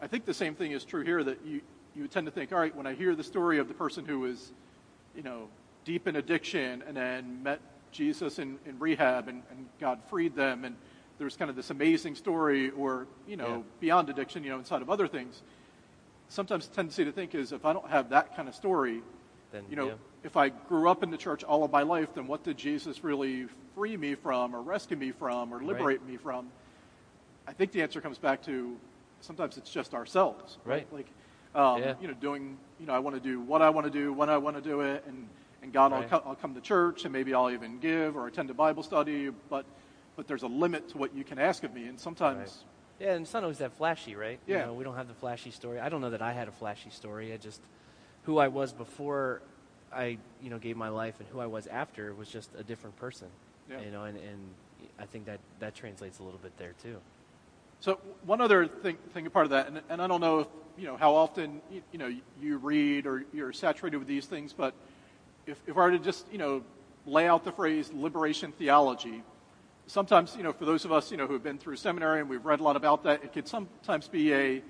I 0.00 0.06
think 0.06 0.24
the 0.24 0.34
same 0.34 0.54
thing 0.54 0.72
is 0.72 0.84
true 0.84 1.04
here 1.04 1.22
that 1.22 1.44
you, 1.44 1.60
you 1.94 2.08
tend 2.08 2.26
to 2.26 2.32
think, 2.32 2.52
all 2.52 2.58
right, 2.58 2.74
when 2.74 2.86
I 2.86 2.94
hear 2.94 3.14
the 3.14 3.24
story 3.24 3.58
of 3.58 3.68
the 3.68 3.74
person 3.74 4.04
who 4.06 4.20
was, 4.20 4.52
you 5.14 5.22
know, 5.22 5.48
deep 5.84 6.06
in 6.08 6.16
addiction 6.16 6.82
and 6.86 6.96
then 6.96 7.42
met 7.42 7.60
Jesus 7.90 8.38
in, 8.38 8.58
in 8.66 8.78
rehab 8.78 9.28
and, 9.28 9.42
and 9.50 9.66
God 9.80 10.00
freed 10.08 10.34
them 10.34 10.64
and 10.64 10.74
there's 11.18 11.36
kind 11.36 11.50
of 11.50 11.56
this 11.56 11.70
amazing 11.70 12.14
story 12.14 12.70
or, 12.70 13.06
you 13.28 13.36
know, 13.36 13.56
Yeah. 13.58 13.62
beyond 13.80 14.08
addiction, 14.08 14.42
you 14.42 14.50
know, 14.50 14.58
inside 14.58 14.80
of 14.82 14.88
other 14.90 15.06
things. 15.06 15.42
Sometimes 16.28 16.66
the 16.66 16.74
tendency 16.74 17.04
to 17.04 17.12
think 17.12 17.34
is 17.34 17.52
if 17.52 17.64
I 17.66 17.72
don't 17.72 17.88
have 17.90 18.10
that 18.10 18.34
kind 18.34 18.48
of 18.48 18.54
story, 18.54 19.02
Then 19.52 19.64
you 19.68 19.76
know, 19.76 19.88
yeah. 19.88 19.94
if 20.24 20.36
I 20.36 20.48
grew 20.48 20.88
up 20.88 21.02
in 21.02 21.10
the 21.10 21.18
church 21.18 21.44
all 21.44 21.62
of 21.62 21.70
my 21.70 21.82
life, 21.82 22.14
then 22.14 22.26
what 22.26 22.42
did 22.42 22.56
Jesus 22.56 23.04
really 23.04 23.46
free 23.74 23.96
me 23.98 24.14
from, 24.14 24.54
or 24.56 24.62
rescue 24.62 24.96
me 24.96 25.12
from, 25.12 25.52
or 25.52 25.62
liberate 25.62 26.04
me 26.06 26.16
from? 26.16 26.48
I 27.46 27.52
think 27.52 27.72
the 27.72 27.82
answer 27.82 28.00
comes 28.00 28.18
back 28.18 28.42
to 28.44 28.76
sometimes 29.20 29.58
it's 29.58 29.70
just 29.70 29.92
ourselves, 29.94 30.56
right? 30.64 30.86
Right. 30.90 30.92
Like, 30.92 31.06
um, 31.54 31.80
Yeah. 31.82 31.94
you 32.00 32.08
know, 32.08 32.14
doing, 32.14 32.58
you 32.80 32.86
know, 32.86 32.94
I 32.94 32.98
want 32.98 33.16
to 33.16 33.20
do 33.20 33.40
what 33.40 33.62
I 33.62 33.70
want 33.70 33.86
to 33.86 33.92
do 33.92 34.12
when 34.12 34.30
I 34.30 34.38
want 34.38 34.56
to 34.56 34.62
do 34.62 34.80
it, 34.80 35.04
and 35.06 35.28
and 35.62 35.72
God, 35.72 35.92
I'll, 35.92 36.02
co- 36.02 36.22
I'll 36.26 36.34
come 36.34 36.54
to 36.56 36.60
church, 36.60 37.04
and 37.04 37.12
maybe 37.12 37.32
I'll 37.34 37.50
even 37.50 37.78
give 37.78 38.16
or 38.16 38.26
attend 38.26 38.50
a 38.50 38.54
Bible 38.54 38.82
study, 38.82 39.30
but 39.48 39.64
but 40.16 40.26
there's 40.26 40.42
a 40.42 40.48
limit 40.48 40.88
to 40.90 40.98
what 40.98 41.14
you 41.14 41.24
can 41.24 41.38
ask 41.38 41.62
of 41.64 41.72
me, 41.72 41.86
and 41.86 41.98
sometimes. 42.00 42.64
Yeah, 43.00 43.14
and 43.14 43.24
it's 43.24 43.32
not 43.32 43.42
always 43.42 43.58
that 43.58 43.72
flashy, 43.72 44.14
right? 44.14 44.38
Yeah. 44.46 44.60
You 44.60 44.66
know, 44.66 44.74
we 44.74 44.84
don't 44.84 44.96
have 44.96 45.08
the 45.08 45.14
flashy 45.14 45.50
story. 45.50 45.80
I 45.80 45.88
don't 45.88 46.00
know 46.00 46.10
that 46.10 46.22
I 46.22 46.32
had 46.32 46.46
a 46.48 46.52
flashy 46.52 46.90
story. 46.90 47.32
I 47.32 47.36
just 47.36 47.60
who 48.24 48.38
I 48.38 48.48
was 48.48 48.72
before 48.72 49.40
I, 49.92 50.18
you 50.42 50.50
know, 50.50 50.58
gave 50.58 50.76
my 50.76 50.88
life 50.88 51.18
and 51.18 51.28
who 51.28 51.40
I 51.40 51.46
was 51.46 51.66
after 51.66 52.14
was 52.14 52.28
just 52.28 52.50
a 52.56 52.62
different 52.62 52.96
person. 52.96 53.28
Yeah. 53.70 53.80
You 53.80 53.90
know, 53.90 54.04
and, 54.04 54.16
and 54.18 54.40
I 54.98 55.06
think 55.06 55.26
that 55.26 55.40
that 55.58 55.74
translates 55.74 56.18
a 56.18 56.22
little 56.22 56.38
bit 56.38 56.56
there 56.58 56.74
too. 56.82 56.98
So 57.82 57.98
one 58.26 58.40
other 58.40 58.68
thing, 58.68 58.96
thing 59.12 59.28
part 59.28 59.44
of 59.44 59.50
that, 59.50 59.66
and, 59.66 59.80
and 59.88 60.00
I 60.00 60.06
don't 60.06 60.20
know 60.20 60.38
if 60.38 60.46
you 60.78 60.86
know 60.86 60.96
how 60.96 61.16
often 61.16 61.60
you, 61.68 61.82
you 61.90 61.98
know 61.98 62.14
you 62.40 62.58
read 62.58 63.08
or 63.08 63.24
you're 63.32 63.52
saturated 63.52 63.96
with 63.96 64.06
these 64.06 64.26
things, 64.26 64.52
but 64.52 64.72
if, 65.48 65.60
if 65.66 65.76
I 65.76 65.80
were 65.80 65.90
to 65.90 65.98
just 65.98 66.24
you 66.30 66.38
know 66.38 66.62
lay 67.06 67.26
out 67.26 67.42
the 67.42 67.50
phrase 67.50 67.90
liberation 67.92 68.52
theology, 68.52 69.24
sometimes 69.88 70.36
you 70.36 70.44
know 70.44 70.52
for 70.52 70.64
those 70.64 70.84
of 70.84 70.92
us 70.92 71.10
you 71.10 71.16
know 71.16 71.26
who 71.26 71.32
have 71.32 71.42
been 71.42 71.58
through 71.58 71.74
seminary 71.74 72.20
and 72.20 72.30
we've 72.30 72.44
read 72.44 72.60
a 72.60 72.62
lot 72.62 72.76
about 72.76 73.02
that, 73.02 73.24
it 73.24 73.32
could 73.32 73.48
sometimes 73.48 74.06
be 74.06 74.32
a 74.32 74.62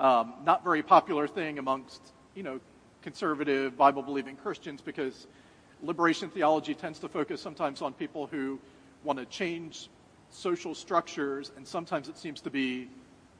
um, 0.00 0.34
not 0.44 0.64
very 0.64 0.82
popular 0.82 1.28
thing 1.28 1.60
amongst 1.60 2.02
you 2.34 2.42
know 2.42 2.58
conservative 3.00 3.76
Bible 3.76 4.02
believing 4.02 4.34
Christians 4.34 4.80
because 4.80 5.28
liberation 5.84 6.30
theology 6.30 6.74
tends 6.74 6.98
to 6.98 7.08
focus 7.08 7.40
sometimes 7.40 7.80
on 7.80 7.92
people 7.92 8.26
who 8.26 8.58
want 9.04 9.20
to 9.20 9.24
change 9.26 9.88
social 10.36 10.74
structures, 10.74 11.50
and 11.56 11.66
sometimes 11.66 12.08
it 12.08 12.18
seems 12.18 12.40
to 12.42 12.50
be 12.50 12.88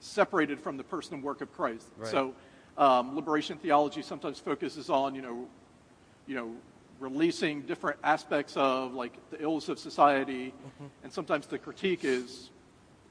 separated 0.01 0.61
from 0.61 0.77
the 0.77 0.85
person 0.85 1.15
and 1.15 1.23
work 1.23 1.41
of 1.41 1.53
Christ. 1.53 1.89
Right. 1.99 2.11
So, 2.11 2.35
um, 2.79 3.15
liberation 3.15 3.59
theology 3.59 4.03
sometimes 4.03 4.39
focuses 4.39 4.91
on, 4.91 5.15
you 5.15 5.23
know, 5.23 5.49
you 6.27 6.35
know, 6.35 6.57
releasing 6.99 7.63
different 7.63 7.99
aspects 8.03 8.57
of 8.57 8.95
like 8.95 9.31
the 9.31 9.43
ills 9.43 9.69
of 9.69 9.79
society, 9.79 10.55
and 11.03 11.13
sometimes 11.13 11.47
the 11.47 11.59
critique 11.59 12.05
is, 12.05 12.51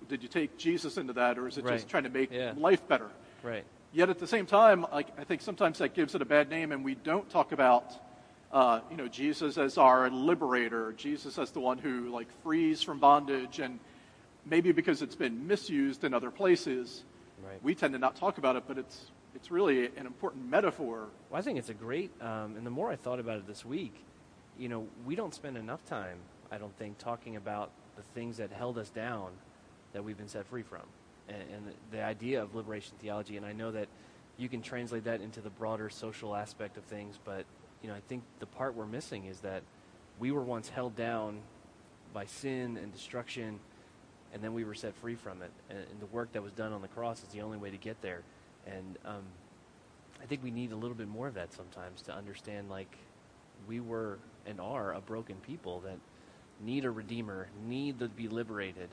did 0.08 0.22
you 0.24 0.30
take 0.30 0.58
Jesus 0.58 0.98
into 0.98 1.14
that, 1.14 1.38
or 1.38 1.48
is 1.48 1.58
it 1.58 1.64
Right. 1.64 1.74
just 1.74 1.88
trying 1.88 2.04
to 2.04 2.10
make 2.10 2.32
Yeah. 2.32 2.54
life 2.58 2.88
better? 2.88 3.12
Right. 3.44 3.66
Yet 3.92 4.10
at 4.10 4.20
the 4.20 4.28
same 4.28 4.46
time, 4.46 4.86
like 4.92 5.08
I 5.20 5.24
think 5.24 5.42
sometimes 5.42 5.78
that 5.78 5.94
gives 5.94 6.16
it 6.16 6.22
a 6.22 6.26
bad 6.26 6.50
name, 6.50 6.72
and 6.72 6.84
we 6.84 6.96
don't 6.96 7.30
talk 7.30 7.52
about, 7.52 7.94
uh, 8.56 8.80
you 8.90 8.96
know, 8.96 9.10
Jesus 9.10 9.58
as 9.58 9.78
our 9.78 10.10
liberator, 10.10 10.94
Jesus 10.94 11.38
as 11.38 11.52
the 11.52 11.60
one 11.60 11.78
who 11.78 12.10
like 12.10 12.30
frees 12.42 12.82
from 12.82 13.00
bondage, 13.00 13.60
and 13.60 13.80
maybe 14.46 14.72
because 14.72 15.02
it's 15.02 15.16
been 15.16 15.46
misused 15.46 16.06
in 16.06 16.14
other 16.14 16.32
places, 16.32 17.04
Right. 17.46 17.62
we 17.62 17.76
tend 17.76 17.92
to 17.94 18.00
not 18.00 18.16
talk 18.16 18.38
about 18.38 18.56
it. 18.56 18.64
But 18.66 18.78
it's 18.78 19.12
it's 19.36 19.52
really 19.52 19.88
an 19.98 20.06
important 20.06 20.50
metaphor. 20.50 21.10
Well, 21.30 21.38
I 21.38 21.42
think 21.42 21.60
it's 21.60 21.68
a 21.68 21.74
great, 21.74 22.10
um, 22.22 22.56
and 22.56 22.66
the 22.66 22.70
more 22.70 22.90
I 22.90 22.96
thought 22.96 23.20
about 23.20 23.40
it 23.40 23.46
this 23.46 23.66
week, 23.66 23.94
you 24.58 24.70
know, 24.70 24.88
we 25.06 25.16
don't 25.16 25.34
spend 25.34 25.58
enough 25.58 25.84
time, 25.86 26.18
I 26.50 26.58
don't 26.58 26.76
think, 26.78 26.98
talking 26.98 27.36
about 27.36 27.72
the 27.98 28.04
things 28.14 28.38
that 28.38 28.54
held 28.54 28.78
us 28.78 28.90
down 28.90 29.32
that 29.92 30.06
we've 30.06 30.18
been 30.18 30.30
set 30.30 30.46
free 30.48 30.64
from, 30.64 30.84
and, 31.28 31.38
and 31.54 31.68
the, 31.68 31.98
the 31.98 32.04
idea 32.04 32.42
of 32.42 32.56
liberation 32.56 32.96
theology. 33.00 33.36
And 33.36 33.46
I 33.46 33.52
know 33.52 33.72
that 33.74 33.90
you 34.38 34.48
can 34.48 34.62
translate 34.62 35.04
that 35.04 35.20
into 35.20 35.42
the 35.42 35.50
broader 35.50 35.90
social 35.90 36.34
aspect 36.34 36.78
of 36.78 36.86
things, 36.86 37.20
but 37.26 37.44
you 37.82 37.90
know, 37.90 37.96
I 37.96 38.02
think 38.08 38.24
the 38.40 38.46
part 38.46 38.76
we're 38.76 38.86
missing 38.86 39.26
is 39.26 39.40
that 39.42 39.64
we 40.20 40.32
were 40.32 40.42
once 40.42 40.70
held 40.70 40.96
down 40.96 41.40
by 42.14 42.26
sin 42.26 42.78
and 42.78 42.92
destruction, 42.94 43.60
and 44.34 44.44
then 44.44 44.54
we 44.54 44.64
were 44.64 44.76
set 44.76 44.96
free 44.96 45.16
from 45.16 45.42
it. 45.42 45.52
And, 45.70 45.80
and 45.80 46.00
the 46.00 46.06
work 46.08 46.32
that 46.34 46.42
was 46.42 46.54
done 46.54 46.74
on 46.74 46.82
the 46.82 46.88
cross 46.88 47.22
is 47.22 47.30
the 47.30 47.42
only 47.42 47.58
way 47.58 47.72
to 47.72 47.78
get 47.78 48.02
there. 48.02 48.22
And 48.66 48.98
um, 49.06 49.24
I 50.22 50.26
think 50.26 50.44
we 50.44 50.52
need 50.52 50.72
a 50.72 50.76
little 50.76 50.96
bit 50.96 51.08
more 51.08 51.28
of 51.28 51.34
that 51.36 51.54
sometimes 51.54 52.02
to 52.04 52.14
understand, 52.14 52.70
like, 52.70 52.96
we 53.68 53.80
were 53.80 54.20
and 54.46 54.60
are 54.60 54.94
a 54.94 55.02
broken 55.02 55.36
people 55.46 55.82
that 55.82 55.98
need 56.64 56.86
a 56.86 56.92
redeemer, 56.92 57.48
need 57.68 58.00
to 58.00 58.08
be 58.08 58.28
liberated, 58.28 58.90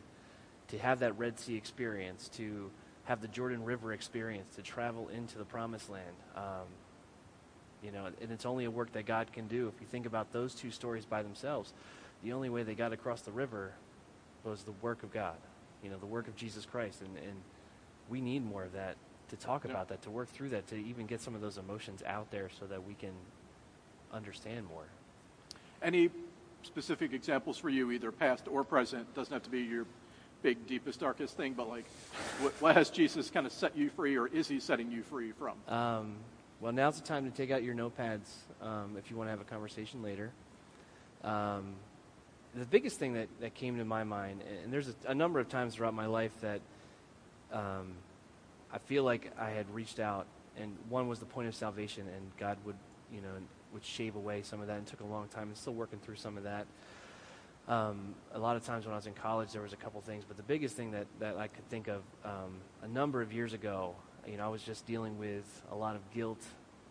to 0.69 0.79
have 0.79 1.01
that 1.01 1.19
Red 1.19 1.39
Sea 1.39 1.57
experience, 1.57 2.29
to 2.37 2.71
have 3.05 3.21
the 3.21 3.29
Jordan 3.29 3.65
River 3.65 3.93
experience, 3.93 4.57
to 4.57 4.63
travel 4.63 5.09
into 5.09 5.39
the 5.39 5.45
Promised 5.45 5.91
Land. 5.91 6.17
Um, 6.37 6.67
you 7.83 7.91
know, 7.91 8.07
and 8.07 8.31
it's 8.31 8.47
only 8.47 8.65
a 8.65 8.71
work 8.71 8.93
that 8.93 9.07
God 9.07 9.33
can 9.33 9.49
do. 9.49 9.69
If 9.75 9.81
you 9.81 9.87
think 9.87 10.07
about 10.07 10.33
those 10.33 10.55
two 10.55 10.71
stories 10.71 11.05
by 11.05 11.23
themselves, 11.23 11.73
the 12.23 12.33
only 12.33 12.49
way 12.49 12.63
they 12.63 12.75
got 12.75 12.93
across 12.93 13.23
the 13.23 13.33
river 13.33 13.73
was 14.45 14.63
the 14.63 14.73
work 14.83 15.03
of 15.03 15.13
God. 15.13 15.37
You 15.83 15.91
know, 15.91 15.99
the 15.99 16.07
work 16.07 16.29
of 16.29 16.37
Jesus 16.37 16.65
Christ, 16.65 17.01
and, 17.01 17.17
and 17.17 17.37
we 18.09 18.21
need 18.21 18.45
more 18.45 18.65
of 18.65 18.73
that 18.73 18.97
to 19.31 19.37
talk 19.37 19.65
Yeah. 19.65 19.73
about 19.73 19.89
that, 19.89 20.03
to 20.03 20.11
work 20.11 20.29
through 20.29 20.51
that, 20.51 20.69
to 20.69 20.77
even 20.77 21.07
get 21.07 21.21
some 21.21 21.35
of 21.35 21.41
those 21.41 21.59
emotions 21.59 22.03
out 22.07 22.31
there, 22.31 22.49
so 22.61 22.67
that 22.67 22.87
we 22.87 22.95
can 22.95 23.13
understand 24.13 24.67
more. 24.67 24.85
Any 25.83 26.11
specific 26.63 27.13
examples 27.13 27.59
for 27.59 27.69
you, 27.69 27.91
either 27.91 28.13
past 28.13 28.47
or 28.49 28.63
present? 28.63 29.13
Doesn't 29.15 29.33
have 29.33 29.43
to 29.43 29.51
be 29.51 29.63
your 29.63 29.87
big, 30.43 30.67
deepest, 30.67 31.01
darkest 31.01 31.37
thing, 31.37 31.55
but 31.55 31.69
like, 31.69 31.87
what, 32.41 32.53
what 32.61 32.77
has 32.77 32.91
Jesus 32.91 33.31
kind 33.31 33.47
of 33.47 33.53
set 33.53 33.77
you 33.77 33.91
free, 33.91 34.17
or 34.17 34.29
is 34.29 34.47
he 34.47 34.61
setting 34.61 34.91
you 34.93 35.03
free 35.03 35.33
from? 35.33 35.55
Um, 35.73 36.17
well, 36.63 36.73
now's 36.73 36.95
the 36.95 37.05
time 37.05 37.29
to 37.29 37.37
take 37.37 37.51
out 37.51 37.65
your 37.65 37.75
notepads 37.75 38.29
um, 38.63 38.95
if 38.97 39.11
you 39.11 39.17
want 39.17 39.27
to 39.27 39.33
have 39.33 39.41
a 39.41 39.45
conversation 39.45 40.01
later. 40.01 40.31
Um, 41.25 41.75
the 42.55 42.65
biggest 42.65 43.01
thing 43.01 43.15
that, 43.15 43.27
that 43.41 43.55
came 43.55 43.79
to 43.79 43.85
my 43.85 44.05
mind, 44.05 44.43
and 44.63 44.73
there's 44.73 44.89
a, 44.89 44.95
a 45.09 45.15
number 45.15 45.41
of 45.41 45.49
times 45.49 45.75
throughout 45.75 45.93
my 45.93 46.07
life 46.07 46.31
that 46.41 46.61
um, 47.53 47.95
I 48.73 48.79
feel 48.79 49.03
like 49.03 49.33
I 49.37 49.51
had 49.51 49.69
reached 49.75 49.99
out, 49.99 50.27
and 50.57 50.77
one 50.89 51.09
was 51.09 51.19
the 51.19 51.27
point 51.27 51.49
of 51.49 51.55
salvation, 51.57 52.07
and 52.07 52.31
God 52.39 52.59
would, 52.65 52.77
you 53.13 53.21
know, 53.21 53.31
would 53.73 53.85
shave 53.85 54.15
away 54.15 54.43
some 54.43 54.61
of 54.61 54.69
that, 54.69 54.79
and 54.79 54.87
took 54.87 55.01
a 55.01 55.05
long 55.05 55.27
time, 55.27 55.49
and 55.49 55.57
still 55.57 55.75
working 55.75 55.99
through 55.99 56.17
some 56.17 56.37
of 56.37 56.45
that. 56.45 56.67
Um, 57.67 58.15
a 58.35 58.39
lot 58.39 58.55
of 58.55 58.65
times 58.65 58.85
when 58.85 58.93
I 58.93 58.97
was 58.97 59.07
in 59.07 59.15
college, 59.15 59.51
there 59.51 59.63
was 59.63 59.73
a 59.73 59.77
couple 59.77 60.01
things, 60.01 60.23
but 60.29 60.37
the 60.37 60.45
biggest 60.45 60.77
thing 60.77 60.93
that, 60.93 61.07
that 61.19 61.37
I 61.39 61.49
could 61.49 61.69
think 61.71 61.89
of 61.89 62.03
um, 62.25 62.61
a 62.83 62.89
number 62.89 63.21
of 63.21 63.33
years 63.33 63.53
ago, 63.53 63.97
you 64.27 64.37
know, 64.37 64.45
I 64.45 64.49
was 64.49 64.63
just 64.63 64.87
dealing 64.87 65.19
with 65.19 65.63
a 65.71 65.75
lot 65.75 65.97
of 65.97 66.03
guilt, 66.13 66.43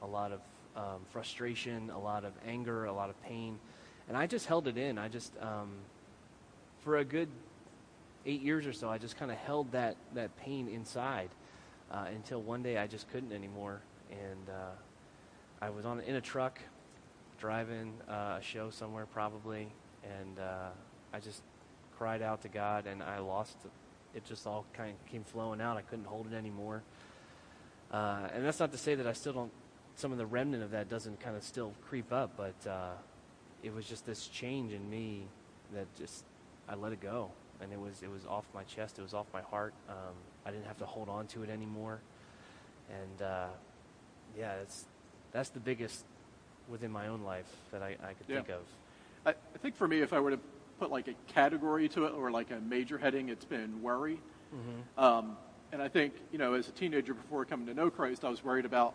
a 0.01 0.07
lot 0.07 0.31
of 0.31 0.39
um, 0.75 1.01
frustration, 1.11 1.89
a 1.89 1.99
lot 1.99 2.25
of 2.25 2.33
anger, 2.47 2.85
a 2.85 2.93
lot 2.93 3.09
of 3.09 3.21
pain, 3.23 3.59
and 4.07 4.17
I 4.17 4.27
just 4.27 4.45
held 4.45 4.67
it 4.67 4.77
in. 4.77 4.97
I 4.97 5.07
just, 5.07 5.33
um, 5.41 5.69
for 6.83 6.97
a 6.97 7.05
good 7.05 7.29
eight 8.25 8.41
years 8.41 8.67
or 8.67 8.73
so, 8.73 8.89
I 8.89 8.97
just 8.97 9.17
kind 9.17 9.31
of 9.31 9.37
held 9.37 9.71
that 9.71 9.95
that 10.13 10.35
pain 10.37 10.67
inside 10.67 11.29
uh, 11.91 12.05
until 12.13 12.41
one 12.41 12.63
day 12.63 12.77
I 12.77 12.87
just 12.87 13.09
couldn't 13.11 13.31
anymore, 13.31 13.81
and 14.11 14.49
uh, 14.49 15.65
I 15.65 15.69
was 15.69 15.85
on 15.85 15.99
in 16.01 16.15
a 16.15 16.21
truck 16.21 16.59
driving 17.39 17.93
uh, 18.07 18.37
a 18.39 18.41
show 18.41 18.69
somewhere 18.69 19.05
probably, 19.05 19.67
and 20.03 20.39
uh, 20.39 20.69
I 21.13 21.19
just 21.19 21.41
cried 21.97 22.21
out 22.21 22.41
to 22.41 22.49
God, 22.49 22.87
and 22.87 23.01
I 23.01 23.19
lost 23.19 23.57
it. 23.63 23.71
It 24.17 24.25
just 24.25 24.45
all 24.45 24.65
kind 24.73 24.91
of 24.91 25.11
came 25.11 25.23
flowing 25.23 25.61
out. 25.61 25.77
I 25.77 25.81
couldn't 25.81 26.05
hold 26.05 26.27
it 26.31 26.35
anymore. 26.35 26.83
Uh, 27.91 28.27
and 28.33 28.45
that's 28.45 28.59
not 28.59 28.71
to 28.71 28.77
say 28.77 28.95
that 28.95 29.05
I 29.07 29.13
still 29.13 29.33
don't. 29.33 29.51
Some 29.95 30.11
of 30.11 30.17
the 30.17 30.25
remnant 30.25 30.63
of 30.63 30.71
that 30.71 30.89
doesn't 30.89 31.19
kind 31.19 31.35
of 31.35 31.43
still 31.43 31.73
creep 31.87 32.11
up, 32.13 32.31
but 32.37 32.69
uh, 32.69 32.91
it 33.63 33.73
was 33.73 33.85
just 33.85 34.05
this 34.05 34.27
change 34.27 34.71
in 34.71 34.89
me 34.89 35.23
that 35.73 35.85
just 35.97 36.23
I 36.69 36.75
let 36.75 36.93
it 36.93 37.01
go, 37.01 37.29
and 37.59 37.71
it 37.73 37.79
was 37.79 38.01
it 38.01 38.09
was 38.09 38.25
off 38.25 38.45
my 38.53 38.63
chest. 38.63 38.97
It 38.97 39.01
was 39.01 39.13
off 39.13 39.27
my 39.33 39.41
heart. 39.41 39.73
Um, 39.89 40.15
I 40.45 40.51
didn't 40.51 40.65
have 40.65 40.77
to 40.79 40.85
hold 40.85 41.09
on 41.09 41.27
to 41.27 41.43
it 41.43 41.49
anymore, 41.49 41.99
and 42.89 43.21
uh, 43.21 43.47
yeah, 44.37 44.53
it's 44.61 44.85
that's 45.33 45.49
the 45.49 45.59
biggest 45.59 46.05
within 46.69 46.91
my 46.91 47.07
own 47.07 47.21
life 47.23 47.49
that 47.71 47.81
I, 47.83 47.97
I 48.01 48.13
could 48.13 48.27
Yeah. 48.29 48.35
think 48.37 48.49
of. 48.49 48.61
I, 49.25 49.29
I 49.31 49.57
think 49.61 49.75
for 49.75 49.87
me, 49.87 49.99
if 49.99 50.13
I 50.13 50.19
were 50.21 50.31
to 50.31 50.39
put 50.79 50.89
like 50.89 51.09
a 51.09 51.13
category 51.27 51.89
to 51.89 52.05
it 52.05 52.13
or 52.13 52.31
like 52.31 52.51
a 52.51 52.59
major 52.61 52.97
heading, 52.97 53.27
it's 53.29 53.45
been 53.45 53.81
worry. 53.81 54.19
Um, 54.97 55.37
and 55.71 55.81
I 55.81 55.87
think, 55.87 56.13
you 56.31 56.37
know, 56.37 56.53
as 56.53 56.67
a 56.67 56.71
teenager 56.71 57.13
before 57.13 57.45
coming 57.45 57.65
to 57.67 57.73
know 57.73 57.89
Christ, 57.89 58.23
I 58.25 58.29
was 58.29 58.43
worried 58.43 58.65
about, 58.65 58.93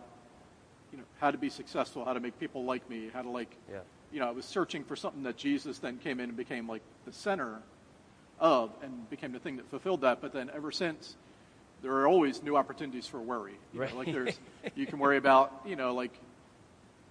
you 0.91 0.97
know, 0.99 1.03
how 1.19 1.31
to 1.31 1.37
be 1.37 1.49
successful, 1.49 2.05
how 2.05 2.13
to 2.13 2.19
make 2.19 2.39
people 2.39 2.63
like 2.65 2.89
me, 2.89 3.09
how 3.13 3.21
to 3.21 3.29
like, 3.29 3.55
Yeah. 3.71 3.79
you 4.11 4.19
know, 4.19 4.27
I 4.27 4.31
was 4.31 4.45
searching 4.45 4.83
for 4.83 4.95
something 4.95 5.23
that 5.23 5.37
Jesus 5.37 5.79
then 5.79 5.97
came 5.97 6.19
in 6.19 6.29
and 6.29 6.37
became 6.37 6.67
like 6.67 6.81
the 7.05 7.13
center 7.13 7.61
of 8.39 8.71
and 8.81 9.09
became 9.09 9.31
the 9.31 9.39
thing 9.39 9.57
that 9.57 9.69
fulfilled 9.69 10.01
that. 10.01 10.21
But 10.21 10.33
then 10.33 10.49
ever 10.53 10.71
since, 10.71 11.15
there 11.81 11.91
are 11.93 12.07
always 12.07 12.41
new 12.41 12.55
opportunities 12.55 13.07
for 13.07 13.19
worry. 13.19 13.53
You 13.73 13.79
know, 13.79 13.85
Right. 13.85 13.95
like 13.95 14.11
there's, 14.11 14.39
you 14.75 14.85
can 14.87 14.99
worry 14.99 15.17
about, 15.17 15.61
you 15.65 15.75
know, 15.75 15.93
like, 15.93 16.13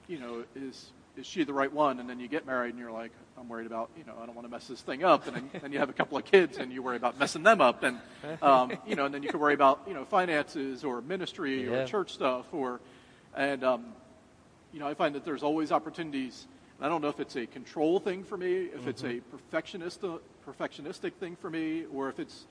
you 0.09 0.19
know, 0.19 0.45
is 0.55 0.93
is 1.17 1.27
she 1.27 1.45
the 1.45 1.53
right 1.53 1.73
one? 1.73 1.99
And 1.99 2.09
then 2.09 2.21
you 2.21 2.29
get 2.29 2.47
married 2.47 2.71
and 2.71 2.79
you're 2.79 2.93
like, 2.93 3.11
I'm 3.39 3.49
worried 3.49 3.67
about, 3.67 3.91
you 3.99 4.05
know, 4.05 4.15
I 4.21 4.25
don't 4.27 4.35
want 4.35 4.47
to 4.47 4.51
mess 4.51 4.67
this 4.67 4.81
thing 4.81 5.05
up. 5.05 5.27
And 5.27 5.37
then, 5.37 5.51
then 5.61 5.73
you 5.73 5.79
have 5.79 5.91
a 5.91 5.93
couple 5.93 6.17
of 6.17 6.25
kids 6.25 6.57
and 6.57 6.73
you 6.73 6.83
worry 6.83 6.97
about 6.97 7.19
messing 7.19 7.43
them 7.43 7.61
up. 7.61 7.83
And, 7.83 7.99
um, 8.43 8.73
you 8.87 8.97
know, 8.97 9.05
and 9.05 9.15
then 9.15 9.23
you 9.23 9.29
can 9.29 9.41
worry 9.41 9.55
about, 9.55 9.81
you 9.87 9.95
know, 9.95 10.05
finances 10.05 10.85
or 10.85 11.03
ministry 11.03 11.65
Yeah. 11.65 11.71
or 11.83 11.87
church 11.87 12.15
stuff 12.15 12.47
or, 12.53 12.81
and, 13.37 13.63
um, 13.63 13.87
you 14.73 14.81
know, 14.81 14.87
I 14.89 14.95
find 14.95 15.15
that 15.15 15.25
there's 15.25 15.43
always 15.43 15.71
opportunities. 15.71 16.47
And 16.79 16.87
I 16.87 16.89
don't 16.89 17.03
know 17.03 17.09
if 17.09 17.21
it's 17.21 17.37
a 17.37 17.47
control 17.47 18.01
thing 18.01 18.25
for 18.25 18.37
me, 18.39 18.69
if 18.75 18.87
it's 18.87 19.05
a 19.05 19.21
perfectionist, 19.31 20.03
perfectionistic 20.47 21.15
thing 21.15 21.37
for 21.37 21.51
me, 21.51 21.85
or 21.93 22.09
if 22.09 22.19
it's, 22.19 22.47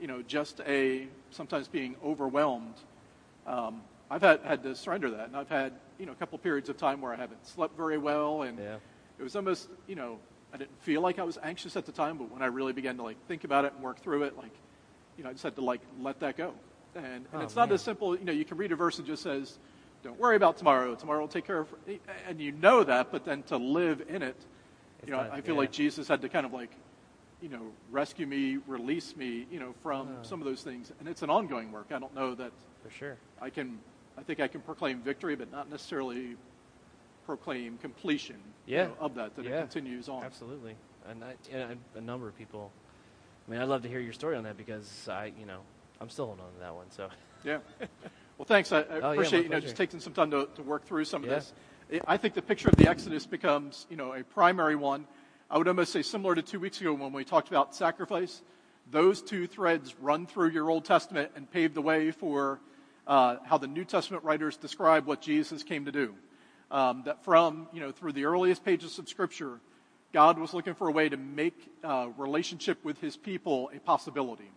you 0.00 0.06
know, 0.06 0.22
just 0.22 0.60
a 0.66 1.06
sometimes 1.30 1.68
being 1.68 1.96
overwhelmed. 2.04 2.74
Um, 3.46 3.82
I've 4.10 4.22
had, 4.22 4.40
had 4.42 4.62
to 4.64 4.74
surrender 4.74 5.10
that, 5.10 5.28
and 5.28 5.36
I've 5.36 5.48
had, 5.48 5.72
you 5.98 6.06
know, 6.06 6.12
a 6.12 6.16
couple 6.16 6.36
periods 6.38 6.68
of 6.68 6.76
time 6.76 7.00
where 7.00 7.12
I 7.12 7.16
haven't 7.16 7.46
slept 7.46 7.76
very 7.76 7.98
well, 7.98 8.42
and 8.42 8.58
Yeah. 8.58 8.76
It 9.20 9.22
was 9.22 9.36
almost, 9.36 9.68
you 9.86 9.94
know, 9.94 10.18
I 10.52 10.56
didn't 10.56 10.80
feel 10.82 11.00
like 11.02 11.18
I 11.18 11.22
was 11.22 11.38
anxious 11.42 11.76
at 11.76 11.86
the 11.86 11.92
time, 11.92 12.16
but 12.16 12.30
when 12.32 12.42
I 12.42 12.46
really 12.46 12.72
began 12.72 12.96
to 12.96 13.02
like 13.02 13.16
think 13.28 13.44
about 13.44 13.64
it 13.66 13.72
and 13.74 13.82
work 13.84 14.00
through 14.00 14.24
it, 14.24 14.36
like, 14.36 14.50
you 15.16 15.22
know, 15.22 15.30
I 15.30 15.32
just 15.32 15.44
had 15.44 15.54
to 15.56 15.60
like 15.60 15.80
let 16.00 16.20
that 16.20 16.36
go. 16.36 16.54
And, 16.96 17.04
and 17.04 17.26
Oh, 17.34 17.40
it's 17.40 17.54
not 17.54 17.68
man. 17.68 17.74
as 17.74 17.82
simple, 17.82 18.18
you 18.18 18.24
know, 18.24 18.32
you 18.32 18.44
can 18.44 18.56
read 18.56 18.72
a 18.72 18.76
verse 18.76 18.96
that 18.96 19.06
just 19.06 19.22
says, 19.22 19.58
"Don't 20.02 20.18
worry 20.18 20.34
about 20.34 20.56
tomorrow. 20.56 20.94
Tomorrow 20.96 21.20
will 21.20 21.28
take 21.28 21.46
care 21.46 21.60
of," 21.60 21.68
and 22.26 22.40
you 22.40 22.50
know 22.50 22.82
that, 22.82 23.12
but 23.12 23.24
then 23.24 23.42
to 23.44 23.58
live 23.58 24.02
in 24.08 24.22
it, 24.22 24.34
It's 24.98 25.06
you 25.08 25.12
know, 25.12 25.22
not- 25.22 25.30
I 25.32 25.40
feel 25.40 25.54
yeah. 25.54 25.60
like 25.60 25.70
Jesus 25.72 26.08
had 26.08 26.22
to 26.22 26.28
kind 26.28 26.44
of 26.46 26.52
like, 26.52 26.72
you 27.40 27.48
know, 27.48 27.70
rescue 27.92 28.26
me, 28.26 28.56
release 28.66 29.14
me, 29.16 29.46
you 29.52 29.60
know, 29.60 29.72
from 29.82 30.16
Ah. 30.18 30.22
some 30.22 30.40
of 30.40 30.46
those 30.46 30.62
things, 30.62 30.90
and 30.98 31.06
it's 31.08 31.22
an 31.22 31.30
ongoing 31.30 31.70
work. 31.70 31.86
I 31.92 31.98
don't 32.00 32.14
know 32.14 32.34
that 32.34 32.50
For 32.82 32.90
sure. 32.90 33.16
I 33.40 33.50
can, 33.50 33.78
I 34.18 34.22
think 34.24 34.40
I 34.40 34.48
can 34.48 34.62
proclaim 34.62 35.00
victory, 35.00 35.36
but 35.36 35.52
not 35.52 35.70
necessarily 35.70 36.36
proclaim 37.36 37.78
completion 37.78 38.36
you 38.66 38.78
know, 38.78 38.92
of 38.98 39.14
that, 39.14 39.36
that 39.36 39.44
Yeah. 39.44 39.58
it 39.58 39.60
continues 39.60 40.08
on. 40.08 40.24
Absolutely. 40.24 40.74
And, 41.08 41.22
I, 41.22 41.34
and 41.52 41.78
I- 41.94 41.98
a 41.98 42.00
number 42.00 42.26
of 42.26 42.36
people. 42.36 42.72
I 43.46 43.50
mean, 43.52 43.60
I'd 43.60 43.68
love 43.68 43.82
to 43.82 43.88
hear 43.88 44.00
your 44.00 44.12
story 44.12 44.36
on 44.36 44.42
that 44.44 44.56
because 44.56 45.08
I, 45.08 45.32
you 45.38 45.46
know, 45.46 45.60
I'm 46.00 46.10
still 46.10 46.26
holding 46.26 46.44
on 46.44 46.52
to 46.54 46.58
that 46.58 46.74
one. 46.74 46.90
So 46.90 47.08
Yeah. 47.44 47.58
Well, 48.36 48.46
thanks. 48.46 48.72
I, 48.72 48.80
I 48.80 48.82
Oh, 48.90 48.98
yeah, 48.98 49.12
appreciate 49.12 49.44
you 49.44 49.48
know 49.48 49.60
just 49.60 49.76
taking 49.76 50.00
some 50.00 50.12
time 50.12 50.30
to, 50.32 50.48
to 50.56 50.62
work 50.62 50.84
through 50.84 51.04
some 51.04 51.22
Yeah. 51.22 51.30
of 51.30 51.34
this. 51.36 51.52
I- 52.08 52.14
I 52.14 52.16
think 52.16 52.34
the 52.34 52.42
picture 52.42 52.68
of 52.68 52.76
the 52.76 52.88
Exodus 52.88 53.26
becomes 53.26 53.86
you 53.90 53.96
know 53.96 54.12
a 54.12 54.24
primary 54.24 54.74
one. 54.76 55.06
I 55.50 55.58
would 55.58 55.68
almost 55.68 55.92
say 55.92 56.02
similar 56.02 56.34
to 56.34 56.42
two 56.42 56.58
weeks 56.58 56.80
ago 56.80 56.92
when 56.94 57.12
we 57.12 57.24
talked 57.24 57.48
about 57.48 57.74
sacrifice. 57.76 58.42
Those 58.90 59.22
two 59.22 59.46
threads 59.46 59.94
run 60.00 60.26
through 60.26 60.50
your 60.50 60.68
Old 60.68 60.84
Testament 60.84 61.30
and 61.36 61.48
pave 61.50 61.74
the 61.74 61.82
way 61.82 62.10
for 62.10 62.60
uh, 63.06 63.36
how 63.44 63.56
the 63.58 63.66
New 63.68 63.84
Testament 63.84 64.24
writers 64.24 64.56
describe 64.56 65.06
what 65.06 65.20
Jesus 65.20 65.62
came 65.62 65.84
to 65.84 65.92
do. 65.92 66.14
Um, 66.70 67.02
that 67.04 67.24
from, 67.24 67.68
you 67.72 67.80
know, 67.80 67.92
through 67.92 68.12
the 68.12 68.24
earliest 68.24 68.64
pages 68.64 68.98
of 68.98 69.08
Scripture, 69.08 69.60
God 70.12 70.38
was 70.38 70.54
looking 70.54 70.74
for 70.74 70.88
a 70.88 70.92
way 70.92 71.08
to 71.08 71.16
make 71.16 71.54
uh, 71.84 72.08
relationship 72.16 72.84
with 72.84 73.00
his 73.00 73.16
people 73.16 73.70
a 73.74 73.78
possibility, 73.80 74.50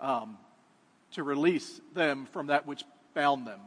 um, 0.00 0.36
to 1.12 1.22
release 1.22 1.80
them 1.94 2.26
from 2.32 2.48
that 2.48 2.66
which 2.66 2.84
bound 3.14 3.46
them, 3.46 3.60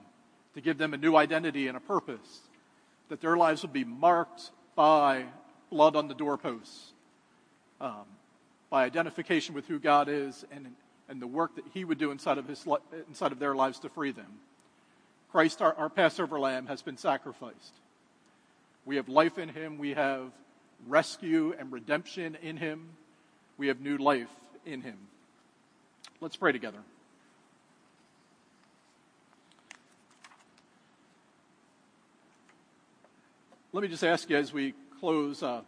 to 0.53 0.61
give 0.61 0.78
them 0.78 0.93
a 0.93 0.97
new 0.97 1.15
identity 1.15 1.68
and 1.68 1.78
a 1.78 1.80
purpose, 1.80 2.41
that 3.09 3.22
their 3.22 3.38
lives 3.38 3.61
would 3.61 3.74
be 3.74 3.86
marked 3.86 4.51
by 4.76 5.26
blood 5.70 5.95
on 5.95 6.07
the 6.07 6.13
doorposts, 6.13 6.93
um, 7.80 8.05
by 8.70 8.84
identification 8.84 9.55
with 9.55 9.65
who 9.68 9.80
God 9.80 10.09
is 10.09 10.45
and, 10.51 10.76
and 11.07 11.22
the 11.22 11.28
work 11.28 11.55
that 11.55 11.65
he 11.74 11.86
would 11.86 11.97
do 11.97 12.11
inside 12.11 12.38
of, 12.38 12.47
his, 12.47 12.65
inside 13.07 13.32
of 13.32 13.39
their 13.39 13.55
lives 13.55 13.80
to 13.80 13.89
free 13.89 14.11
them. 14.11 14.39
Christ, 15.38 15.61
our, 15.61 15.75
our 15.75 15.89
Passover 15.89 16.39
lamb, 16.39 16.65
has 16.65 16.81
been 16.81 16.97
sacrificed. 16.97 17.73
We 18.85 18.95
have 18.95 19.07
life 19.07 19.38
in 19.38 19.49
him. 19.49 19.77
We 19.77 19.93
have 19.93 20.31
rescue 20.88 21.53
and 21.59 21.71
redemption 21.71 22.35
in 22.41 22.57
him. 22.57 22.89
We 23.59 23.67
have 23.67 23.79
new 23.79 23.97
life 23.97 24.31
in 24.65 24.81
him. 24.81 24.97
Let's 26.21 26.35
pray 26.35 26.53
together. 26.53 26.79
Let 33.73 33.83
me 33.83 33.89
just 33.89 34.03
ask 34.03 34.27
you 34.31 34.38
as 34.38 34.51
we 34.51 34.73
close. 34.99 35.43
Uh, 35.43 35.61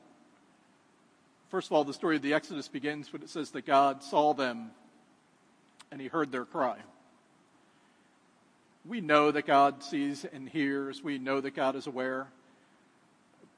first 1.51 1.67
of 1.67 1.74
all, 1.74 1.84
the 1.84 1.93
story 1.93 2.15
of 2.15 2.24
the 2.24 2.34
Exodus 2.34 2.67
begins 2.67 3.13
when 3.13 3.22
it 3.22 3.30
says 3.30 3.51
that 3.51 3.67
God 3.67 4.01
saw 4.01 4.34
them 4.34 4.72
and 5.91 6.01
he 6.01 6.07
heard 6.07 6.32
their 6.32 6.45
cry 6.45 6.80
we 8.86 9.02
know 9.02 9.32
that 9.32 9.46
God 9.46 9.84
sees 9.84 10.26
and 10.26 10.48
hears. 10.48 11.04
We 11.04 11.18
know 11.18 11.42
that 11.42 11.56
God 11.56 11.76
is 11.76 11.88
aware. 11.88 12.28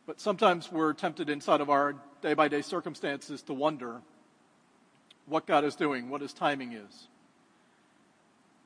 But 0.06 0.20
sometimes 0.20 0.72
we're 0.72 0.94
tempted 0.94 1.30
inside 1.30 1.62
of 1.62 1.70
our 1.70 1.96
day 2.22 2.34
by 2.34 2.48
day 2.48 2.62
circumstances 2.62 3.42
to 3.44 3.54
wonder 3.54 4.02
what 5.28 5.46
God 5.46 5.64
is 5.64 5.76
doing, 5.76 6.10
what 6.10 6.22
his 6.22 6.34
timing 6.34 6.74
is. 6.74 7.08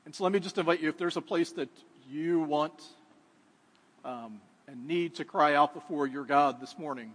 And 0.04 0.14
so 0.14 0.24
let 0.24 0.32
me 0.32 0.40
just 0.40 0.56
invite 0.56 0.80
you 0.80 0.88
if 0.88 0.96
there's 0.96 1.16
a 1.16 1.22
place 1.22 1.52
that 1.52 1.68
you 2.08 2.40
want 2.40 2.82
um, 4.04 4.40
and 4.66 4.86
need 4.86 5.16
to 5.16 5.24
cry 5.24 5.54
out 5.54 5.74
before 5.74 6.06
your 6.06 6.24
God 6.24 6.60
this 6.60 6.78
morning. 6.78 7.12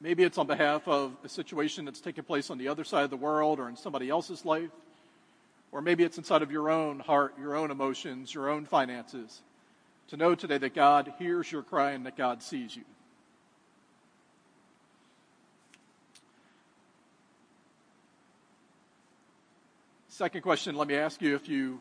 Maybe 0.00 0.24
it's 0.24 0.38
on 0.38 0.46
behalf 0.46 0.88
of 0.88 1.12
a 1.22 1.28
situation 1.28 1.84
that's 1.84 2.00
taking 2.00 2.24
place 2.24 2.50
on 2.50 2.58
the 2.58 2.68
other 2.68 2.82
side 2.82 3.04
of 3.04 3.10
the 3.10 3.16
world 3.16 3.60
or 3.60 3.68
in 3.68 3.76
somebody 3.76 4.08
else's 4.08 4.44
life. 4.44 4.70
Or 5.72 5.80
maybe 5.80 6.04
it's 6.04 6.18
inside 6.18 6.42
of 6.42 6.52
your 6.52 6.70
own 6.70 7.00
heart, 7.00 7.34
your 7.40 7.56
own 7.56 7.70
emotions, 7.70 8.32
your 8.32 8.50
own 8.50 8.66
finances. 8.66 9.40
To 10.08 10.18
know 10.18 10.34
today 10.34 10.58
that 10.58 10.74
God 10.74 11.12
hears 11.18 11.50
your 11.50 11.62
cry 11.62 11.92
and 11.92 12.04
that 12.04 12.16
God 12.16 12.42
sees 12.42 12.76
you. 12.76 12.84
Second 20.08 20.42
question, 20.42 20.76
let 20.76 20.86
me 20.86 20.94
ask 20.94 21.22
you 21.22 21.34
if 21.34 21.48
you 21.48 21.80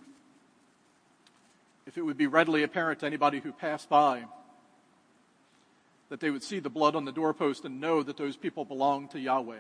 if 1.86 1.98
it 1.98 2.02
would 2.02 2.18
be 2.18 2.28
readily 2.28 2.64
apparent 2.64 3.02
to 3.02 3.06
anybody 3.06 3.40
who 3.40 3.52
passed 3.52 3.90
by 3.90 4.24
that 6.08 6.20
they 6.20 6.30
would 6.30 6.44
see 6.44 6.60
the 6.60 6.70
blood 6.70 6.96
on 6.96 7.06
the 7.06 7.12
doorpost 7.12 7.66
and 7.66 7.82
know 7.82 8.04
that 8.04 8.18
those 8.18 8.38
people 8.38 8.66
belong 8.66 9.08
to 9.10 9.20
Yahweh. 9.20 9.60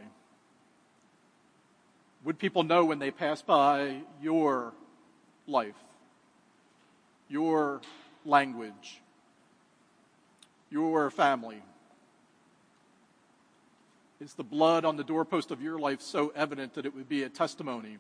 Would 2.24 2.38
people 2.38 2.64
know 2.64 2.86
when 2.86 3.00
they 3.00 3.12
pass 3.12 3.42
by 3.42 4.02
your 4.22 4.74
life, 5.48 5.76
your 7.30 7.82
language, 8.26 9.02
your 10.70 11.10
family? 11.10 11.64
Is 14.20 14.36
the 14.36 14.44
blood 14.44 14.86
on 14.86 14.98
the 14.98 15.04
doorpost 15.04 15.50
of 15.50 15.64
your 15.64 15.80
life 15.80 16.00
so 16.00 16.32
evident 16.36 16.76
that 16.76 16.86
it 16.86 16.94
would 16.94 17.10
be 17.10 17.24
a 17.24 17.30
testimony 17.30 17.98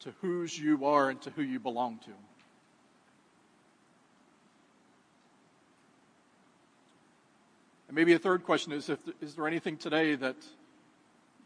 to 0.00 0.12
whose 0.20 0.58
you 0.58 0.84
are 0.84 1.10
and 1.10 1.22
to 1.22 1.30
who 1.30 1.42
you 1.42 1.60
belong 1.60 1.98
to? 1.98 2.10
And 7.86 7.94
maybe 7.94 8.14
a 8.14 8.18
third 8.18 8.42
question 8.42 8.72
is 8.72 8.88
if, 8.88 8.98
is 9.20 9.36
there 9.36 9.46
anything 9.46 9.76
today 9.76 10.16
that 10.16 10.34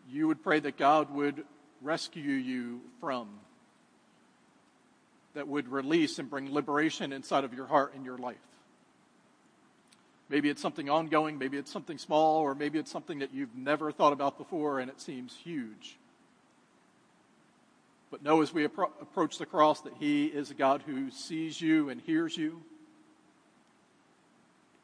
you 0.09 0.27
would 0.27 0.43
pray 0.43 0.59
that 0.61 0.79
God 0.79 1.11
would 1.11 1.45
rescue 1.83 2.33
you 2.33 2.81
from, 3.01 3.29
that 5.35 5.47
would 5.47 5.69
release 5.69 6.19
and 6.19 6.31
bring 6.31 6.53
liberation 6.53 7.13
inside 7.13 7.45
of 7.45 7.53
your 7.53 7.67
heart 7.67 7.95
and 7.95 8.05
your 8.05 8.17
life. 8.19 8.37
Maybe 10.29 10.49
it's 10.49 10.63
something 10.63 10.91
ongoing, 10.91 11.39
maybe 11.39 11.57
it's 11.57 11.71
something 11.71 11.99
small, 11.99 12.41
or 12.41 12.55
maybe 12.55 12.79
it's 12.79 12.91
something 12.91 13.21
that 13.21 13.33
you've 13.33 13.55
never 13.55 13.93
thought 13.93 14.13
about 14.13 14.39
before 14.39 14.81
and 14.81 14.91
it 14.91 15.01
seems 15.01 15.37
huge. 15.37 15.99
But 18.11 18.23
know 18.23 18.41
as 18.41 18.53
we 18.53 18.67
appro- 18.67 18.91
approach 19.01 19.39
the 19.39 19.47
cross 19.47 19.83
that 19.83 19.93
He 19.99 20.27
is 20.27 20.51
a 20.51 20.55
God 20.55 20.83
who 20.87 21.11
sees 21.11 21.61
you 21.61 21.91
and 21.91 22.01
hears 22.01 22.37
you. 22.37 22.63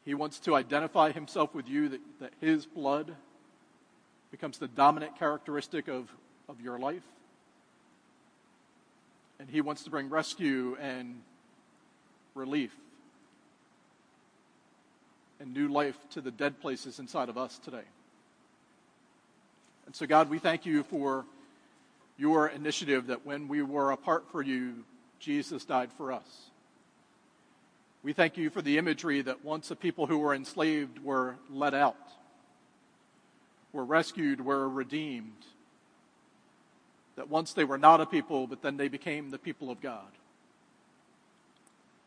He 0.05 0.13
wants 0.13 0.39
to 0.41 0.55
identify 0.55 1.11
Himself 1.11 1.55
with 1.55 1.67
you, 1.67 1.89
that, 1.89 2.01
that 2.19 2.33
His 2.41 2.65
blood 2.65 3.15
becomes 4.31 4.57
the 4.57 4.67
dominant 4.67 5.17
characteristic 5.17 5.87
of 5.87 6.09
of 6.53 6.61
your 6.61 6.79
life. 6.79 7.03
And 9.39 9.49
He 9.49 9.59
wants 9.59 9.83
to 9.83 9.89
bring 9.89 10.09
rescue 10.09 10.77
and 10.79 11.21
relief 12.35 12.73
and 15.39 15.53
new 15.53 15.67
life 15.67 15.97
to 16.11 16.21
the 16.21 16.31
dead 16.31 16.61
places 16.61 16.99
inside 16.99 17.27
of 17.27 17.37
us 17.37 17.59
today. 17.59 17.83
And 19.85 19.95
so, 19.95 20.05
God, 20.05 20.29
we 20.29 20.39
thank 20.39 20.65
you 20.65 20.83
for 20.83 21.25
your 22.17 22.47
initiative 22.47 23.07
that 23.07 23.25
when 23.25 23.47
we 23.47 23.61
were 23.61 23.91
apart 23.91 24.25
for 24.31 24.41
you, 24.41 24.85
Jesus 25.19 25.65
died 25.65 25.91
for 25.97 26.13
us. 26.13 26.49
We 28.03 28.13
thank 28.13 28.37
you 28.37 28.49
for 28.49 28.61
the 28.61 28.77
imagery 28.77 29.21
that 29.21 29.43
once 29.43 29.69
the 29.69 29.75
people 29.75 30.05
who 30.07 30.19
were 30.19 30.33
enslaved 30.33 31.03
were 31.03 31.35
let 31.49 31.73
out, 31.73 31.97
were 33.71 33.85
rescued, 33.85 34.39
were 34.45 34.69
redeemed, 34.69 35.45
that 37.15 37.29
once 37.29 37.53
they 37.53 37.63
were 37.63 37.77
not 37.77 38.01
a 38.01 38.05
people, 38.05 38.47
but 38.47 38.61
then 38.61 38.77
they 38.77 38.87
became 38.87 39.29
the 39.29 39.37
people 39.37 39.69
of 39.69 39.81
God. 39.81 40.11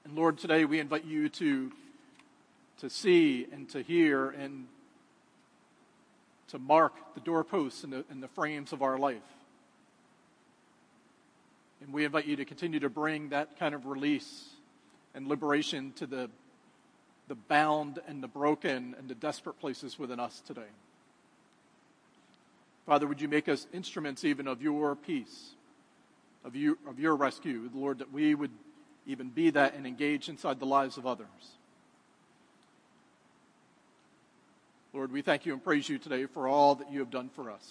And 0.04 0.14
Lord, 0.14 0.38
today 0.38 0.64
we 0.64 0.78
invite 0.78 1.04
you 1.04 1.28
to, 1.30 1.72
to 2.80 2.90
see 2.90 3.46
and 3.52 3.68
to 3.70 3.82
hear 3.82 4.30
and 4.30 4.66
to 6.48 6.58
mark 6.58 7.14
the 7.14 7.20
doorposts 7.20 7.82
and 7.84 7.92
the, 7.92 8.04
and 8.10 8.22
the 8.22 8.28
frames 8.28 8.72
of 8.72 8.82
our 8.82 8.98
life. 8.98 9.16
And 11.80 11.92
we 11.92 12.04
invite 12.04 12.26
you 12.26 12.36
to 12.36 12.44
continue 12.44 12.80
to 12.80 12.88
bring 12.88 13.30
that 13.30 13.58
kind 13.58 13.74
of 13.74 13.86
release 13.86 14.48
and 15.14 15.26
liberation 15.26 15.92
to 15.96 16.06
the, 16.06 16.30
the 17.28 17.34
bound 17.34 17.98
and 18.06 18.22
the 18.22 18.28
broken 18.28 18.94
and 18.98 19.08
the 19.08 19.14
desperate 19.14 19.58
places 19.60 19.98
within 19.98 20.20
us 20.20 20.40
today. 20.46 20.62
Father, 22.86 23.06
would 23.06 23.20
you 23.20 23.28
make 23.28 23.48
us 23.48 23.66
instruments 23.72 24.24
even 24.24 24.46
of 24.46 24.62
your 24.62 24.94
peace, 24.94 25.50
of, 26.44 26.54
you, 26.54 26.78
of 26.88 27.00
your 27.00 27.16
rescue, 27.16 27.68
Lord, 27.74 27.98
that 27.98 28.12
we 28.12 28.34
would 28.34 28.52
even 29.06 29.28
be 29.28 29.50
that 29.50 29.74
and 29.74 29.86
engage 29.86 30.28
inside 30.28 30.60
the 30.60 30.66
lives 30.66 30.96
of 30.96 31.06
others. 31.06 31.26
Lord, 34.92 35.12
we 35.12 35.22
thank 35.22 35.46
you 35.46 35.52
and 35.52 35.62
praise 35.62 35.88
you 35.88 35.98
today 35.98 36.26
for 36.26 36.48
all 36.48 36.76
that 36.76 36.90
you 36.90 37.00
have 37.00 37.10
done 37.10 37.28
for 37.28 37.50
us. 37.50 37.70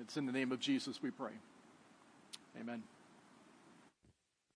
It's 0.00 0.16
in 0.16 0.26
the 0.26 0.32
name 0.32 0.52
of 0.52 0.60
Jesus 0.60 1.02
we 1.02 1.10
pray. 1.10 1.32
Amen. 2.60 2.82